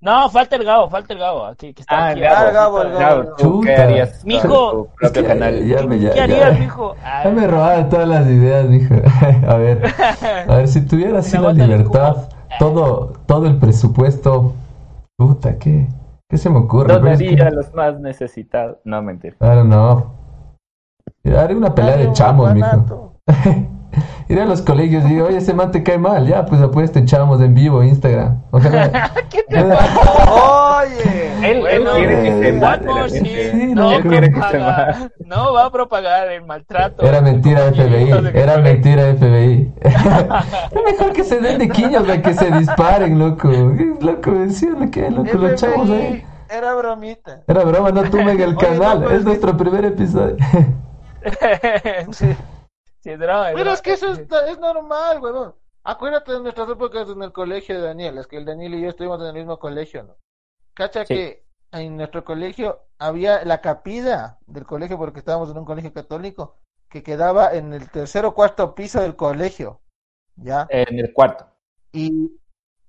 No, 0.00 0.30
falta 0.30 0.54
el 0.56 0.64
Gabo, 0.64 0.88
falta 0.88 1.12
el 1.12 1.18
Gabo. 1.18 1.44
Aquí, 1.46 1.74
que 1.74 1.82
está 1.82 1.96
Ah, 1.98 2.08
aquí. 2.10 2.20
Gabo. 2.20 2.52
Gabo, 2.52 2.82
el 2.82 2.92
Gabo. 2.92 3.00
Gabo, 3.22 3.34
¿tú 3.36 3.60
qué 3.62 3.70
Chuta. 3.70 3.82
harías 3.82 4.24
Mijo, 4.24 4.88
Es 5.00 5.10
que 5.10 5.24
canal? 5.24 5.64
ya 5.66 5.82
me- 5.86 5.98
ya- 5.98 6.10
¿Qué 6.10 6.16
ya- 6.18 6.22
harías, 6.24 6.58
mijo? 6.60 6.94
Ya 7.24 7.30
me 7.30 7.46
robaron 7.48 7.88
todas 7.88 8.08
las 8.08 8.26
ideas, 8.28 8.66
mijo. 8.68 8.94
A 9.48 9.54
ver, 9.56 9.82
a 10.48 10.54
ver, 10.56 10.68
si 10.68 10.82
tuviera 10.86 11.18
así 11.18 11.36
la 11.36 11.52
libertad, 11.52 12.28
todo, 12.60 13.12
todo 13.26 13.46
el 13.46 13.58
presupuesto, 13.58 14.54
puta, 15.16 15.58
¿qué? 15.58 15.88
¿Qué 16.30 16.36
se 16.36 16.48
me 16.50 16.58
ocurre? 16.58 16.88
Pero 16.94 17.10
es 17.10 17.18
que- 17.18 17.24
Donaría 17.24 17.46
a 17.48 17.50
los 17.50 17.74
más 17.74 17.98
necesitados. 17.98 18.76
No, 18.84 19.02
mentira. 19.02 19.34
I 19.40 19.46
don't 19.46 19.66
know. 19.66 20.12
Haré 21.36 21.56
una 21.56 21.74
pelea 21.74 21.96
de 21.96 22.06
un 22.06 22.12
chamos, 22.12 22.54
mijo. 22.54 23.14
Iré 24.28 24.42
a 24.42 24.44
los 24.44 24.62
colegios 24.62 25.04
y 25.04 25.08
digo, 25.08 25.26
oye, 25.26 25.38
ese 25.38 25.54
man 25.54 25.70
te 25.70 25.82
cae 25.82 25.98
mal. 25.98 26.26
Ya, 26.26 26.44
pues 26.44 26.60
apuesten 26.60 27.06
chamos 27.06 27.40
en 27.40 27.54
vivo, 27.54 27.82
Instagram. 27.82 28.42
Ojalá. 28.50 29.12
¿Qué 29.30 29.42
te 29.48 29.62
Oye. 29.62 31.28
Él, 31.42 31.60
Bueno, 31.60 31.96
él 31.96 32.06
quiere 32.06 32.22
que 32.22 32.42
se 32.42 32.52
mate. 32.52 33.08
Sí, 33.10 33.74
no. 33.74 33.92
Él 33.92 34.02
quiere 34.02 34.32
que 34.32 34.42
se 34.42 34.58
no 35.24 35.52
va 35.52 35.66
a 35.66 35.70
propagar 35.70 36.28
el 36.30 36.44
maltrato. 36.44 37.06
Era 37.06 37.20
mentira 37.20 37.70
FBI, 37.72 38.30
era 38.34 38.58
mentira 38.58 39.14
FBI. 39.14 39.72
es 39.82 40.84
mejor 40.84 41.12
que 41.12 41.22
se 41.22 41.38
den 41.38 41.58
de 41.58 41.68
quiños 41.68 42.06
de 42.06 42.20
que 42.22 42.34
se 42.34 42.50
disparen, 42.50 43.18
loco. 43.18 43.48
Loco, 44.00 44.32
decirle 44.32 44.90
que, 44.90 45.10
loco, 45.10 45.36
los 45.36 45.54
chavos 45.54 45.90
ahí. 45.90 46.24
Era 46.50 46.74
bromita. 46.74 47.42
Era 47.46 47.62
broma, 47.64 47.90
no 47.90 48.02
tumben 48.04 48.40
el 48.40 48.56
Oye, 48.56 48.70
no, 48.70 48.78
canal. 48.78 49.02
pues, 49.04 49.18
es 49.18 49.24
nuestro 49.24 49.56
primer 49.56 49.84
episodio. 49.84 50.36
sí, 52.10 52.34
Pero 53.16 53.72
es 53.72 53.82
que 53.82 53.92
eso 53.92 54.08
es, 54.12 54.18
es 54.48 54.58
normal, 54.58 55.20
huevón. 55.20 55.54
Acuérdate 55.84 56.32
de 56.32 56.40
nuestras 56.40 56.68
épocas 56.68 57.08
en 57.08 57.22
el 57.22 57.32
colegio 57.32 57.74
de 57.76 57.86
Daniel. 57.86 58.18
Es 58.18 58.26
que 58.26 58.36
el 58.36 58.44
Daniel 58.44 58.74
y 58.74 58.82
yo 58.82 58.90
estuvimos 58.90 59.20
en 59.20 59.28
el 59.28 59.34
mismo 59.34 59.58
colegio, 59.58 60.02
¿no? 60.02 60.16
Cacha 60.74 61.06
Sí. 61.06 61.14
que 61.14 61.44
en 61.72 61.96
nuestro 61.96 62.24
colegio 62.24 62.80
había 62.98 63.44
la 63.44 63.60
capilla 63.60 64.38
del 64.46 64.64
colegio, 64.66 64.98
porque 64.98 65.20
estábamos 65.20 65.50
en 65.50 65.58
un 65.58 65.64
colegio 65.64 65.92
católico, 65.92 66.56
que 66.88 67.02
quedaba 67.02 67.52
en 67.54 67.72
el 67.72 67.90
tercer 67.90 68.24
o 68.26 68.34
cuarto 68.34 68.74
piso 68.74 69.00
del 69.00 69.16
colegio. 69.16 69.80
¿Ya? 70.36 70.66
En 70.70 70.98
el 70.98 71.12
cuarto. 71.12 71.46
y 71.92 72.30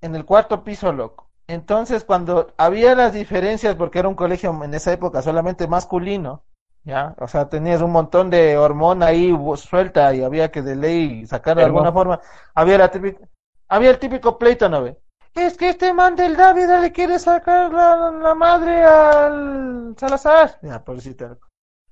en 0.01 0.15
el 0.15 0.25
cuarto 0.25 0.63
piso, 0.63 0.91
loco. 0.93 1.29
Entonces, 1.47 2.03
cuando 2.05 2.53
había 2.57 2.93
las 2.95 3.13
diferencias, 3.13 3.75
porque 3.75 3.99
era 3.99 4.07
un 4.07 4.15
colegio 4.15 4.57
en 4.63 4.73
esa 4.73 4.93
época 4.93 5.21
solamente 5.21 5.67
masculino, 5.67 6.43
¿ya? 6.83 7.15
O 7.19 7.27
sea, 7.27 7.49
tenías 7.49 7.81
un 7.81 7.91
montón 7.91 8.29
de 8.29 8.57
hormona 8.57 9.07
ahí 9.07 9.35
suelta 9.55 10.13
y 10.13 10.23
había 10.23 10.51
que 10.51 10.61
de 10.61 10.75
ley 10.75 11.25
sacarlo 11.25 11.61
de 11.61 11.65
alguna 11.65 11.91
forma. 11.91 12.19
Había 12.53 12.77
la 12.77 12.91
típica, 12.91 13.27
había 13.67 13.91
el 13.91 13.99
típico 13.99 14.37
pleito, 14.37 14.69
¿no 14.69 14.83
ve? 14.83 14.99
Es 15.35 15.57
que 15.57 15.69
este 15.69 15.93
man 15.93 16.15
del 16.15 16.35
David 16.35 16.67
le 16.81 16.91
quiere 16.91 17.19
sacar 17.19 17.71
la, 17.71 18.11
la 18.11 18.35
madre 18.35 18.83
al 18.83 19.95
Salazar. 19.97 20.59
Ya, 20.61 20.83
pobrecito. 20.83 21.37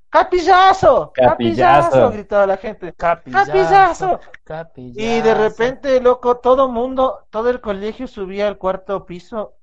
¡Capillazo! 0.10 1.12
Capillazo. 1.14 1.92
¡Capillazo! 1.92 2.12
gritaba 2.12 2.48
la 2.48 2.58
gente. 2.58 2.94
Capillazo. 2.94 3.46
¡Capillazo! 3.46 4.20
Capillazo. 4.44 5.00
Y 5.00 5.22
de 5.22 5.34
repente, 5.36 6.02
loco, 6.02 6.38
todo 6.38 6.70
mundo, 6.70 7.28
todo 7.30 7.50
el 7.50 7.62
colegio 7.62 8.08
subía 8.08 8.48
al 8.48 8.58
cuarto 8.58 9.06
piso, 9.06 9.54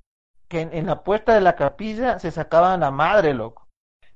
que 0.49 0.61
en, 0.61 0.75
en 0.75 0.87
la 0.87 1.03
puerta 1.03 1.35
de 1.35 1.41
la 1.41 1.57
capilla 1.57 2.19
se 2.19 2.31
sacaban 2.31 2.81
la 2.81 2.91
madre, 2.91 3.35
loco. 3.35 3.64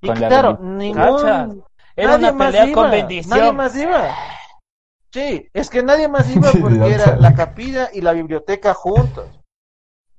Y 0.00 0.06
Con 0.06 0.16
claro, 0.16 0.58
ningún, 0.60 1.64
Era 1.96 2.12
nadie 2.12 2.28
una 2.28 2.32
más 2.32 2.46
pelea 2.52 2.66
iba, 2.66 2.74
con 2.74 2.84
Nadie 2.84 3.00
bendición. 3.02 3.56
más 3.56 3.76
iba. 3.76 4.14
Sí, 5.12 5.48
es 5.52 5.70
que 5.70 5.82
nadie 5.82 6.08
más 6.08 6.28
iba 6.34 6.50
porque 6.60 6.92
era 6.94 7.16
la 7.16 7.34
capilla 7.34 7.88
y 7.92 8.00
la 8.00 8.12
biblioteca 8.12 8.74
juntos. 8.74 9.26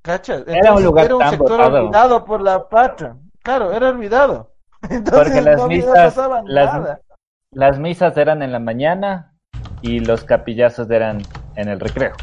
¿Cachas? 0.02 0.44
Era 0.46 0.74
un 0.74 0.82
lugar 0.84 1.06
era 1.06 1.14
un 1.16 1.20
tan 1.20 1.30
sector 1.30 1.50
botado. 1.58 1.78
olvidado 1.84 2.24
por 2.24 2.40
la 2.42 2.68
patria. 2.68 3.16
Claro, 3.42 3.72
era 3.72 3.88
olvidado. 3.90 4.52
Entonces 4.90 5.12
Porque 5.24 5.40
las 5.42 5.56
no, 5.60 5.66
misas, 5.68 6.16
las, 6.44 6.74
nada. 6.74 7.00
las 7.52 7.78
misas 7.78 8.16
eran 8.16 8.42
en 8.42 8.52
la 8.52 8.58
mañana 8.60 9.34
y 9.82 10.00
los 10.00 10.24
capillazos 10.24 10.90
eran 10.90 11.22
en 11.56 11.68
el 11.68 11.80
recreo. 11.80 12.14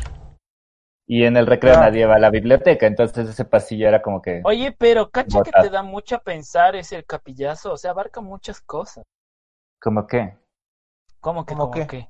Y 1.10 1.24
en 1.24 1.38
el 1.38 1.47
recreo 1.47 1.76
Ah. 1.76 1.80
nadie 1.82 2.05
va 2.05 2.16
a 2.16 2.20
la 2.20 2.30
biblioteca, 2.30 2.86
entonces 2.86 3.30
ese 3.30 3.45
pasillo 3.45 3.88
era 3.88 4.01
como 4.01 4.22
que... 4.22 4.41
Oye, 4.43 4.74
pero 4.78 5.10
cacha 5.10 5.41
que 5.41 5.51
te 5.51 5.70
da 5.70 5.82
mucho 5.82 6.18
a 6.18 6.20
pensar 6.20 6.76
ese 6.76 7.03
capillazo, 7.03 7.72
o 7.74 7.78
sea, 7.78 7.91
abarca 7.91 8.20
muchas 8.22 8.60
cosas. 8.62 9.05
¿Cómo 9.82 10.05
qué? 10.05 10.38
¿Cómo 11.22 11.45
que? 11.45 11.55
¿Cómo 11.55 11.72
¿Cómo 11.72 11.72
qué? 11.72 11.88
qué? 11.88 12.10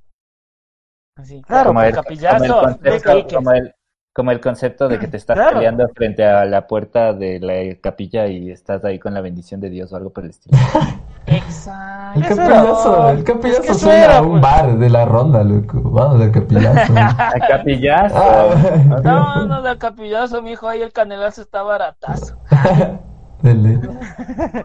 Así, 1.15 1.41
Claro, 1.43 1.69
como, 1.69 1.81
el 1.81 1.87
el, 1.89 1.93
capillazo 1.93 2.37
como, 2.37 2.69
el 2.83 3.01
concepto, 3.01 3.15
Quique. 3.15 3.35
como, 3.35 3.51
el, 3.51 3.75
como 4.17 4.31
el 4.31 4.41
concepto 4.41 4.87
de 4.87 4.97
que 4.97 5.07
te 5.07 5.15
estás 5.17 5.35
Claro. 5.35 5.53
peleando 5.57 5.87
frente 5.89 6.25
a 6.25 6.43
la 6.45 6.65
puerta 6.65 7.13
de 7.13 7.39
la 7.39 7.79
capilla 7.79 8.25
y 8.25 8.49
estás 8.49 8.83
ahí 8.83 8.97
con 8.97 9.13
la 9.13 9.21
bendición 9.21 9.61
de 9.61 9.69
Dios 9.69 9.93
o 9.93 9.95
algo 9.95 10.09
por 10.09 10.23
el 10.23 10.31
estilo. 10.31 10.57
Exacto. 11.27 12.19
El 12.19 12.25
capillazo, 12.25 13.09
el 13.11 13.23
capillazo 13.23 13.61
es 13.61 13.67
que 13.67 13.73
suena 13.75 14.05
era, 14.05 14.17
a 14.17 14.21
un 14.23 14.41
bar 14.41 14.75
de 14.79 14.89
la 14.89 15.05
ronda, 15.05 15.43
loco. 15.43 15.79
Vamos 15.83 16.19
al 16.21 16.31
capillazo. 16.31 16.93
¡El 17.35 17.41
capillazo! 17.47 18.15
Ah, 18.17 19.01
No, 19.03 19.45
no, 19.45 19.61
del 19.61 19.77
capillazo, 19.77 20.41
mijo, 20.41 20.67
ahí 20.67 20.81
el 20.81 20.91
canelazo 20.91 21.41
está 21.43 21.61
baratazo. 21.61 22.37
Dele. 23.43 23.79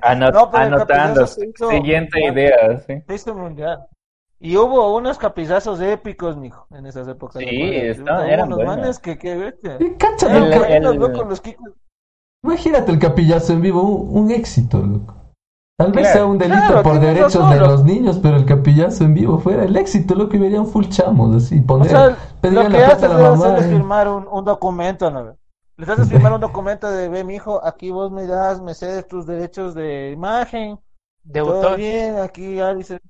Anot- 0.00 0.32
No, 0.32 0.50
anotando. 0.55 0.86
capillazo 0.86 1.44
hizo 1.44 1.68
Siguiente 1.68 2.24
idea, 2.24 2.80
¿sí? 2.86 3.03
Listo 3.07 3.34
mundial. 3.34 3.80
Y 4.45 4.57
hubo 4.57 4.97
unos 4.97 5.18
capillazos 5.18 5.80
épicos, 5.80 6.36
mijo, 6.36 6.66
en 6.72 6.84
esas 6.86 7.07
épocas. 7.07 7.40
Sí, 7.40 7.47
eran 7.49 8.49
unos 8.49 8.57
buenos. 8.59 8.76
manes 8.76 8.99
que, 8.99 9.16
que 9.16 9.36
bestia. 9.36 9.76
Y 9.78 9.93
cacha, 9.95 10.26
Eran 10.30 10.43
El- 10.45 10.51
loco. 10.51 10.64
buenos, 10.66 10.93
el- 10.95 11.01
loco, 11.01 11.24
los 11.24 11.40
kikos. 11.40 11.70
Imagínate 12.45 12.90
el 12.90 12.99
capillazo 12.99 13.53
en 13.53 13.61
vivo, 13.62 13.82
un, 13.82 14.24
un 14.24 14.30
éxito, 14.32 14.78
loco. 14.78 15.14
Tal 15.78 15.93
vez 15.93 16.03
Claro. 16.03 16.12
sea 16.18 16.26
un 16.26 16.38
delito 16.38 16.59
Claro, 16.66 16.82
por 16.82 16.99
derechos 17.01 17.34
razón, 17.36 17.51
de 17.51 17.57
loco. 17.61 17.70
los 17.72 17.84
niños, 17.84 18.18
pero 18.20 18.36
el 18.36 18.45
capillazo 18.45 19.05
en 19.05 19.14
vivo 19.14 19.38
fuera 19.38 19.64
el 19.64 19.76
éxito, 19.76 20.14
loco, 20.16 20.34
y 20.36 20.40
verían 20.40 20.66
full 20.66 20.86
chamos, 20.88 21.36
así, 21.36 21.64
O 21.68 21.76
lo 21.78 21.84
pedirle 22.40 22.64
que 22.68 22.78
la 22.78 22.86
plata 22.86 23.07
a 23.07 23.09
la 23.09 23.30
mamá. 23.30 23.59
eh. 23.59 23.62
firmar 23.62 24.09
un, 24.09 24.26
un 24.28 24.45
documento, 24.45 25.11
¿no? 25.11 25.36
Les 25.76 25.88
haces 25.88 26.09
firmar 26.09 26.32
un 26.32 26.40
documento 26.40 26.90
de, 26.90 27.09
ve, 27.09 27.22
mijo, 27.24 27.64
aquí 27.64 27.90
vos 27.90 28.11
me 28.11 28.26
das, 28.26 28.61
me 28.61 28.74
cedes 28.74 29.07
tus 29.07 29.24
derechos 29.26 29.74
de 29.74 30.11
imagen, 30.11 30.78
De 31.22 31.40
todo 31.40 31.55
autor. 31.57 31.76
bien, 31.76 32.18
aquí 32.18 32.57
ya 32.57 32.74
dice, 32.74 33.01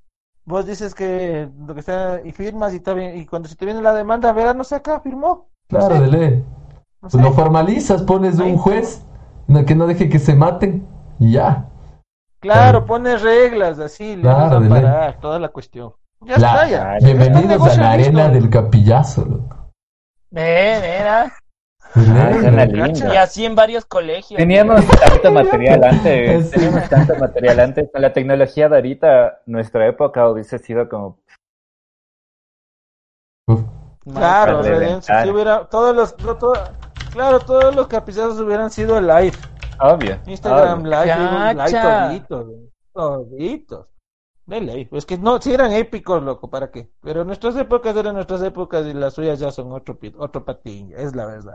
vos 0.45 0.67
dices 0.67 0.95
que 0.95 1.49
lo 1.67 1.75
que 1.75 1.81
está, 1.81 2.21
y 2.25 2.33
firmas 2.33 2.73
y 2.73 2.77
está 2.77 2.95
bien, 2.95 3.17
y 3.17 3.27
cuando 3.27 3.49
se 3.49 3.57
te 3.57 3.65
viene 3.65 3.81
la 3.83 3.95
demanda, 3.95 4.33
verás, 4.33 4.57
no 4.57 4.65
sé 4.65 4.77
acá, 4.77 5.01
firmó. 5.01 5.49
Claro. 5.69 5.97
No 5.99 6.09
Pues 7.01 7.13
sé. 7.13 7.21
lo 7.23 7.33
formalizas, 7.33 8.03
pones 8.03 8.39
un 8.39 8.57
juez 8.57 9.05
que 9.67 9.75
no 9.75 9.87
deje 9.87 10.09
que 10.09 10.19
se 10.19 10.35
maten 10.35 10.87
y 11.19 11.33
ya. 11.33 11.69
Claro, 12.41 12.87
pones 12.87 13.23
reglas 13.23 13.79
así, 13.79 14.17
le 14.17 14.23
Claro, 14.23 14.61
vas 14.61 14.67
a 14.67 14.69
parar 14.69 15.21
toda 15.21 15.39
la 15.39 15.49
cuestión. 15.49 15.93
Ya 16.21 16.39
La- 16.39 16.49
está, 16.49 16.69
ya. 16.69 16.99
Claro. 16.99 17.05
Bienvenidos 17.05 17.63
a 17.69 17.81
la 17.81 17.91
arena 17.93 18.23
listo. 18.29 18.33
del 18.35 18.51
capillazo, 18.51 19.25
loco. 19.25 19.57
Eh, 20.35 20.79
mira. 20.81 21.33
Y 21.95 23.17
así 23.17 23.45
en 23.45 23.55
varios 23.55 23.85
colegios. 23.85 24.39
Teníamos 24.39 24.87
tanto 25.01 25.31
material 25.31 25.85
antes, 25.85 26.51
teníamos 26.53 26.89
tanto 26.89 27.15
material 27.17 27.61
antes. 27.61 27.91
Con 27.93 28.03
la 28.03 28.13
tecnología 28.13 28.69
de 28.69 28.77
ahorita, 28.77 29.43
nuestra 29.47 29.87
época 29.87 30.29
hubiese 30.29 30.59
sido 30.59 30.89
como 30.89 31.19
Claro, 34.05 34.63
si 34.65 35.31
hubiera, 35.31 35.67
todos 35.69 35.95
los, 35.95 36.17
todo- 36.17 36.55
claro, 37.13 37.39
todos 37.41 37.75
los 37.75 37.87
capizazos 37.87 38.41
hubieran 38.41 38.71
sido 38.71 39.01
live. 39.01 39.37
obvio. 39.81 40.19
Instagram 40.27 40.81
obvio. 40.81 40.91
live, 40.91 41.55
live, 41.55 41.81
toditos, 41.83 42.47
toditos. 42.93 43.87
De 44.45 44.61
ley. 44.61 44.89
Es 44.91 45.07
que 45.07 45.17
no, 45.19 45.41
si 45.41 45.55
eran 45.55 45.73
épicos, 45.73 46.21
loco, 46.21 46.51
¿para 46.51 46.71
qué? 46.73 46.91
Pero 47.01 47.25
nuestras 47.25 47.55
épocas 47.57 47.97
eran 47.97 48.17
nuestras 48.17 48.43
épocas 48.43 48.85
y 48.87 48.93
las 48.93 49.15
suyas 49.15 49.39
ya 49.39 49.53
son 49.53 49.71
otro, 49.73 49.97
otro 50.19 50.45
patín, 50.45 50.93
es 50.97 51.15
la 51.15 51.27
verdad. 51.27 51.55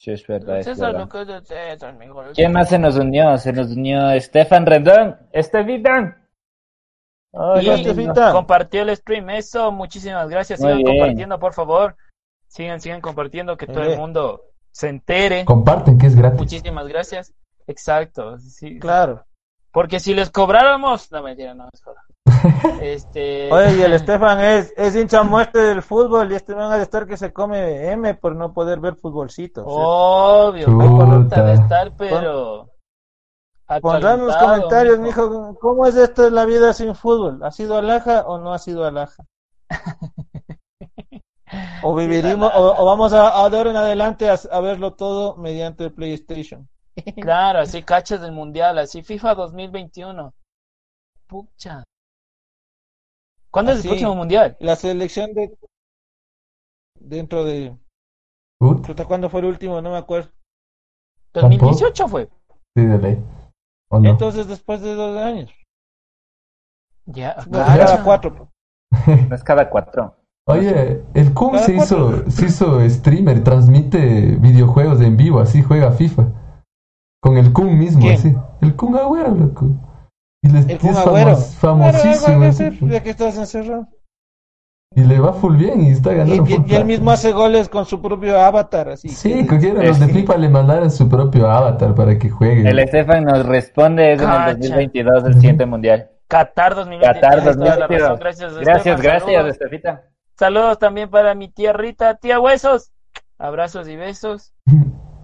Sí, 0.00 0.12
es 0.12 0.26
verdad, 0.26 0.60
es 0.60 0.64
César, 0.64 0.94
verdad. 0.94 2.32
¿Quién 2.34 2.52
más 2.52 2.70
se 2.70 2.78
nos 2.78 2.96
unió? 2.96 3.36
Se 3.36 3.52
nos 3.52 3.70
unió 3.72 4.10
Estefan 4.12 4.64
Rendón. 4.64 5.18
Estevitán. 5.30 6.26
Ay, 7.34 7.68
Y 7.68 8.06
compartió 8.32 8.80
el 8.80 8.96
stream, 8.96 9.28
eso, 9.28 9.70
muchísimas 9.70 10.30
gracias. 10.30 10.58
Muy 10.58 10.70
Sigan 10.70 10.84
bien. 10.84 10.98
compartiendo, 10.98 11.38
por 11.38 11.52
favor. 11.52 11.96
Sigan, 12.46 12.80
sigan 12.80 13.02
compartiendo, 13.02 13.58
que 13.58 13.66
todo 13.66 13.82
el 13.82 13.98
mundo 13.98 14.40
se 14.70 14.88
entere. 14.88 15.44
Comparten 15.44 15.98
que 15.98 16.06
es 16.06 16.16
gratis. 16.16 16.40
Muchísimas 16.40 16.88
gracias. 16.88 17.34
Exacto, 17.66 18.38
sí. 18.38 18.78
Claro. 18.78 19.26
Porque 19.70 20.00
si 20.00 20.14
les 20.14 20.30
cobráramos, 20.30 21.12
no 21.12 21.22
mentira, 21.22 21.52
no 21.52 21.68
es 21.70 21.82
joda. 21.82 22.02
Este, 22.80 23.48
Oye, 23.52 23.76
y 23.76 23.82
el 23.82 23.92
Estefan 23.92 24.40
es, 24.40 24.72
es 24.76 24.96
hincha 24.96 25.22
muerte 25.22 25.58
del 25.58 25.82
fútbol 25.82 26.30
y 26.32 26.34
este 26.36 26.54
van 26.54 26.72
a 26.72 26.82
estar 26.82 27.06
que 27.06 27.16
se 27.16 27.32
come 27.32 27.90
M 27.92 28.14
por 28.14 28.34
no 28.36 28.52
poder 28.52 28.80
ver 28.80 28.96
futbolcitos. 28.96 29.64
obvio, 29.66 30.64
Chuta. 30.66 30.84
hay 30.84 30.88
corrupta 30.90 31.42
de 31.44 31.54
estar, 31.54 31.92
pero 31.96 32.70
Pondrán 33.80 34.20
en 34.20 34.26
los 34.26 34.36
comentarios, 34.36 34.98
mijo. 34.98 35.28
mijo, 35.30 35.58
¿cómo 35.60 35.86
es 35.86 35.94
esto 35.96 36.22
de 36.22 36.30
la 36.32 36.44
vida 36.44 36.72
sin 36.72 36.94
fútbol? 36.94 37.42
¿Ha 37.44 37.52
sido 37.52 37.76
alhaja 37.76 38.22
o 38.26 38.38
no 38.38 38.52
ha 38.52 38.58
sido 38.58 38.84
alhaja? 38.84 39.24
O 41.82 41.96
viviremos, 41.96 42.52
o, 42.54 42.74
o 42.78 42.84
vamos 42.84 43.12
a, 43.12 43.44
a 43.44 43.50
de 43.50 43.56
ahora 43.56 43.70
en 43.70 43.76
adelante 43.76 44.30
a, 44.30 44.38
a 44.52 44.60
verlo 44.60 44.94
todo 44.94 45.36
mediante 45.36 45.84
el 45.84 45.92
PlayStation. 45.92 46.68
Claro, 47.20 47.58
así 47.60 47.82
cachas 47.82 48.20
del 48.20 48.32
mundial, 48.32 48.78
así 48.78 49.02
FIFA 49.02 49.34
2021. 49.34 50.32
Pucha. 51.26 51.82
¿Cuándo 53.50 53.72
es 53.72 53.76
el 53.76 53.80
Así. 53.80 53.88
próximo 53.88 54.14
mundial? 54.14 54.56
La 54.60 54.76
selección 54.76 55.32
de 55.34 55.56
dentro 57.00 57.44
de 57.44 57.76
Ut, 58.60 58.88
¿hasta 58.88 59.04
cuándo 59.06 59.28
fue 59.30 59.40
el 59.40 59.46
último? 59.46 59.80
No 59.80 59.90
me 59.90 59.96
acuerdo. 59.96 60.30
2018 61.34 62.08
fue. 62.08 62.28
sí, 62.76 62.84
de 62.84 62.98
ley. 62.98 63.24
¿O 63.90 63.98
no? 63.98 64.10
Entonces 64.10 64.46
después 64.46 64.80
de 64.82 64.94
dos 64.94 65.16
años. 65.16 65.50
Ya, 67.06 67.36
No, 67.48 67.58
cada 67.58 68.02
cuatro. 68.04 68.48
No 69.28 69.34
es 69.34 69.42
cada 69.44 69.68
cuatro. 69.70 70.16
Oye, 70.46 71.04
el 71.14 71.32
Kun 71.32 71.58
se 71.58 71.76
hizo, 71.76 72.28
se 72.30 72.46
hizo 72.46 72.88
streamer, 72.88 73.44
transmite 73.44 74.36
videojuegos 74.36 75.00
en 75.00 75.16
vivo, 75.16 75.38
así 75.38 75.62
juega 75.62 75.92
FIFA. 75.92 76.26
Con 77.22 77.36
el 77.36 77.52
Kun 77.52 77.78
mismo, 77.78 78.00
¿Quién? 78.00 78.14
así. 78.14 78.36
El 78.60 78.74
Kun 78.74 78.96
Agüero, 78.96 79.34
loco. 79.34 79.66
Y 80.42 80.48
le, 80.48 80.58
El 80.60 80.78
famos- 80.80 81.54
famosísimo. 81.56 82.44
Hacer, 82.44 82.78
pues. 82.78 82.92
ya 82.92 83.02
que 83.02 83.10
estás 83.10 83.36
encerrado. 83.36 83.86
Y 84.96 85.02
le 85.04 85.20
va 85.20 85.32
full 85.34 85.56
bien 85.56 85.82
y 85.82 85.90
está 85.90 86.12
ganando 86.14 86.44
y- 86.48 86.74
él 86.74 86.84
mismo 86.84 87.12
hace 87.12 87.30
goles 87.30 87.68
con 87.68 87.86
su 87.86 88.00
propio 88.02 88.40
avatar, 88.40 88.88
así. 88.88 89.08
Sí, 89.08 89.34
que- 89.34 89.46
cogieron 89.46 89.86
los 89.86 90.00
de. 90.00 90.08
FIFA 90.08 90.36
le 90.38 90.48
mandaron 90.48 90.90
su 90.90 91.08
propio 91.08 91.48
avatar 91.48 91.94
para 91.94 92.18
que 92.18 92.28
juegue. 92.30 92.68
El 92.68 92.78
Estefan 92.80 93.24
nos 93.24 93.46
responde 93.46 94.14
es 94.14 94.20
en 94.22 94.28
el 94.30 94.58
2022, 94.58 95.24
el 95.24 95.34
siguiente 95.34 95.66
mundial. 95.66 96.10
Qatar 96.26 96.74
2023. 96.74 97.20
Qatar 97.20 97.38
tienes 97.40 97.56
toda 97.56 97.68
la 97.68 97.86
2022. 97.86 98.08
razón, 98.08 98.20
Gracias, 98.20 98.54
Gracias, 98.54 98.76
Estefan, 98.78 99.02
gracias, 99.02 99.32
Saludos. 99.36 99.52
Estefita. 99.52 100.02
Saludos 100.38 100.78
también 100.78 101.10
para 101.10 101.34
mi 101.34 101.48
tía 101.48 101.72
Rita, 101.72 102.14
tía 102.16 102.40
Huesos. 102.40 102.90
Abrazos 103.38 103.86
y 103.88 103.96
besos. 103.96 104.54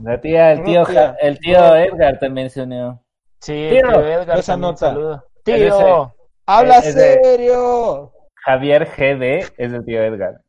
La 0.02 0.20
tía, 0.20 0.52
el 0.52 0.62
tío, 0.62 0.84
el 1.22 1.38
tío 1.38 1.74
Edgar 1.74 2.18
también 2.18 2.50
se 2.50 2.62
unió. 2.62 3.02
Sí, 3.40 3.68
Tío, 3.70 3.80
tío 3.88 4.00
Edgar. 4.08 4.38
esa 4.38 4.56
nota. 4.56 4.76
saludo. 4.90 5.24
Tío. 5.44 6.12
¡Habla 6.46 6.78
Es 6.78 6.94
serio! 6.94 8.12
Javier 8.44 8.86
GB 8.96 9.22
es 9.56 9.72
el 9.72 9.84
tío 9.84 10.02
Edgar. 10.02 10.40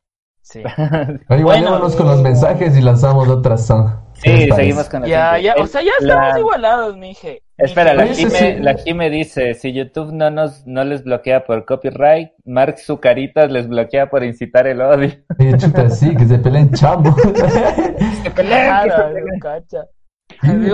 Sí. 0.42 0.64
Oye, 1.30 1.44
Bueno. 1.44 1.72
vámonos 1.72 1.96
con 1.96 2.08
los 2.08 2.22
mensajes 2.22 2.78
y 2.78 2.82
lanzamos 2.82 3.28
otra 3.28 3.58
song. 3.58 3.90
¿Qué 4.22 4.32
les 4.32 4.46
Sí, 4.46 4.52
seguimos 4.54 4.90
con 4.90 5.02
la 5.02 5.08
Ya, 5.08 5.38
ya, 5.40 5.56
o 5.60 5.68
sea, 5.68 5.82
ya 5.82 5.92
la- 6.00 6.14
estamos 6.14 6.38
igualados, 6.40 6.98
mije. 6.98 7.44
Espera, 7.58 7.94
la 7.96 8.08
sí, 8.08 8.14
Jime, 8.26 8.30
sí. 8.32 8.56
la 8.62 8.76
Jime 8.76 9.10
dice, 9.10 9.54
si 9.56 9.74
YouTube 9.74 10.14
no 10.14 10.30
nos 10.30 10.66
no 10.68 10.84
les 10.84 11.04
bloquea 11.04 11.44
por 11.46 11.66
copyright, 11.66 12.30
Mark 12.46 12.78
Zucaritas 12.80 13.52
les 13.52 13.68
bloquea 13.68 14.10
por 14.10 14.24
incitar 14.24 14.68
el 14.68 14.80
odio. 14.82 15.12
Oye, 15.40 15.58
chuta, 15.58 15.90
sí, 15.90 16.16
que 16.16 16.26
se 16.26 16.38
peleen 16.40 16.72
chambo. 16.72 17.14
¡Que 17.16 17.32
peleen, 17.32 18.24
que 18.24 18.32
se 18.32 18.32
Claro, 18.36 19.14
peleen! 19.14 19.40
cacha. 19.40 19.86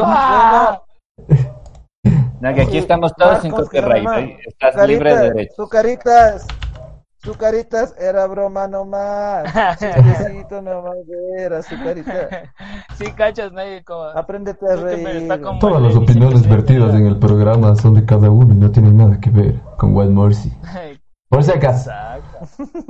¡ah! 0.05 0.81
No, 2.43 2.53
que 2.53 2.63
aquí 2.63 2.77
estamos 2.77 3.15
todos 3.15 3.41
sin 3.41 3.51
Marcos, 3.51 3.69
que 3.69 3.81
copyright. 3.81 4.31
¿eh? 4.31 4.37
Estás 4.45 4.85
libre 4.85 5.15
de 5.15 5.23
derecho. 5.29 5.53
su 5.55 5.69
caritas, 5.69 6.45
su 7.19 7.35
caritas 7.35 7.95
era 7.97 8.27
broma 8.27 8.67
nomás. 8.67 9.45
Chistecito 9.79 10.61
nomás 10.61 10.97
era 11.37 11.61
su 11.63 11.81
carita. 11.81 12.51
Sí, 12.97 13.05
cachas, 13.13 13.53
nadie 13.53 13.81
como... 13.85 14.03
Apréndete 14.03 14.65
a 14.69 14.75
reír. 14.75 15.25
Todas 15.61 15.81
las 15.81 15.95
opiniones 15.95 16.47
vertidas 16.47 16.93
en 16.93 17.07
el 17.07 17.17
programa 17.17 17.77
son 17.77 17.93
de 17.93 18.05
cada 18.05 18.29
uno 18.29 18.53
y 18.53 18.57
no 18.57 18.69
tienen 18.69 18.97
nada 18.97 19.17
que 19.21 19.29
ver 19.29 19.61
con 19.77 19.95
Wild 19.95 20.11
Mercy. 20.11 20.51
Por 21.29 21.45
si 21.45 21.51
acaso, 21.51 21.91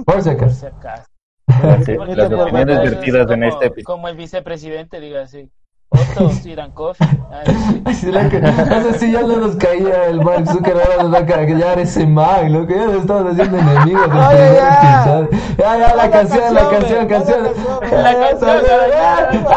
por 0.04 0.22
si 0.24 0.30
por 0.30 0.36
acaso. 0.36 0.56
si 0.60 0.66
acaso. 0.66 1.06
Las, 1.48 2.32
opiniones 2.32 2.82
vertidas 2.82 3.30
en 3.30 3.44
este 3.44 3.68
episodio. 3.68 3.86
Como 3.86 4.08
el 4.08 4.18
vicepresidente 4.18 5.00
diga 5.00 5.22
así. 5.22 5.52
Otto 5.94 6.30
Sirankov. 6.32 6.96
Así 7.86 8.12
la 8.12 8.30
que, 8.30 8.38
o 8.38 8.42
sea, 8.42 8.94
si 8.94 9.12
ya 9.12 9.22
no 9.22 9.38
nos 9.38 9.56
caía 9.56 10.06
el 10.06 10.22
Mark 10.22 10.48
Zuckerberg, 10.48 10.92
ahora 10.92 11.04
nos 11.04 11.14
va 11.14 11.20
a 11.20 11.26
callar 11.26 11.80
ese 11.80 12.06
man, 12.06 12.52
lo 12.52 12.66
que 12.66 12.76
ya 12.76 12.86
nos 12.88 12.96
estamos 13.02 13.32
haciendo 13.32 13.58
enemigos 13.60 14.08
Oye, 14.08 14.54
ya. 14.56 15.28
Ya, 15.58 15.78
ya, 15.78 15.96
la 15.96 16.10
canción, 16.10 16.54
la 16.54 16.70
canción, 16.70 17.08
canción. 17.08 17.44
canción, 17.44 18.04
La 18.04 18.14
canción, 18.14 18.58
la 18.90 19.30
canción. 19.30 19.54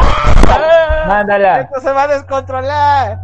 Mándala. 1.08 1.60
Esto 1.62 1.80
se 1.80 1.92
va 1.92 2.02
a 2.02 2.08
descontrolar. 2.08 3.18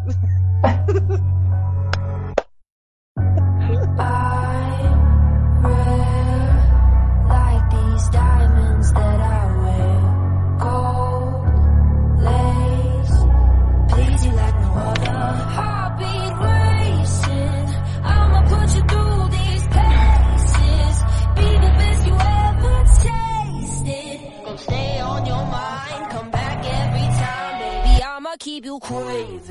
Come 28.92 29.41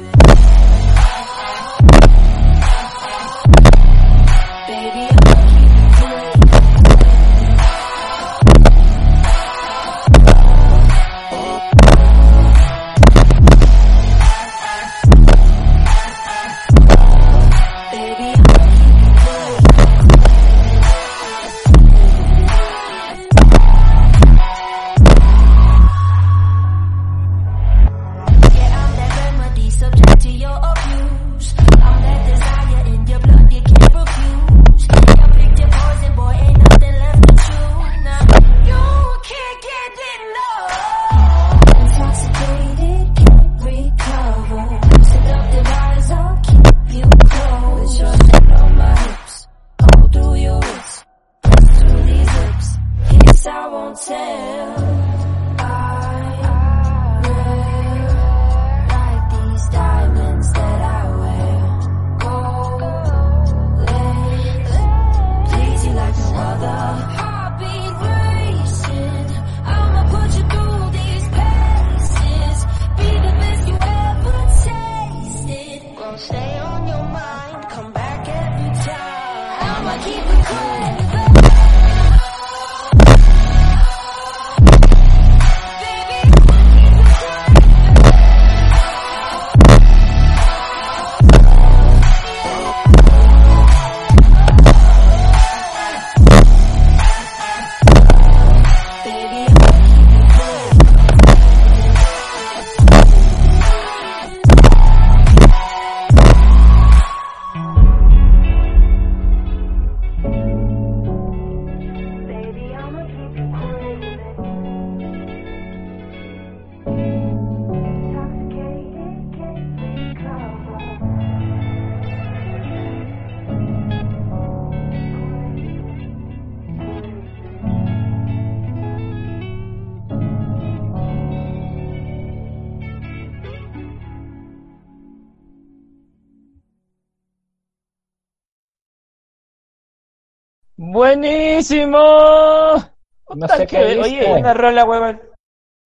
Buenísimo. 141.02 141.98
No 141.98 143.48
sé 143.48 143.66
que- 143.66 143.66
qué 143.66 144.00
oye, 144.00 144.54
rola, 144.54 144.86
huevón. 144.86 145.20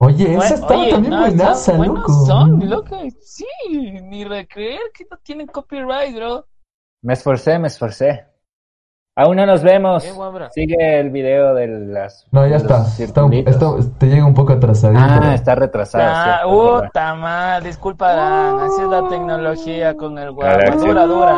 Oye, 0.01 0.25
esa 0.35 0.37
Buen- 0.37 0.53
estaba 0.53 0.81
oye, 0.81 0.91
también 0.91 1.13
no, 1.13 1.19
buenaza, 1.21 1.73
loco. 1.77 2.11
son, 2.25 2.69
loco. 2.69 2.97
Sí, 3.21 3.45
ni 4.03 4.25
de 4.25 4.45
creer 4.45 4.81
que 4.93 5.05
no 5.09 5.17
tienen 5.23 5.47
copyright, 5.47 6.13
bro. 6.17 6.45
Me 7.01 7.13
esforcé, 7.13 7.57
me 7.59 7.67
esforcé. 7.67 8.25
Aún 9.17 9.37
no 9.37 9.45
nos 9.45 9.63
vemos. 9.63 10.03
Qué 10.03 10.11
guambra. 10.11 10.49
Sigue 10.51 10.99
el 10.99 11.09
video 11.11 11.53
de 11.53 11.67
las. 11.67 12.27
No, 12.33 12.45
ya 12.45 12.57
está. 12.57 12.85
está, 12.99 13.23
un- 13.23 13.31
está- 13.33 13.71
te 13.97 14.07
llega 14.07 14.25
un 14.25 14.33
poco 14.33 14.51
atrasadito. 14.51 14.99
Ah, 15.01 15.33
está 15.33 15.55
retrasado. 15.55 16.03
Ah, 16.05 16.81
puta 16.89 17.15
madre, 17.15 17.67
disculpa, 17.69 18.13
Dan, 18.13 18.59
así 18.59 18.81
es 18.81 18.87
la 18.89 19.07
tecnología 19.07 19.95
con 19.95 20.17
el 20.17 20.31
guapo. 20.31 20.77
Dura, 20.77 21.05
dura. 21.05 21.31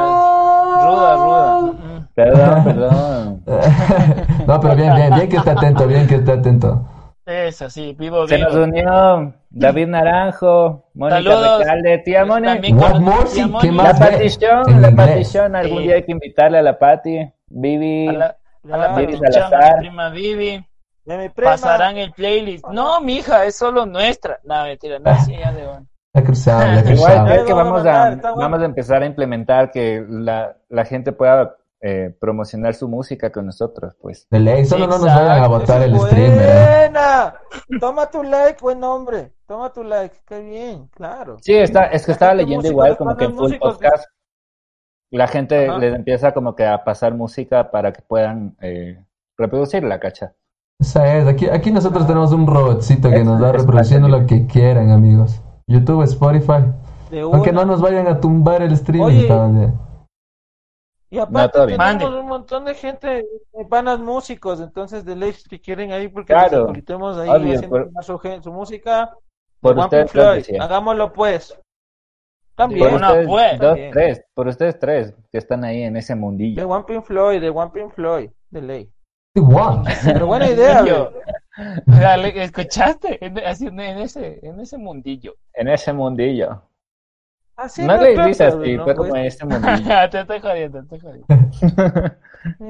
Ruda, 0.79 1.15
ruda. 1.15 1.73
Perdón, 2.17 2.63
perdón. 2.63 3.43
no, 4.47 4.59
pero 4.59 4.75
bien, 4.75 4.95
bien, 4.95 5.13
bien 5.13 5.29
que 5.29 5.37
esté 5.37 5.51
atento, 5.51 5.87
bien 5.87 6.07
que 6.07 6.15
esté 6.15 6.31
atento. 6.31 6.83
Eso, 7.27 7.69
sí, 7.69 7.95
vivo, 7.99 8.27
Se 8.27 8.37
vivo. 8.37 8.47
nos 8.49 8.57
unió 8.67 9.33
David 9.51 9.87
Naranjo, 9.87 10.85
Mónica 10.95 11.17
Saludos. 11.17 11.59
Recalde, 11.59 11.97
tía 11.99 12.25
Moni. 12.25 12.47
What 12.73 12.99
more, 13.01 13.25
tía 13.31 13.47
Moni. 13.47 13.67
¿qué 13.67 13.75
La 13.75 13.83
más 13.83 13.99
ve? 13.99 14.05
Patición, 14.07 14.81
la. 14.81 14.91
Patición. 14.95 15.55
Algún 15.55 15.77
Sí. 15.79 15.83
día 15.83 15.95
hay 15.95 16.03
que 16.03 16.11
invitarle 16.11 16.57
a 16.57 16.61
la 16.63 16.79
Pati. 16.79 17.31
Vivi. 17.49 18.07
A 18.07 18.13
la, 18.13 18.37
a 18.71 18.77
la 18.77 18.95
Vivi 18.95 19.17
Salazar. 19.17 19.73
mi 19.75 19.79
prima 19.81 20.09
Vivi. 20.09 20.65
De 21.05 21.17
mi 21.19 21.29
prima. 21.29 21.51
Pasarán 21.51 21.97
el 21.97 22.11
playlist. 22.13 22.65
No, 22.67 22.99
mija, 23.01 23.45
es 23.45 23.55
solo 23.57 23.85
nuestra. 23.85 24.39
No, 24.43 24.63
mentira, 24.63 24.97
no, 24.97 25.13
sí, 25.23 25.35
ya 25.37 25.51
de 25.51 25.65
bueno. 25.67 25.85
La 26.13 26.23
cruzada, 26.23 26.65
la 26.65 26.79
Igual 26.79 26.85
cruzada. 26.95 27.25
creo 27.25 27.45
que 27.45 27.51
Ahí 27.51 27.57
lo 27.57 27.63
vamos 27.63 27.85
a 27.85 28.09
está 28.13 28.31
vamos 28.33 28.59
a 28.61 28.65
empezar 28.65 29.03
a 29.03 29.05
implementar 29.05 29.69
que 29.69 30.03
la, 30.09 30.55
la 30.69 30.85
gente 30.85 31.11
pueda 31.11 31.55
eh, 31.81 32.15
promocionar 32.19 32.73
su 32.73 32.87
música 32.87 33.31
con 33.31 33.45
nosotros, 33.45 33.95
pues. 34.01 34.27
De 34.29 34.39
ley, 34.39 34.65
solo 34.65 34.87
no 34.87 34.93
nos 34.97 35.03
Exacto, 35.03 35.25
vayan 35.27 35.43
a 35.43 35.47
botar 35.47 35.81
el. 35.83 35.93
Buena. 35.93 37.33
Toma 37.79 38.09
tu 38.09 38.23
like, 38.23 38.57
buen 38.61 38.83
hombre. 38.83 39.33
Toma 39.47 39.71
tu 39.71 39.83
like. 39.83 40.15
Qué 40.27 40.39
bien, 40.41 40.87
claro. 40.87 41.37
Sí, 41.41 41.53
está, 41.53 41.85
es 41.85 42.05
que 42.05 42.11
estaba 42.13 42.33
leyendo 42.33 42.67
igual 42.67 42.97
como 42.97 43.15
que 43.15 43.25
en 43.25 43.35
full 43.35 43.53
podcast 43.59 44.05
la 45.11 45.27
gente 45.27 45.67
Ajá. 45.69 45.77
les 45.79 45.95
empieza 45.95 46.33
como 46.33 46.55
que 46.55 46.65
a 46.65 46.83
pasar 46.83 47.13
música 47.13 47.71
para 47.71 47.93
que 47.93 48.01
puedan 48.01 48.57
eh, 48.61 49.03
reproducir 49.37 49.83
la 49.83 49.99
cacha. 49.99 50.33
Esa 50.79 51.17
es, 51.17 51.27
aquí, 51.27 51.47
aquí 51.49 51.71
nosotros 51.71 52.05
tenemos 52.05 52.31
un 52.33 52.45
robotcito 52.45 53.09
que 53.09 53.17
Es- 53.21 53.25
nos 53.25 53.41
va 53.41 53.51
reproduciendo 53.51 54.07
lo 54.09 54.25
que 54.25 54.45
quieran, 54.47 54.91
amigos. 54.91 55.41
YouTube, 55.67 56.03
Spotify. 56.03 56.65
Aunque 57.31 57.51
no 57.53 57.65
nos 57.65 57.81
vayan 57.81 58.07
a 58.07 58.19
tumbar 58.19 58.61
el 58.61 58.73
streaming, 58.73 59.05
Oye. 59.05 59.27
Y 61.09 61.19
aparte 61.19 61.65
tenemos 61.67 62.13
un 62.15 62.27
montón 62.27 62.65
de 62.65 62.75
gente, 62.75 63.25
de 63.53 63.65
panas 63.69 63.99
músicos, 63.99 64.59
entonces 64.59 65.05
de 65.05 65.15
ley 65.15 65.31
si 65.33 65.59
quieren 65.59 65.91
ahí 65.93 66.09
porque 66.09 66.33
Claro. 66.33 66.59
nos 66.59 66.67
invitemos 66.69 67.17
ahí 67.17 67.29
Obvio, 67.29 67.55
haciendo 67.55 67.69
por- 67.93 68.03
su, 68.43 68.51
música. 68.51 69.13
Por 69.61 69.77
ustedes 69.77 70.11
Floyd. 70.11 70.43
Hagámoslo 70.59 71.13
pues. 71.13 71.53
Por 71.53 71.61
También. 72.55 72.93
Una 72.93 73.07
ustedes 73.07 73.27
pues. 73.27 73.51
dos, 73.59 73.67
También. 73.69 73.91
tres, 73.91 74.25
por 74.33 74.47
ustedes 74.47 74.79
tres 74.79 75.13
que 75.31 75.37
están 75.37 75.63
ahí 75.63 75.83
en 75.83 75.95
ese 75.95 76.13
De 76.13 76.19
mundillo. 76.19 76.67
One 76.67 76.83
Pink 76.85 77.03
Floyd, 77.03 77.39
de 77.39 77.49
One 77.49 77.71
Pink 77.73 77.91
Floyd, 77.93 78.29
de 78.49 78.61
ley. 78.61 78.91
Pero 80.03 80.25
buena 80.27 80.49
idea, 80.49 80.83
Yo- 80.85 81.11
güey. 81.11 81.23
Dale, 81.85 82.43
¿Escuchaste? 82.43 83.23
En, 83.25 83.37
así, 83.39 83.67
en, 83.67 83.79
ese, 83.79 84.39
en 84.43 84.59
ese 84.59 84.77
mundillo. 84.77 85.35
En 85.53 85.67
ese 85.69 85.93
mundillo. 85.93 86.61
Así 87.57 87.83
no 87.83 87.97
le 87.97 88.15
dices 88.27 88.53
así, 88.53 88.77
fue 88.77 88.93
Pues, 88.93 88.95
como 88.97 89.15
en 89.15 89.25
ese 89.25 89.43
mundillo. 89.43 90.09
te 90.11 90.19
estoy 90.21 90.39
jodiendo, 90.39 90.83
te 90.85 90.95
estoy 90.95 90.99
jodiendo. 90.99 92.11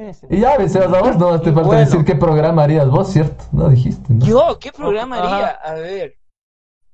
ese. 0.09 0.27
Y 0.29 0.39
ya, 0.39 0.55
Sebas, 0.69 0.93
a 0.93 1.01
vos 1.01 1.17
no 1.17 1.41
te 1.41 1.51
falta 1.51 1.67
bueno. 1.67 1.79
decir 1.81 2.05
qué 2.05 2.15
programa 2.15 2.63
harías 2.63 2.89
vos, 2.89 3.11
¿cierto? 3.11 3.43
No 3.51 3.67
dijiste, 3.67 4.13
¿no? 4.13 4.25
Yo, 4.25 4.57
¿qué 4.59 4.71
programa 4.71 5.17
Ajá. 5.17 5.35
haría? 5.35 5.47
A 5.49 5.73
ver. 5.73 6.15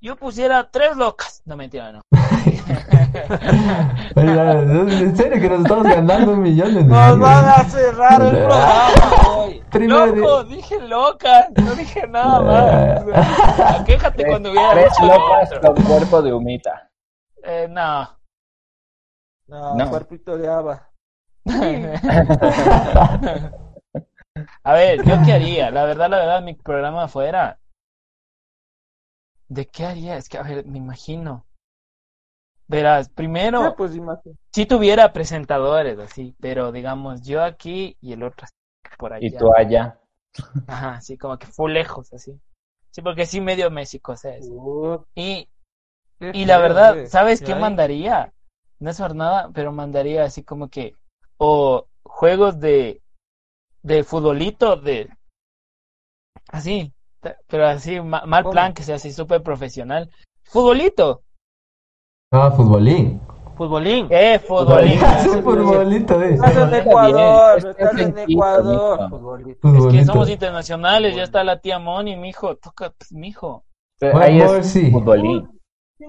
Yo 0.01 0.15
pusiera 0.15 0.69
tres 0.69 0.97
locas. 0.97 1.43
No, 1.45 1.55
mentira, 1.55 1.91
no. 1.91 2.01
En 4.15 5.15
serio 5.15 5.39
que 5.39 5.49
nos 5.49 5.61
estamos 5.61 5.83
ganando 5.83 6.31
un 6.33 6.41
millón 6.41 6.73
de 6.73 6.83
Nos 6.83 7.19
van 7.19 7.45
a 7.45 7.63
cerrar 7.65 8.21
el 8.21 8.29
programa 8.29 8.89
Loco, 10.15 10.43
dije 10.45 10.79
locas. 10.81 11.45
No 11.55 11.75
dije 11.75 12.07
nada 12.07 12.41
más. 12.41 13.83
Quéjate 13.85 14.25
cuando 14.25 14.51
hubiera 14.51 14.71
Tres 14.71 14.93
locas 15.01 15.59
con 15.61 15.75
cuerpo 15.83 16.21
de 16.21 16.33
humita. 16.33 16.89
Eh, 17.43 17.67
no. 17.67 18.17
No, 19.47 19.75
No. 19.77 19.89
cuerpito 19.89 20.37
de 20.37 20.47
haba. 20.49 20.89
A 24.63 24.73
ver, 24.73 25.03
¿yo 25.05 25.15
qué 25.25 25.33
haría? 25.33 25.71
La 25.71 25.85
verdad, 25.85 26.09
la 26.09 26.17
verdad, 26.17 26.41
mi 26.41 26.53
programa 26.55 27.07
fuera. 27.07 27.59
¿De 29.47 29.67
qué 29.69 29.85
haría? 29.85 30.17
Es 30.17 30.27
que, 30.27 30.37
a 30.37 30.43
ver, 30.43 30.65
me 30.65 30.79
imagino. 30.79 31.45
Verás, 32.67 33.09
primero, 33.09 33.61
Ah, 33.63 33.75
pues 33.77 33.95
imagínate. 33.95 34.35
si 34.51 34.65
tuviera 34.65 35.13
presentadores 35.13 35.99
así, 35.99 36.35
pero 36.41 36.71
digamos, 36.71 37.21
yo 37.21 37.43
aquí 37.43 37.95
y 38.01 38.13
el 38.13 38.23
otro 38.23 38.47
por 38.97 39.13
allá. 39.13 39.27
Y 39.27 39.37
tú 39.37 39.53
allá. 39.55 39.99
Ajá, 40.67 40.95
así 40.95 41.17
como 41.17 41.37
que 41.37 41.47
fue 41.47 41.71
lejos, 41.71 42.11
así. 42.13 42.39
Sí, 42.91 43.01
porque 43.01 43.25
sí 43.25 43.41
medio 43.41 43.69
México, 43.71 44.15
¿sabes? 44.15 44.47
Uh, 44.49 45.03
Y, 45.15 45.49
y 46.33 46.45
la 46.45 46.57
verdad, 46.59 46.93
güey. 46.93 47.07
¿sabes 47.07 47.41
qué 47.41 47.55
mandaría? 47.55 48.33
No 48.79 48.89
es 48.91 48.97
por 48.97 49.15
nada, 49.15 49.49
pero 49.53 49.71
mandaría 49.71 50.23
así 50.25 50.43
como 50.43 50.69
que, 50.69 50.95
o 51.37 51.87
juegos 52.03 52.59
de, 52.59 53.01
de 53.81 54.03
futbolito, 54.03 54.75
de, 54.75 55.09
así, 56.49 56.93
pero 57.47 57.67
así, 57.67 57.99
ma- 58.01 58.25
mal 58.25 58.43
¿Cómo? 58.43 58.51
plan, 58.53 58.73
que 58.73 58.83
sea 58.83 58.95
así 58.95 59.11
súper 59.11 59.41
profesional. 59.43 60.09
Futbolito, 60.43 61.21
Ah, 62.31 62.49
futbolín. 62.51 63.21
Futbolín. 63.55 64.07
eh, 64.09 64.39
futbolito. 64.47 65.05
Sí, 65.21 65.29
futbolito, 65.43 66.21
eh. 66.23 66.33
Estás 66.33 66.57
en 66.57 66.73
Ecuador, 66.73 67.57
estás 67.59 67.93
es 67.93 68.07
en 68.07 68.17
Ecuador. 68.17 69.09
Futbolito. 69.09 69.67
Es 69.67 69.73
que 69.73 69.77
Futbolito. 69.79 70.05
somos 70.13 70.29
internacionales, 70.29 71.15
ya 71.15 71.23
está 71.23 71.43
la 71.43 71.59
tía 71.59 71.77
Moni, 71.77 72.15
mijo, 72.17 72.55
toca, 72.57 72.89
pues, 72.97 73.11
mijo. 73.11 73.63
Ahí 74.15 74.41
es 74.41 74.67
sí. 74.71 74.89
futbolín. 74.91 75.47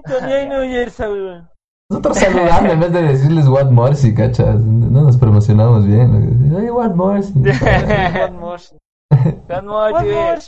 Sintonía 0.03 0.43
y 0.43 0.49
New 0.49 0.61
Jersey, 0.71 1.07
güey. 1.07 1.41
Nosotros 1.89 2.17
saludando 2.17 2.73
en 2.73 2.79
vez 2.79 2.91
de 2.93 3.01
decirles 3.03 3.47
What 3.47 3.69
Morsi, 3.71 4.13
cachas. 4.15 4.59
No 4.59 5.01
nos 5.03 5.17
promocionamos 5.17 5.85
bien. 5.85 6.53
Oye, 6.55 6.71
What 6.71 6.91
Morsi. 6.95 7.33
What 7.41 8.31
more. 8.31 8.61
What 9.47 9.63
more, 9.63 9.93
What 9.93 10.03
more, 10.03 10.39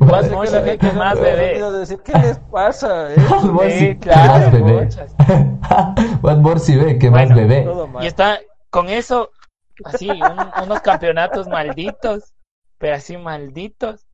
what 0.00 0.30
more, 0.30 0.44
Que 0.44 0.48
sí, 0.48 0.52
la 0.54 0.62
gente 0.62 0.78
¿qué 0.78 0.92
no 0.92 0.98
más, 0.98 1.18
bebé? 1.20 1.60
¿Qué 2.04 2.12
les 2.18 2.38
pasa? 2.40 3.14
eh? 3.14 3.16
What. 3.30 4.92
What 6.22 6.36
Morsi, 6.38 6.76
ve, 6.76 6.98
¿qué 6.98 7.10
más, 7.10 7.34
bebé? 7.34 7.66
Y 8.00 8.06
está 8.06 8.38
con 8.70 8.88
eso, 8.90 9.30
así, 9.84 10.10
un- 10.10 10.62
unos 10.64 10.80
campeonatos 10.82 11.48
malditos, 11.48 12.34
pero 12.78 12.96
así 12.96 13.16
malditos. 13.16 14.04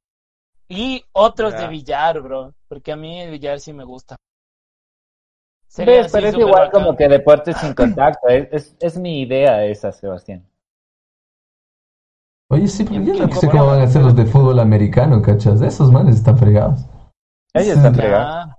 Y 0.68 1.04
otros 1.12 1.52
de 1.56 1.68
billar, 1.68 2.20
bro, 2.22 2.54
porque 2.74 2.90
a 2.90 2.96
mí 2.96 3.20
el 3.20 3.30
billar 3.30 3.60
sí 3.60 3.72
me 3.72 3.84
gusta. 3.84 4.16
Sería 5.68 6.02
¿Ves? 6.02 6.10
Pero 6.10 6.26
es 6.26 6.34
igual 6.34 6.66
bacán. 6.66 6.82
como 6.82 6.96
que 6.96 7.08
deportes 7.08 7.56
sin 7.58 7.72
contacto. 7.82 8.26
Es, 8.26 8.48
es, 8.50 8.76
es 8.80 8.98
mi 8.98 9.20
idea 9.22 9.64
esa, 9.64 9.92
Sebastián. 9.92 10.44
Oye, 12.50 12.66
sí, 12.66 12.82
pero 12.82 13.00
yo 13.00 13.14
¿Y 13.14 13.20
no 13.20 13.32
sé 13.32 13.48
cómo 13.48 13.66
van 13.66 13.82
a 13.82 13.86
ser 13.86 14.02
los 14.02 14.16
de 14.16 14.26
fútbol 14.26 14.58
americano, 14.58 15.22
cachas. 15.22 15.60
Esos 15.60 15.92
manes 15.92 16.16
están 16.16 16.36
fregados. 16.36 16.84
Ellos 17.54 17.76
están 17.76 17.94
fregados. 17.94 18.56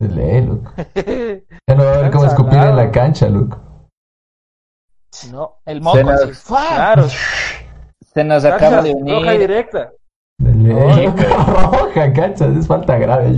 Ley, 0.00 0.44
loco. 0.44 0.72
Ya 1.68 1.74
no 1.76 1.84
va 1.84 1.90
a 1.92 1.94
haber 2.00 2.10
cómo 2.10 2.24
escupir 2.26 2.58
en 2.58 2.74
la 2.76 2.90
cancha, 2.90 3.28
loco. 3.28 3.88
No, 5.30 5.60
el 5.64 5.80
moco, 5.80 6.10
así, 6.10 6.32
¡fua! 6.32 6.66
claro. 6.66 7.06
Se 8.00 8.24
nos 8.24 8.44
acaba 8.44 8.82
de 8.82 8.92
Roja 8.94 9.30
unir. 9.30 9.38
directa. 9.38 9.92
Roja, 10.40 12.12
cachas. 12.12 12.56
Es 12.56 12.66
falta 12.66 12.98
grave. 12.98 13.36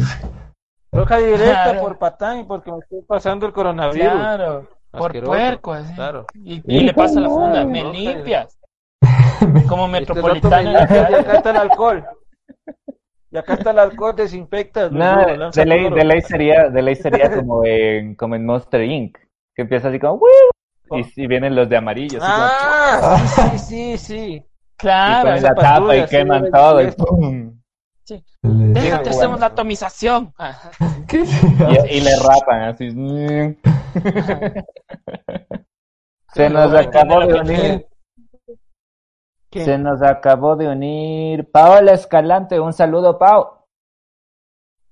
Roja 0.92 1.18
directa 1.18 1.64
Claro. 1.64 1.80
por 1.80 1.98
patán 1.98 2.40
y 2.40 2.44
porque 2.44 2.72
me 2.72 2.78
estoy 2.78 3.02
pasando 3.02 3.46
el 3.46 3.52
coronavirus. 3.52 4.08
Claro, 4.12 4.68
por 4.92 5.22
puerco, 5.24 5.72
así. 5.72 5.94
Claro. 5.94 6.26
Y, 6.34 6.62
y 6.66 6.80
le 6.80 6.94
pasa 6.94 7.20
la 7.20 7.28
funda, 7.28 7.64
me 7.64 7.82
Roja 7.82 7.94
limpias. 7.98 8.58
Como 9.68 9.86
Este 9.86 10.00
metropolitano. 10.14 10.72
me 10.72 10.78
y 11.10 11.14
acá 11.14 11.32
está 11.36 11.50
el 11.50 11.56
alcohol. 11.56 12.04
Y 13.30 13.36
acá 13.38 13.54
está 13.54 13.70
el 13.72 13.78
alcohol, 13.78 14.16
desinfectas. 14.16 14.90
No, 14.90 14.98
lanza 15.36 15.60
de 15.60 15.66
ley, 15.66 15.90
de 15.90 16.04
ley 16.04 16.20
sería, 16.22 16.70
de 16.70 16.82
ley 16.82 16.94
sería 16.96 17.30
como 17.34 17.64
en, 17.64 18.14
como 18.14 18.34
en 18.36 18.46
Monster 18.46 18.82
Inc. 18.82 19.18
Que 19.54 19.62
empieza 19.62 19.88
así 19.88 19.98
como 19.98 20.20
y, 20.92 21.22
y 21.22 21.26
vienen 21.26 21.54
los 21.56 21.68
de 21.68 21.76
amarillo. 21.76 22.18
así 22.22 22.32
como- 22.32 22.46
Ah, 22.48 23.18
sí, 23.26 23.58
sí, 23.58 23.98
sí, 23.98 24.46
sí. 24.78 24.86
y 24.86 24.88
Claro, 24.88 25.28
ponen 25.28 25.42
la 25.42 25.54
tapa 25.54 25.96
y 25.96 26.00
sí, 26.02 26.06
queman 26.08 26.42
de- 26.44 26.50
todo. 26.50 26.82
Y, 26.82 26.90
¡pum! 26.92 27.52
Ley. 28.42 28.72
déjate, 28.74 29.04
Sí, 29.04 29.10
hacemos 29.10 29.26
bueno. 29.26 29.38
la 29.38 29.46
atomización. 29.46 30.32
¿Qué? 31.08 31.24
y, 31.24 31.96
y 31.96 32.00
le 32.00 32.10
rapan 32.16 32.62
así. 32.62 32.88
Se 36.34 36.50
nos 36.50 36.72
acabó 36.74 37.20
de 37.26 37.34
unir 37.40 37.86
¿Quién? 39.50 39.64
Se 39.64 39.78
nos 39.78 40.02
acabó 40.02 40.54
de 40.56 40.68
unir 40.68 41.50
Paola 41.50 41.92
Escalante. 41.92 42.60
Un 42.60 42.72
saludo, 42.72 43.18
Pau. 43.18 43.64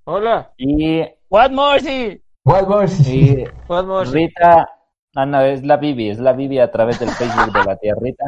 Hola. 0.04 0.52
Y, 0.56 1.02
What 1.28 1.50
Morsi. 1.50 2.22
What 2.44 2.66
more? 2.68 2.86
y 3.06 3.44
What 3.68 3.84
more? 3.84 4.10
Rita. 4.10 4.68
Ah, 5.16 5.26
no, 5.26 5.40
es 5.42 5.64
la 5.64 5.76
Bibi. 5.76 6.10
Es 6.10 6.18
la 6.18 6.32
Bibi 6.32 6.58
a 6.60 6.70
través 6.70 6.98
del 7.00 7.10
Facebook 7.10 7.52
de 7.52 7.64
la 7.64 7.76
tía 7.76 7.94
Rita. 8.00 8.24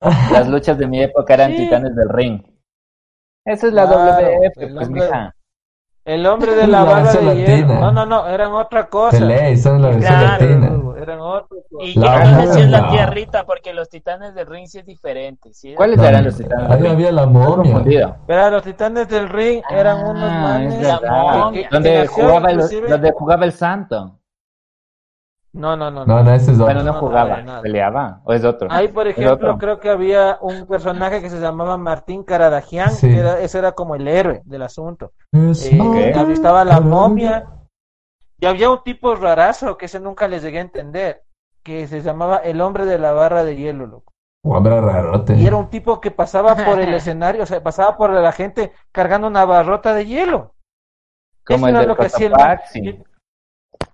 Las 0.00 0.48
luchas 0.48 0.78
de 0.78 0.86
mi 0.86 1.02
época 1.02 1.34
eran 1.34 1.50
Sí. 1.52 1.56
titanes 1.58 1.94
del 1.94 2.08
ring. 2.08 2.42
Esa 3.44 3.66
es 3.66 3.72
la 3.72 3.86
Claro, 3.86 4.00
WF, 4.04 4.62
el 4.64 4.74
pues, 4.74 4.86
hombre- 4.88 5.02
mija. 5.04 5.34
El 6.04 6.26
hombre 6.26 6.54
de 6.54 6.66
la 6.66 6.78
La 6.78 6.84
barra 6.84 7.12
de 7.12 7.18
hielo. 7.20 7.34
latina. 7.34 7.80
No, 7.80 7.92
no, 7.92 8.06
no, 8.06 8.26
eran 8.26 8.52
otra 8.52 8.88
cosa. 8.88 9.20
Ley, 9.20 9.56
son 9.58 9.82
la 9.82 9.90
Claro. 9.98 10.26
latina. 10.46 10.80
Eran 11.02 11.20
otra 11.20 11.46
cosa. 11.70 11.84
Y 11.84 11.94
La 11.98 12.24
yo 12.24 12.30
no 12.30 12.40
sé 12.46 12.52
si 12.54 12.60
es 12.60 12.70
la 12.70 12.82
momia. 12.82 12.92
tía 12.92 13.06
Rita, 13.06 13.44
porque 13.46 13.74
los 13.74 13.88
titanes 13.90 14.34
del 14.34 14.46
ring 14.46 14.66
sí 14.66 14.78
es 14.78 14.86
diferente. 14.86 15.52
¿sí? 15.52 15.74
¿Cuáles 15.74 15.98
No, 15.98 16.04
eran 16.04 16.24
los 16.24 16.36
titanes 16.36 16.64
del 16.68 16.72
Ahí 16.76 16.82
ring? 16.82 16.92
había 16.92 17.12
la 17.12 17.26
momia. 17.26 18.16
Pero 18.26 18.50
los 18.50 18.62
titanes 18.62 19.08
del 19.08 19.28
ring 19.28 19.62
eran 19.70 19.98
unos 20.06 20.30
Ah, 20.32 20.40
manes. 20.42 21.70
Donde 21.70 22.06
jugaba, 22.06 22.50
el, 22.50 22.58
donde 22.88 23.12
jugaba 23.12 23.44
el 23.44 23.52
santo. 23.52 24.19
No, 25.52 25.76
no, 25.76 25.90
no. 25.90 26.06
No, 26.06 26.22
no, 26.22 26.32
ese 26.32 26.52
es 26.52 26.58
Bueno, 26.58 26.80
otro. 26.80 26.92
no 26.92 26.92
no, 26.92 27.00
jugaba, 27.00 27.30
nada, 27.30 27.42
nada. 27.42 27.62
peleaba. 27.62 28.20
¿O 28.24 28.32
es 28.32 28.44
otro? 28.44 28.68
Ahí, 28.70 28.86
por 28.88 29.08
¿Es 29.08 29.18
ejemplo, 29.18 29.58
creo 29.58 29.80
que 29.80 29.90
había 29.90 30.38
un 30.40 30.66
personaje 30.66 31.20
que 31.20 31.28
se 31.28 31.40
llamaba 31.40 31.76
Martín 31.76 32.22
Caradagian, 32.22 32.90
Sí. 32.92 33.08
que 33.08 33.18
era, 33.18 33.40
ese 33.40 33.58
era 33.58 33.72
como 33.72 33.96
el 33.96 34.06
héroe 34.06 34.42
del 34.44 34.62
asunto. 34.62 35.12
Es 35.32 35.66
Eh, 35.72 35.78
Ok. 35.80 35.96
ahí 36.16 36.32
estaba 36.32 36.64
la 36.64 36.80
momia. 36.80 37.46
Y 38.38 38.46
había 38.46 38.70
un 38.70 38.82
tipo 38.84 39.14
rarazo 39.16 39.76
que 39.76 39.86
ese 39.86 39.98
nunca 40.00 40.28
les 40.28 40.42
llegué 40.42 40.58
a 40.58 40.62
entender, 40.62 41.22
que 41.64 41.86
se 41.88 42.00
llamaba 42.00 42.36
el 42.38 42.60
hombre 42.60 42.86
de 42.86 42.98
la 42.98 43.12
barra 43.12 43.42
de 43.44 43.56
hielo, 43.56 43.86
loco. 43.86 44.12
Hombre 44.42 44.80
rarote. 44.80 45.34
Y 45.34 45.46
era 45.46 45.56
un 45.56 45.68
tipo 45.68 46.00
que 46.00 46.10
pasaba 46.10 46.54
por 46.54 46.78
el 46.80 46.94
escenario, 46.94 47.42
o 47.42 47.46
sea, 47.46 47.62
pasaba 47.62 47.96
por 47.96 48.10
la 48.12 48.32
gente 48.32 48.72
cargando 48.92 49.26
una 49.26 49.44
barrota 49.44 49.92
de 49.94 50.06
hielo. 50.06 50.54
Como 51.44 51.66
Eso 51.66 51.68
el 51.68 51.76
era 51.76 51.86
lo 51.86 51.96
que 51.96 52.06
hacía 52.06 52.28
el. 52.28 53.04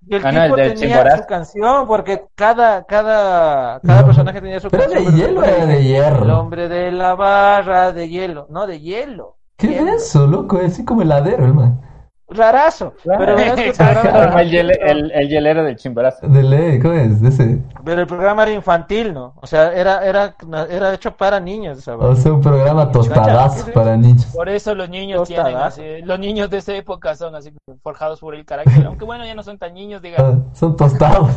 Y 0.09 0.15
el 0.17 0.25
Ah, 0.25 0.33
no, 0.33 0.45
el 0.45 0.55
tipo 0.55 0.57
del 0.57 0.75
tenía 0.75 0.75
Chimborazo. 0.75 1.17
su 1.17 1.27
canción, 1.27 1.87
porque 1.87 2.27
cada, 2.35 2.85
cada, 2.85 3.81
cada 3.83 4.03
No. 4.03 4.05
personaje 4.05 4.41
tenía 4.41 4.61
su 4.61 4.71
¿Pero 4.71 4.73
canción. 4.73 5.05
de 5.05 5.05
pero 5.05 5.13
hielo 5.13 5.45
era 5.45 5.67
de 5.67 5.83
El 5.85 5.85
hierro? 5.85 6.41
hombre 6.41 6.69
de 6.69 6.93
la 6.93 7.15
barra 7.15 7.93
de 7.93 8.09
hielo, 8.09 8.47
no 8.51 8.67
de 8.67 8.81
hielo. 8.81 9.39
¿Qué 9.59 9.69
Hielo. 9.69 9.93
es 9.95 10.05
eso, 10.09 10.27
loco? 10.27 10.61
Es 10.61 10.73
así 10.75 10.85
como 10.85 11.03
heladero, 11.03 11.45
el 11.47 11.55
man. 11.55 11.81
Rarazo. 12.29 12.95
Pero, 13.05 13.39
el 13.39 13.53
Como 13.55 13.73
programa, 13.77 14.43
el, 14.43 14.51
hiele- 14.51 14.79
el, 14.81 15.13
el 15.13 15.29
hielero 15.29 15.63
del 15.63 15.77
chimborazo. 15.77 16.27
De 16.27 16.43
ley, 16.43 16.81
¿cómo 16.81 16.95
es? 16.95 17.21
De 17.23 17.29
ese. 17.29 17.63
pero 17.85 18.01
el 18.01 18.07
programa 18.09 18.43
era 18.43 18.53
infantil, 18.53 19.15
¿no? 19.15 19.35
O 19.41 19.47
sea, 19.47 19.73
era, 19.73 20.05
era, 20.05 20.35
era 20.69 20.93
hecho 20.95 21.17
para 21.17 21.39
niños. 21.39 21.79
esa 21.79 21.97
O 21.97 22.15
sea, 22.17 22.33
un 22.33 22.41
programa 22.41 22.91
tostadazo 22.91 23.71
para 23.73 23.97
niños. 23.97 24.27
Por 24.35 24.49
eso 24.49 24.75
los 24.75 24.89
niños 24.89 25.21
Tostadazo. 25.29 25.77
tienen 25.77 25.99
así, 26.01 26.07
los 26.07 26.19
niños 26.19 26.51
de 26.51 26.59
esa 26.59 26.75
época 26.75 27.15
son 27.15 27.35
así 27.37 27.53
forjados 27.83 28.19
por 28.21 28.35
el 28.35 28.45
carácter, 28.45 28.85
aunque 28.87 29.05
bueno, 29.05 29.25
ya 29.25 29.35
no 29.37 29.45
son 29.45 29.57
tan 29.59 29.73
niños, 29.75 30.03
digamos. 30.03 30.43
Ah, 30.49 30.55
son 30.55 30.75
tostados. 30.77 31.31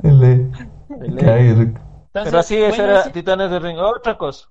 De 0.00 0.12
ley. 0.12 0.50
De 0.88 1.08
ley. 1.08 1.16
Qué 1.24 1.30
hay, 1.30 1.48
loco. 1.54 1.80
Entonces, 2.12 2.24
Pero 2.24 2.38
así, 2.38 2.56
ese 2.56 2.68
bueno, 2.82 2.92
era 2.92 3.02
sí, 3.04 3.10
Titanes 3.12 3.50
del 3.50 3.62
Ring. 3.62 3.78
Otra 3.78 4.16
cosa. 4.18 4.48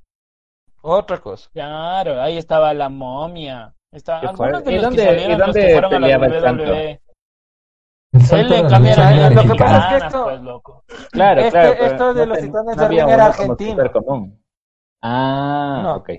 Otra 0.82 1.18
cosa. 1.20 1.50
claro, 1.54 2.20
ahí 2.22 2.38
estaba 2.38 2.74
la 2.74 2.90
momia. 2.90 3.74
Está, 3.96 4.20
algunos 4.20 4.64
de 4.64 4.72
¿Y 4.72 4.76
los 4.76 4.84
dónde- 4.84 4.98
que 5.02 5.06
salieron 5.08 5.32
y 5.32 5.38
los 5.38 5.46
dónde 5.48 5.62
que 5.68 5.74
fueron 5.74 5.94
a 5.94 6.00
la 6.00 6.00
peleaba 6.00 6.26
el 6.26 6.42
santo? 6.42 6.64
WWE. 6.64 7.02
El 8.12 8.40
Él 8.40 8.50
le 8.50 8.56
de 8.56 8.62
la 8.70 8.80
lucha 8.80 9.44
Lo 9.44 9.54
que 9.54 9.60
pasa 9.60 9.78
es 9.78 10.02
que 10.02 10.08
esto- 10.08 10.24
pues, 10.24 10.42
loco. 10.42 10.84
Claro, 11.12 11.42
Este- 11.42 11.52
claro. 11.52 11.74
esto 11.74 12.14
de 12.14 12.20
no 12.26 12.34
los 12.34 12.40
titanes 12.44 12.76
del 12.78 12.86
había 12.86 13.06
ring 13.06 13.14
era 13.14 13.26
argentino. 13.26 13.84
Ah, 15.02 15.80
No. 15.84 15.96
ok. 15.98 16.10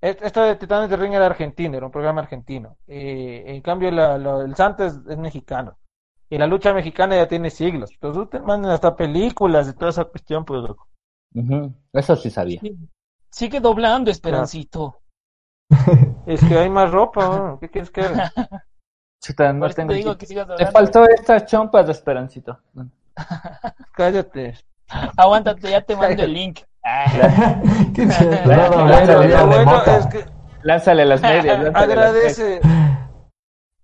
Esto 0.00 0.42
de 0.42 0.56
Titanes 0.56 0.90
del 0.90 0.98
Ring 0.98 1.14
era 1.14 1.26
argentino, 1.26 1.76
era 1.76 1.86
un 1.86 1.92
programa 1.92 2.22
argentino. 2.22 2.76
Eh, 2.88 3.44
en 3.46 3.62
cambio, 3.62 3.88
la- 3.92 4.16
el 4.16 4.54
Santo 4.56 4.84
es, 4.84 4.94
es 5.08 5.16
mexicano. 5.16 5.78
Y 6.28 6.38
la 6.38 6.48
lucha 6.48 6.72
mexicana 6.74 7.14
ya 7.14 7.28
tiene 7.28 7.50
siglos. 7.50 7.92
Entonces, 7.92 8.22
ustedes 8.24 8.44
mandan 8.44 8.72
hasta 8.72 8.96
películas 8.96 9.68
y 9.68 9.74
toda 9.74 9.90
esa 9.90 10.04
cuestión, 10.06 10.44
pues, 10.44 10.60
loco. 10.62 10.88
Ujú, 11.34 11.72
Eso 11.92 12.16
sí 12.16 12.30
sabía. 12.30 12.60
Sigue 13.30 13.60
doblando, 13.60 14.10
Esperancito. 14.10 15.01
Es 16.26 16.44
que 16.44 16.58
hay 16.58 16.70
más 16.70 16.90
ropa, 16.90 17.24
¿no? 17.26 17.58
¿qué 17.58 17.68
quieres 17.68 17.90
que 17.90 18.02
haga? 18.02 18.32
Chuta, 19.22 19.52
no 19.52 19.68
tengo 19.70 19.90
te 19.90 19.94
digo 19.94 20.18
que 20.18 20.26
sigas 20.26 20.48
Te 20.56 20.66
faltó 20.66 21.04
estas 21.08 21.46
chompas 21.46 21.86
de 21.86 21.92
Esperancito. 21.92 22.58
Cállate. 23.94 24.54
Aguántate, 25.16 25.70
ya 25.70 25.80
te 25.80 25.94
mando 25.94 26.24
el 26.24 26.32
link. 26.32 26.60
Ah, 26.84 27.04
Qué 27.94 28.04
bueno 28.04 29.84
es 29.84 30.06
que 30.06 30.24
Lánzale 30.62 31.06
las 31.06 31.22
medias. 31.22 31.44
lánzale 31.60 31.96
las 31.96 32.12
medias. 32.12 32.30
agradece, 32.30 32.60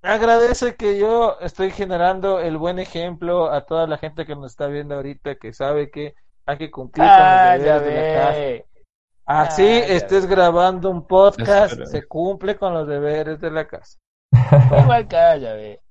agradece 0.03 0.75
que 0.75 0.99
yo 0.99 1.39
estoy 1.41 1.71
generando 1.71 2.41
el 2.41 2.57
buen 2.57 2.79
ejemplo 2.79 3.53
a 3.53 3.65
toda 3.65 3.87
la 3.87 3.99
gente 3.99 4.27
que 4.27 4.35
nos 4.35 4.53
está 4.53 4.67
viendo 4.67 4.97
ahorita, 4.97 5.37
que 5.37 5.53
sabe 5.53 5.91
que 5.91 6.15
hay 6.47 6.59
que 6.59 6.71
cumplir 6.71 7.07
con 7.07 7.17
ah, 7.17 7.55
los 7.57 7.65
ya 7.65 7.79
deberes 7.79 8.03
de 8.03 8.13
la 8.13 8.27
casa. 8.27 8.68
Así 9.29 9.63
Ah, 9.63 9.87
ya 9.87 9.95
estés 9.95 10.25
grabando 10.25 10.91
un 10.91 11.07
podcast, 11.07 11.85
se 11.85 12.09
cumple 12.09 12.57
con 12.57 12.73
los 12.73 12.89
deberes 12.89 13.39
de 13.43 13.51
la 13.51 13.69
casa. 13.69 13.99
Igual 14.83 15.07
calla, 15.07 15.53
ve. 15.53 15.83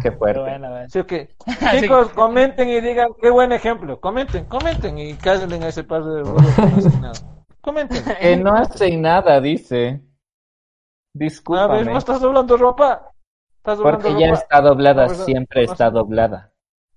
Qué 0.00 0.12
fuerte. 0.12 0.40
bueno. 0.40 0.68
Así 0.76 1.02
que, 1.02 1.34
chicos, 1.80 2.10
comenten 2.10 2.68
y 2.68 2.80
digan 2.80 3.08
qué 3.20 3.30
buen 3.30 3.50
ejemplo. 3.50 4.00
Comenten, 4.00 4.44
comenten 4.44 4.96
y 4.96 5.14
cállenle 5.14 5.56
a 5.56 5.68
ese 5.68 5.82
par 5.82 6.04
de 6.04 6.22
burros 6.30 6.54
que 6.54 6.62
no 6.62 6.76
hacen 6.76 7.00
nada. 7.00 7.20
Comenten. 7.60 8.04
Que 8.20 8.36
no 8.36 8.54
hacen 8.54 9.02
nada, 9.02 9.40
dice. 9.40 9.88
A 9.88 9.90
ver, 9.90 10.00
Discúlpame. 11.14 11.84
¿no 11.84 11.98
estás 11.98 12.20
doblando 12.20 12.56
ropa? 12.56 13.12
¿Estás 13.56 13.78
doblando 13.78 14.02
Porque 14.02 14.20
ya 14.20 14.28
está 14.28 14.60
doblada, 14.60 15.06
pues, 15.06 15.24
siempre 15.24 15.64
está 15.64 15.90
doblada. 15.90 16.51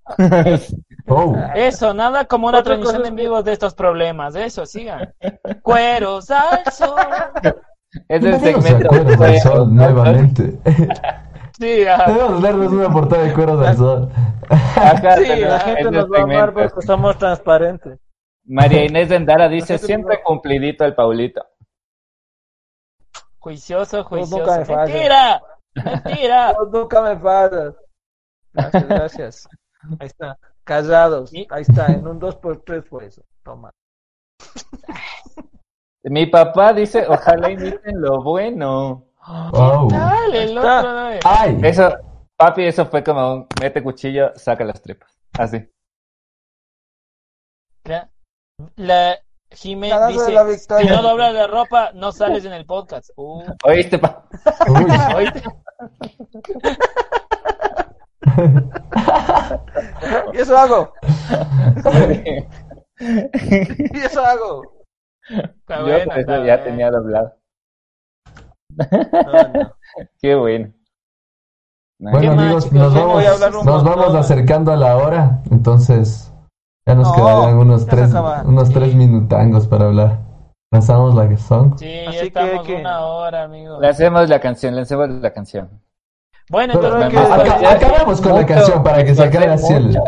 Oh, 1.08 1.36
Eso, 1.54 1.94
nada 1.94 2.24
como 2.24 2.48
una 2.48 2.64
transmisión 2.64 2.96
cosa 2.96 3.08
en 3.08 3.14
vivo 3.14 3.40
de 3.42 3.52
estos 3.52 3.74
problemas. 3.74 4.34
Eso, 4.34 4.66
sigan. 4.66 5.14
Cueros 5.62 6.32
al 6.32 6.64
sol. 6.72 6.98
Es 8.08 8.24
el 8.24 8.40
segmento 8.40 8.88
Cueros 8.88 9.16
Cueros 9.16 9.42
Sol 9.42 9.60
al 9.60 9.74
nuevamente. 9.74 10.58
Sí. 11.58 11.84
Debemos 11.84 12.42
darles 12.42 12.68
una 12.68 12.90
portada 12.90 13.22
de 13.22 13.32
Cueros 13.32 13.58
del 13.58 13.76
Sol. 13.78 14.12
Acá 14.50 15.16
Sí, 15.16 15.40
la 15.40 15.58
gente 15.60 15.90
nos 15.90 16.04
va 16.12 16.18
a 16.18 16.22
amar 16.24 16.52
porque 16.52 16.82
somos 16.82 17.16
transparentes. 17.16 17.98
María 18.44 18.84
Inés 18.84 19.08
de 19.08 19.16
Endara 19.16 19.48
dice, 19.48 19.78
siempre 19.78 20.22
cumplidito 20.22 20.84
el 20.84 20.94
Paulito. 20.94 21.46
Juicioso, 23.38 23.98
nunca 23.98 24.08
juicioso. 24.08 24.72
me. 24.72 24.76
Mentira. 24.76 25.42
Mentira. 25.74 26.54
Nunca 26.72 27.00
me 27.00 27.16
fallas. 27.18 27.74
Gracias, 28.52 28.88
gracias. 28.88 29.48
Ahí 30.00 30.06
está. 30.06 30.38
Callados. 30.64 31.32
¿Y? 31.32 31.46
Ahí 31.50 31.62
está. 31.62 31.86
En 31.86 32.06
un 32.06 32.20
2x3 32.20 32.84
fue 32.84 33.06
eso. 33.06 33.22
Toma. 33.42 33.70
Mi 36.04 36.26
papá 36.26 36.72
dice, 36.72 37.04
ojalá 37.08 37.50
imiten 37.50 38.00
lo 38.00 38.22
bueno. 38.22 39.06
Wow. 39.26 39.88
Dale, 39.90 40.44
el 40.44 40.58
otro, 40.58 40.82
¿no? 40.92 41.18
Ay, 41.24 41.58
Eso, 41.64 41.92
papi, 42.36 42.64
eso 42.64 42.86
fue 42.86 43.02
como 43.02 43.34
un 43.34 43.46
mete 43.60 43.82
cuchillo, 43.82 44.30
saca 44.36 44.62
las 44.64 44.80
tripas. 44.80 45.18
Así. 45.32 45.68
La, 47.84 48.08
la 48.76 49.18
de 49.50 50.12
dice, 50.12 50.32
la 50.32 50.44
si 50.80 50.86
no 50.86 51.02
doblas 51.02 51.32
la 51.32 51.46
ropa, 51.46 51.90
no 51.94 52.12
sales 52.12 52.44
en 52.44 52.52
el 52.52 52.66
podcast. 52.66 53.10
Uh, 53.16 53.42
¿Oíste, 53.64 53.98
pa? 53.98 54.28
uy. 54.68 54.84
¿oíste? 55.16 55.42
Y 60.32 60.38
eso 60.38 60.56
hago. 60.56 60.92
Y 62.98 63.98
eso 63.98 64.24
hago. 64.24 64.62
Está 65.28 65.78
Yo 65.78 65.82
buena, 65.84 66.04
por 66.04 66.18
eso 66.18 66.20
está 66.20 66.36
ya 66.38 66.56
buena. 66.56 66.64
tenía 66.64 66.90
doblado. 66.90 67.32
No, 68.76 69.52
no. 69.54 69.74
Qué 70.20 70.34
bueno. 70.34 70.72
Bueno 71.98 72.20
¿Qué 72.20 72.28
más, 72.30 72.38
amigos, 72.38 72.64
chicos? 72.64 72.78
nos 72.78 72.94
vamos, 72.94 73.64
nos 73.64 73.84
vamos 73.84 74.14
acercando 74.14 74.72
a 74.72 74.76
la 74.76 74.96
hora, 74.96 75.42
entonces 75.50 76.32
ya 76.86 76.94
nos 76.94 77.08
No, 77.08 77.14
quedarían 77.14 77.56
unos 77.58 77.86
tres, 77.86 78.12
unos 78.44 78.70
tres 78.70 78.94
minutangos 78.94 79.66
para 79.66 79.86
hablar. 79.86 80.20
Lanzamos 80.72 81.14
la 81.14 81.34
song. 81.38 81.74
Sí, 81.78 82.00
Así 82.06 82.16
ya 82.16 82.20
que 82.20 82.26
estamos 82.26 82.66
que- 82.66 82.74
una 82.76 83.00
hora, 83.06 83.44
amigo. 83.44 83.80
Le 83.80 83.88
hacemos 83.88 84.28
la 84.28 84.40
canción, 84.40 84.74
le 84.74 84.82
hacemos 84.82 85.08
la 85.08 85.32
canción. 85.32 85.70
Bueno, 86.48 86.74
Pero 86.80 86.86
entonces, 87.00 87.10
que- 87.10 87.16
más 87.28 87.40
Aca- 87.40 87.56
para- 87.56 87.70
acabemos 87.72 88.20
con 88.20 88.34
la 88.34 88.46
canción 88.46 88.82
para 88.82 89.04
que 89.04 89.14
se 89.14 89.24
acabe 89.24 89.46
así 89.46 89.72
el... 89.72 89.98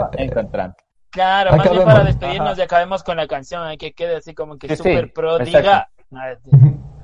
claro, 1.10 1.56
más 1.56 1.70
bien 1.70 1.84
para 1.84 2.04
despedirnos 2.04 2.58
y 2.58 2.62
acabemos 2.62 3.02
con 3.02 3.16
la 3.16 3.26
canción, 3.26 3.62
hay 3.62 3.76
que 3.76 3.92
quede 3.92 4.16
así 4.16 4.34
como 4.34 4.56
que 4.58 4.68
Sí, 4.68 4.76
sí, 4.76 4.82
super 4.82 5.12
pro 5.12 5.40
exacto. 5.40 5.58
diga. 5.58 5.88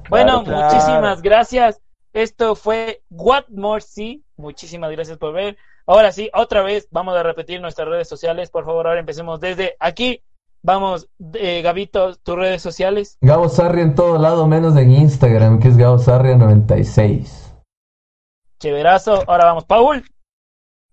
Bueno, 0.08 0.42
muchísimas 0.44 1.22
gracias. 1.22 1.80
Esto 2.12 2.54
fue 2.54 3.02
What 3.10 3.44
More 3.48 3.80
See. 3.80 4.22
Muchísimas 4.36 4.90
gracias 4.92 5.18
por 5.18 5.32
ver. 5.32 5.56
Ahora 5.86 6.12
sí, 6.12 6.30
otra 6.32 6.62
vez 6.62 6.86
vamos 6.90 7.16
a 7.16 7.22
repetir 7.22 7.60
nuestras 7.60 7.88
redes 7.88 8.08
sociales. 8.08 8.50
Por 8.50 8.64
favor, 8.64 8.86
ahora 8.86 9.00
empecemos 9.00 9.40
desde 9.40 9.76
aquí. 9.80 10.22
Vamos, 10.62 11.08
eh, 11.34 11.60
Gabito, 11.62 12.14
tus 12.16 12.36
redes 12.36 12.62
sociales. 12.62 13.18
Gabo 13.20 13.48
Sarria 13.50 13.82
en 13.82 13.94
todo 13.94 14.16
lado, 14.18 14.46
menos 14.46 14.76
en 14.76 14.92
Instagram, 14.92 15.58
que 15.58 15.68
es 15.68 15.76
Gabo 15.76 15.98
Sarria 15.98 16.36
96. 16.36 17.43
Chéverazo. 18.64 19.22
Ahora 19.26 19.44
vamos, 19.44 19.66
Paul. 19.66 20.02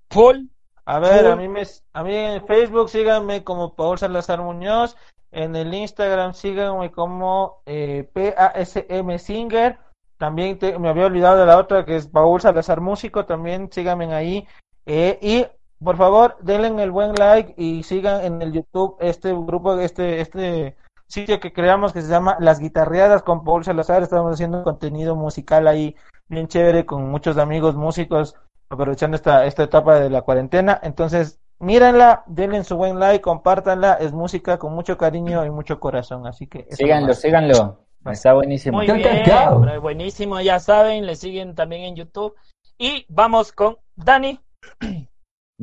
Paul. 0.09 0.49
A 0.85 0.99
ver, 0.99 1.21
Paul. 1.23 1.31
a 1.31 1.35
mí, 1.37 1.47
me, 1.47 1.63
a 1.93 2.03
mí 2.03 2.13
en 2.15 2.45
Facebook 2.45 2.89
síganme 2.89 3.45
como 3.45 3.75
Paul 3.75 3.97
Salazar 3.97 4.41
Muñoz. 4.41 4.97
En 5.31 5.55
el 5.55 5.73
Instagram 5.73 6.33
síganme 6.33 6.91
como 6.91 7.61
eh, 7.65 8.09
PASM 8.13 9.17
Singer. 9.19 9.77
También 10.17 10.59
te- 10.59 10.77
me 10.77 10.89
había 10.89 11.05
olvidado 11.05 11.37
de 11.39 11.45
la 11.45 11.57
otra 11.57 11.85
que 11.85 11.95
es 11.95 12.07
Paul 12.07 12.41
Salazar 12.41 12.81
Músico. 12.81 13.25
También 13.25 13.71
síganme 13.71 14.13
ahí. 14.13 14.45
Eh, 14.85 15.17
y 15.21 15.45
por 15.81 15.95
favor, 15.95 16.35
denle 16.41 16.83
el 16.83 16.91
buen 16.91 17.13
like 17.13 17.53
y 17.55 17.83
sigan 17.83 18.25
en 18.25 18.41
el 18.41 18.51
YouTube 18.51 18.97
este 18.99 19.31
grupo, 19.31 19.79
este, 19.79 20.19
este 20.19 20.75
sitio 21.07 21.39
que 21.39 21.53
creamos 21.53 21.93
que 21.93 22.01
se 22.01 22.09
llama 22.09 22.35
Las 22.41 22.59
Guitarreadas 22.59 23.23
con 23.23 23.45
Paul 23.45 23.63
Salazar. 23.63 24.03
Estamos 24.03 24.33
haciendo 24.33 24.61
contenido 24.63 25.15
musical 25.15 25.69
ahí 25.69 25.95
bien 26.31 26.47
chévere 26.47 26.85
con 26.85 27.11
muchos 27.11 27.37
amigos 27.37 27.75
músicos 27.75 28.35
aprovechando 28.69 29.15
esta, 29.15 29.45
esta 29.45 29.63
etapa 29.63 29.99
de 29.99 30.09
la 30.09 30.21
cuarentena. 30.21 30.79
Entonces, 30.81 31.39
mírenla, 31.59 32.23
denle 32.25 32.63
su 32.63 32.77
buen 32.77 32.99
like, 32.99 33.21
compártanla. 33.21 33.95
Es 33.95 34.13
música 34.13 34.57
con 34.57 34.73
mucho 34.73 34.97
cariño 34.97 35.45
y 35.45 35.51
mucho 35.51 35.79
corazón. 35.79 36.25
Así 36.25 36.47
que 36.47 36.65
Síganlo, 36.71 37.07
nomás. 37.07 37.19
síganlo. 37.19 37.85
Está 38.05 38.33
buenísimo. 38.33 38.77
Muy 38.77 38.87
bien. 38.87 39.81
Buenísimo, 39.81 40.39
ya 40.41 40.59
saben. 40.59 41.05
Le 41.05 41.15
siguen 41.15 41.53
también 41.53 41.83
en 41.83 41.95
YouTube. 41.97 42.33
Y 42.77 43.05
vamos 43.09 43.51
con 43.51 43.77
Dani. 43.95 44.39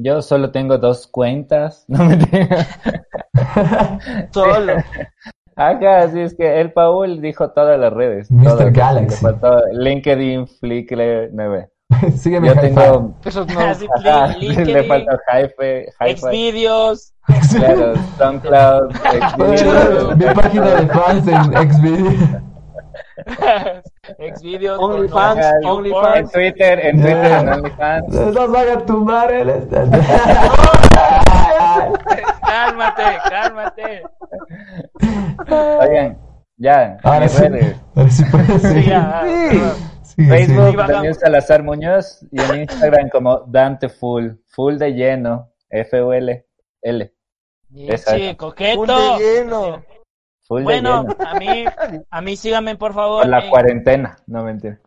Yo 0.01 0.23
solo 0.23 0.53
tengo 0.53 0.79
dos 0.79 1.09
cuentas. 1.09 1.85
No 1.89 2.05
me 2.05 2.17
Solo. 4.33 4.75
Acá, 5.59 6.09
sí, 6.09 6.21
es 6.21 6.35
que 6.37 6.61
el 6.61 6.73
Paul 6.73 7.21
dijo 7.21 7.51
todas 7.51 7.79
las 7.81 7.93
redes. 7.93 8.31
Mr. 8.31 8.45
todas. 8.45 8.73
Galaxy. 8.73 9.17
Le 9.25 9.33
faltó 9.33 9.61
LinkedIn, 9.73 10.47
Flickr, 10.47 11.31
9. 11.33 11.69
Sígueme 12.17 12.49
Yo 12.49 12.55
tengo. 12.61 13.15
Esos 13.25 13.47
no. 13.49 13.61
Así, 13.61 13.87
Ajá, 13.99 14.37
LinkedIn, 14.37 14.73
le 14.73 14.85
faltó 14.85 15.13
Hi-Fi, 15.27 15.91
Hi-Fi, 16.01 16.17
Xvideos. 16.21 17.13
claro, 17.57 17.95
SoundCloud, 18.19 18.93
Xvideos. 18.95 20.17
Mi 20.17 20.25
página 20.27 20.67
de 20.67 20.87
fans 20.87 21.27
en 21.27 21.71
Xvideo. 21.75 22.43
Xvideos. 24.37 24.79
OnlyFans, 24.79 25.47
porno, 25.47 25.59
En 25.61 25.67
OnlyFans. 25.67 26.33
Twitter, 26.33 26.87
en 26.87 26.97
Twitter, 27.03 27.33
en 27.33 27.49
OnlyFans. 27.49 28.09
Nos 28.09 28.53
van 28.53 28.69
a 28.69 28.87
tumbar 28.87 29.33
el... 29.33 29.49
Cálmate, 32.47 33.03
cálmate. 33.29 34.03
Oigan, 35.81 36.19
ya, 36.57 36.99
Ahora 37.03 37.29
sí, 37.29 37.45
ahora 37.95 38.11
sí 38.11 38.25
Sí, 38.61 38.85
ya. 38.89 39.23
Sigue, 40.03 40.29
Facebook. 40.29 40.77
Daniel 40.77 41.15
Salazar 41.15 41.63
Muñoz 41.63 42.25
y 42.33 42.41
en 42.41 42.63
Instagram 42.63 43.09
como 43.11 43.39
Dante 43.47 43.89
Full, 43.89 44.31
full 44.47 44.77
de 44.77 44.93
lleno, 44.95 45.53
F-U-L, 45.71 46.45
L, 46.83 47.15
Sí, 47.73 47.89
sí, 47.99 48.35
coqueto. 48.37 48.81
Un 48.81 48.87
de 48.89 49.19
lleno. 49.19 49.85
full 50.41 50.63
Bueno, 50.65 51.05
de 51.05 51.15
lleno. 51.15 51.31
a 51.31 51.35
mí, 51.39 51.65
a 52.11 52.21
mí 52.23 52.37
síganme 52.37 52.75
por 52.77 52.95
favor 52.95 53.23
Por 53.23 53.31
la 53.31 53.41
en, 53.45 53.51
cuarentena, 53.51 54.17
no 54.27 54.43
mentira. 54.43 54.81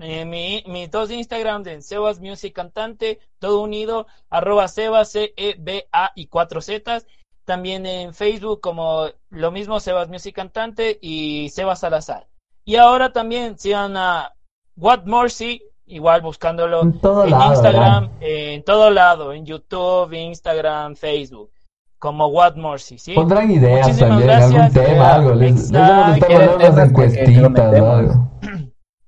En 0.00 0.28
mi, 0.30 0.64
mis 0.66 0.90
dos 0.90 1.10
Instagram 1.10 1.62
de 1.62 1.80
Sebas 1.82 2.20
Music 2.20 2.52
Cantante, 2.54 3.20
todo 3.38 3.60
unido, 3.60 4.06
arroba 4.30 4.66
Sebas, 4.68 5.10
C-E-B-A 5.12 6.12
y 6.14 6.26
cuatro 6.26 6.60
Zetas. 6.60 7.06
También 7.44 7.84
en 7.86 8.14
Facebook 8.14 8.60
como 8.60 9.06
lo 9.30 9.50
mismo 9.50 9.78
Sebas 9.78 10.08
Music 10.08 10.34
Cantante 10.34 10.98
y 11.02 11.50
Sebas 11.50 11.80
Salazar. 11.80 12.26
Y 12.64 12.76
ahora 12.76 13.12
también 13.12 13.58
sigan 13.58 13.96
a 13.98 14.32
What 14.76 15.04
Mercy, 15.04 15.62
igual 15.86 16.22
buscándolo 16.22 16.80
En 16.80 16.98
todo 17.00 17.24
en 17.24 17.30
lado, 17.32 17.52
Instagram, 17.52 18.10
en 18.20 18.64
todo 18.64 18.90
lado, 18.90 19.32
en 19.34 19.44
YouTube, 19.44 20.10
Instagram, 20.14 20.96
Facebook, 20.96 21.50
como 21.98 22.28
What 22.28 22.54
Mercy, 22.56 22.98
¿sí? 22.98 23.12
Pondrán 23.12 23.50
ideas 23.50 23.86
Muchísimas 23.88 24.08
también, 24.08 24.28
gracias. 24.28 24.54
algún 24.54 24.72
tema, 24.72 25.14
algo. 25.14 25.34
Les, 25.34 25.52
les 25.54 25.72
vamos 25.72 26.08
a 26.08 26.14
estar 26.14 26.30
Exacto. 26.32 26.48
mandando 26.48 26.54
unas 26.56 26.74
Temas 26.74 26.74
que- 26.74 26.94
que 26.94 27.02
encuestitas 27.04 27.44
o 27.44 27.54
comentemos. 27.54 27.98
algo. 27.98 28.30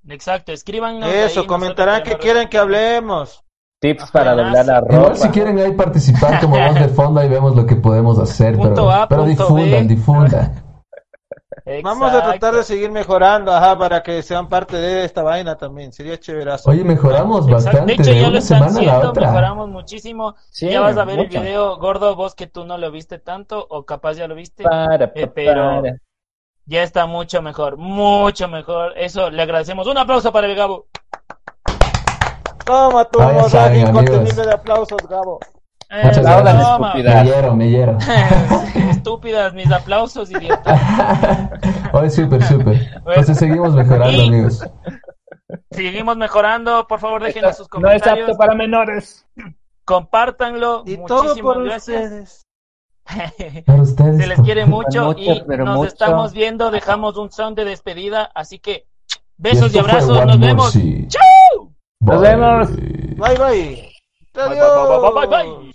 Exacto, 0.08 0.52
escriban 0.52 1.02
Eso, 1.02 1.46
comentarán 1.46 2.02
que 2.02 2.16
quieren 2.16 2.48
que 2.48 2.58
hablemos. 2.58 3.42
Tips 3.80 4.10
para 4.10 4.34
doblar 4.34 4.64
la 4.64 4.80
ropa. 4.80 4.94
Igual 4.94 5.16
si 5.16 5.28
quieren 5.28 5.58
ahí 5.58 5.72
participar 5.72 6.40
como 6.40 6.56
voz 6.66 6.74
de 6.74 6.88
fondo, 6.88 7.20
ahí 7.20 7.28
vemos 7.28 7.54
lo 7.54 7.66
que 7.66 7.76
podemos 7.76 8.18
hacer. 8.18 8.54
Punto 8.56 8.74
Pero, 8.74 8.90
A, 8.90 9.08
pero 9.08 9.24
difundan, 9.24 9.86
B. 9.86 9.94
difundan. 9.94 10.62
Vamos 11.82 12.12
a 12.12 12.22
tratar 12.22 12.54
de 12.54 12.62
seguir 12.62 12.90
mejorando, 12.90 13.52
ajá, 13.52 13.76
para 13.76 14.02
que 14.02 14.22
sean 14.22 14.48
parte 14.48 14.76
de 14.76 15.04
esta 15.04 15.22
vaina 15.22 15.56
también. 15.56 15.92
Sería 15.92 16.18
chéverazo. 16.18 16.70
Oye, 16.70 16.84
mejoramos 16.84 17.48
Exacto. 17.48 17.54
bastante 17.54 17.96
De 17.96 18.02
hecho, 18.02 18.10
de 18.12 18.16
ya 18.16 18.22
lo 18.22 18.28
una 18.28 18.38
están 18.38 18.58
semana 18.58 18.78
a 18.78 18.82
la 18.82 18.90
haciendo, 18.92 19.10
otra. 19.10 19.26
mejoramos 19.26 19.68
muchísimo. 19.68 20.34
Sí, 20.50 20.70
ya 20.70 20.80
vas 20.80 20.96
a 20.96 21.04
ver 21.04 21.16
mucho. 21.18 21.38
el 21.38 21.44
video, 21.44 21.76
gordo, 21.78 22.14
vos 22.14 22.34
que 22.34 22.46
tú 22.46 22.64
no 22.64 22.78
lo 22.78 22.90
viste 22.92 23.18
tanto, 23.18 23.66
o 23.68 23.84
capaz 23.84 24.14
ya 24.14 24.28
lo 24.28 24.34
viste, 24.36 24.62
Para, 24.62 25.12
eh, 25.14 25.26
pa- 25.26 25.32
pero 25.34 25.62
para. 25.82 25.96
Ya 26.66 26.82
está 26.82 27.06
mucho 27.06 27.40
mejor, 27.42 27.76
mucho 27.76 28.48
mejor. 28.48 28.92
Eso 28.96 29.30
le 29.30 29.42
agradecemos. 29.42 29.86
Un 29.86 29.98
aplauso 29.98 30.32
para 30.32 30.46
el 30.46 30.54
Gabo. 30.56 30.86
Toma 32.64 33.04
tu 33.04 33.20
amigos. 33.22 33.52
contenido 33.92 34.44
de 34.44 34.52
aplausos, 34.52 34.98
Gabo. 35.08 35.38
Eh, 35.88 36.00
Muchas 36.02 36.22
gracias. 36.24 36.62
toma. 36.62 36.94
Me 36.94 37.02
hiero, 37.24 37.54
me 37.54 37.70
hiero. 37.70 37.98
Estúpidas 38.90 39.54
mis 39.54 39.70
aplausos, 39.70 40.28
idiota. 40.32 41.50
Oye, 41.92 42.10
súper, 42.10 42.42
súper. 42.42 42.80
Entonces 43.06 43.38
seguimos 43.38 43.72
mejorando, 43.74 44.10
Y- 44.10 44.26
amigos. 44.28 44.66
Seguimos 45.70 46.16
mejorando, 46.16 46.86
por 46.88 46.98
favor 46.98 47.22
déjenos 47.22 47.56
sus 47.56 47.68
No 47.70 47.88
es 47.90 48.02
comentarios, 48.02 48.28
apto 48.30 48.36
para 48.38 48.54
menores. 48.56 49.24
compártanlo. 49.84 50.82
Y 50.86 50.96
todo 51.06 51.22
Muchísimas 51.22 51.54
por 51.54 51.64
gracias. 51.64 52.02
ustedes. 52.02 52.45
Se 53.96 54.26
les 54.26 54.40
quiere 54.40 54.66
mucho 54.66 55.14
y 55.16 55.42
pero 55.46 55.64
nos 55.64 55.76
mucho. 55.76 55.88
estamos 55.88 56.32
viendo. 56.32 56.70
Dejamos 56.70 57.16
un 57.16 57.30
sound 57.30 57.56
de 57.56 57.64
despedida, 57.64 58.30
así 58.34 58.58
que 58.58 58.86
besos 59.36 59.74
y 59.74 59.78
abrazos. 59.78 60.26
Nos 60.26 60.40
vemos. 60.40 60.72
¡Chao! 60.72 61.72
Nos 62.00 62.20
Bye. 62.20 62.30
vemos. 62.30 62.76
Bye, 62.76 63.16
bye. 63.16 63.36
Bye, 63.36 64.48
bye, 64.48 64.60
Adiós. 64.60 65.14
bye, 65.14 65.26
bye, 65.26 65.72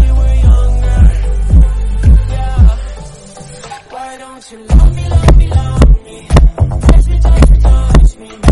we 0.00 0.12
were 0.18 0.34
younger. 0.48 1.00
Yeah. 2.32 2.76
Why 3.90 4.16
don't 4.18 4.52
you 4.52 4.58
love 4.64 4.96
me, 4.96 5.08
love 5.08 5.36
me, 5.36 5.48
love 5.48 6.04
me, 6.04 6.28
touch 7.20 8.16
me 8.16 8.51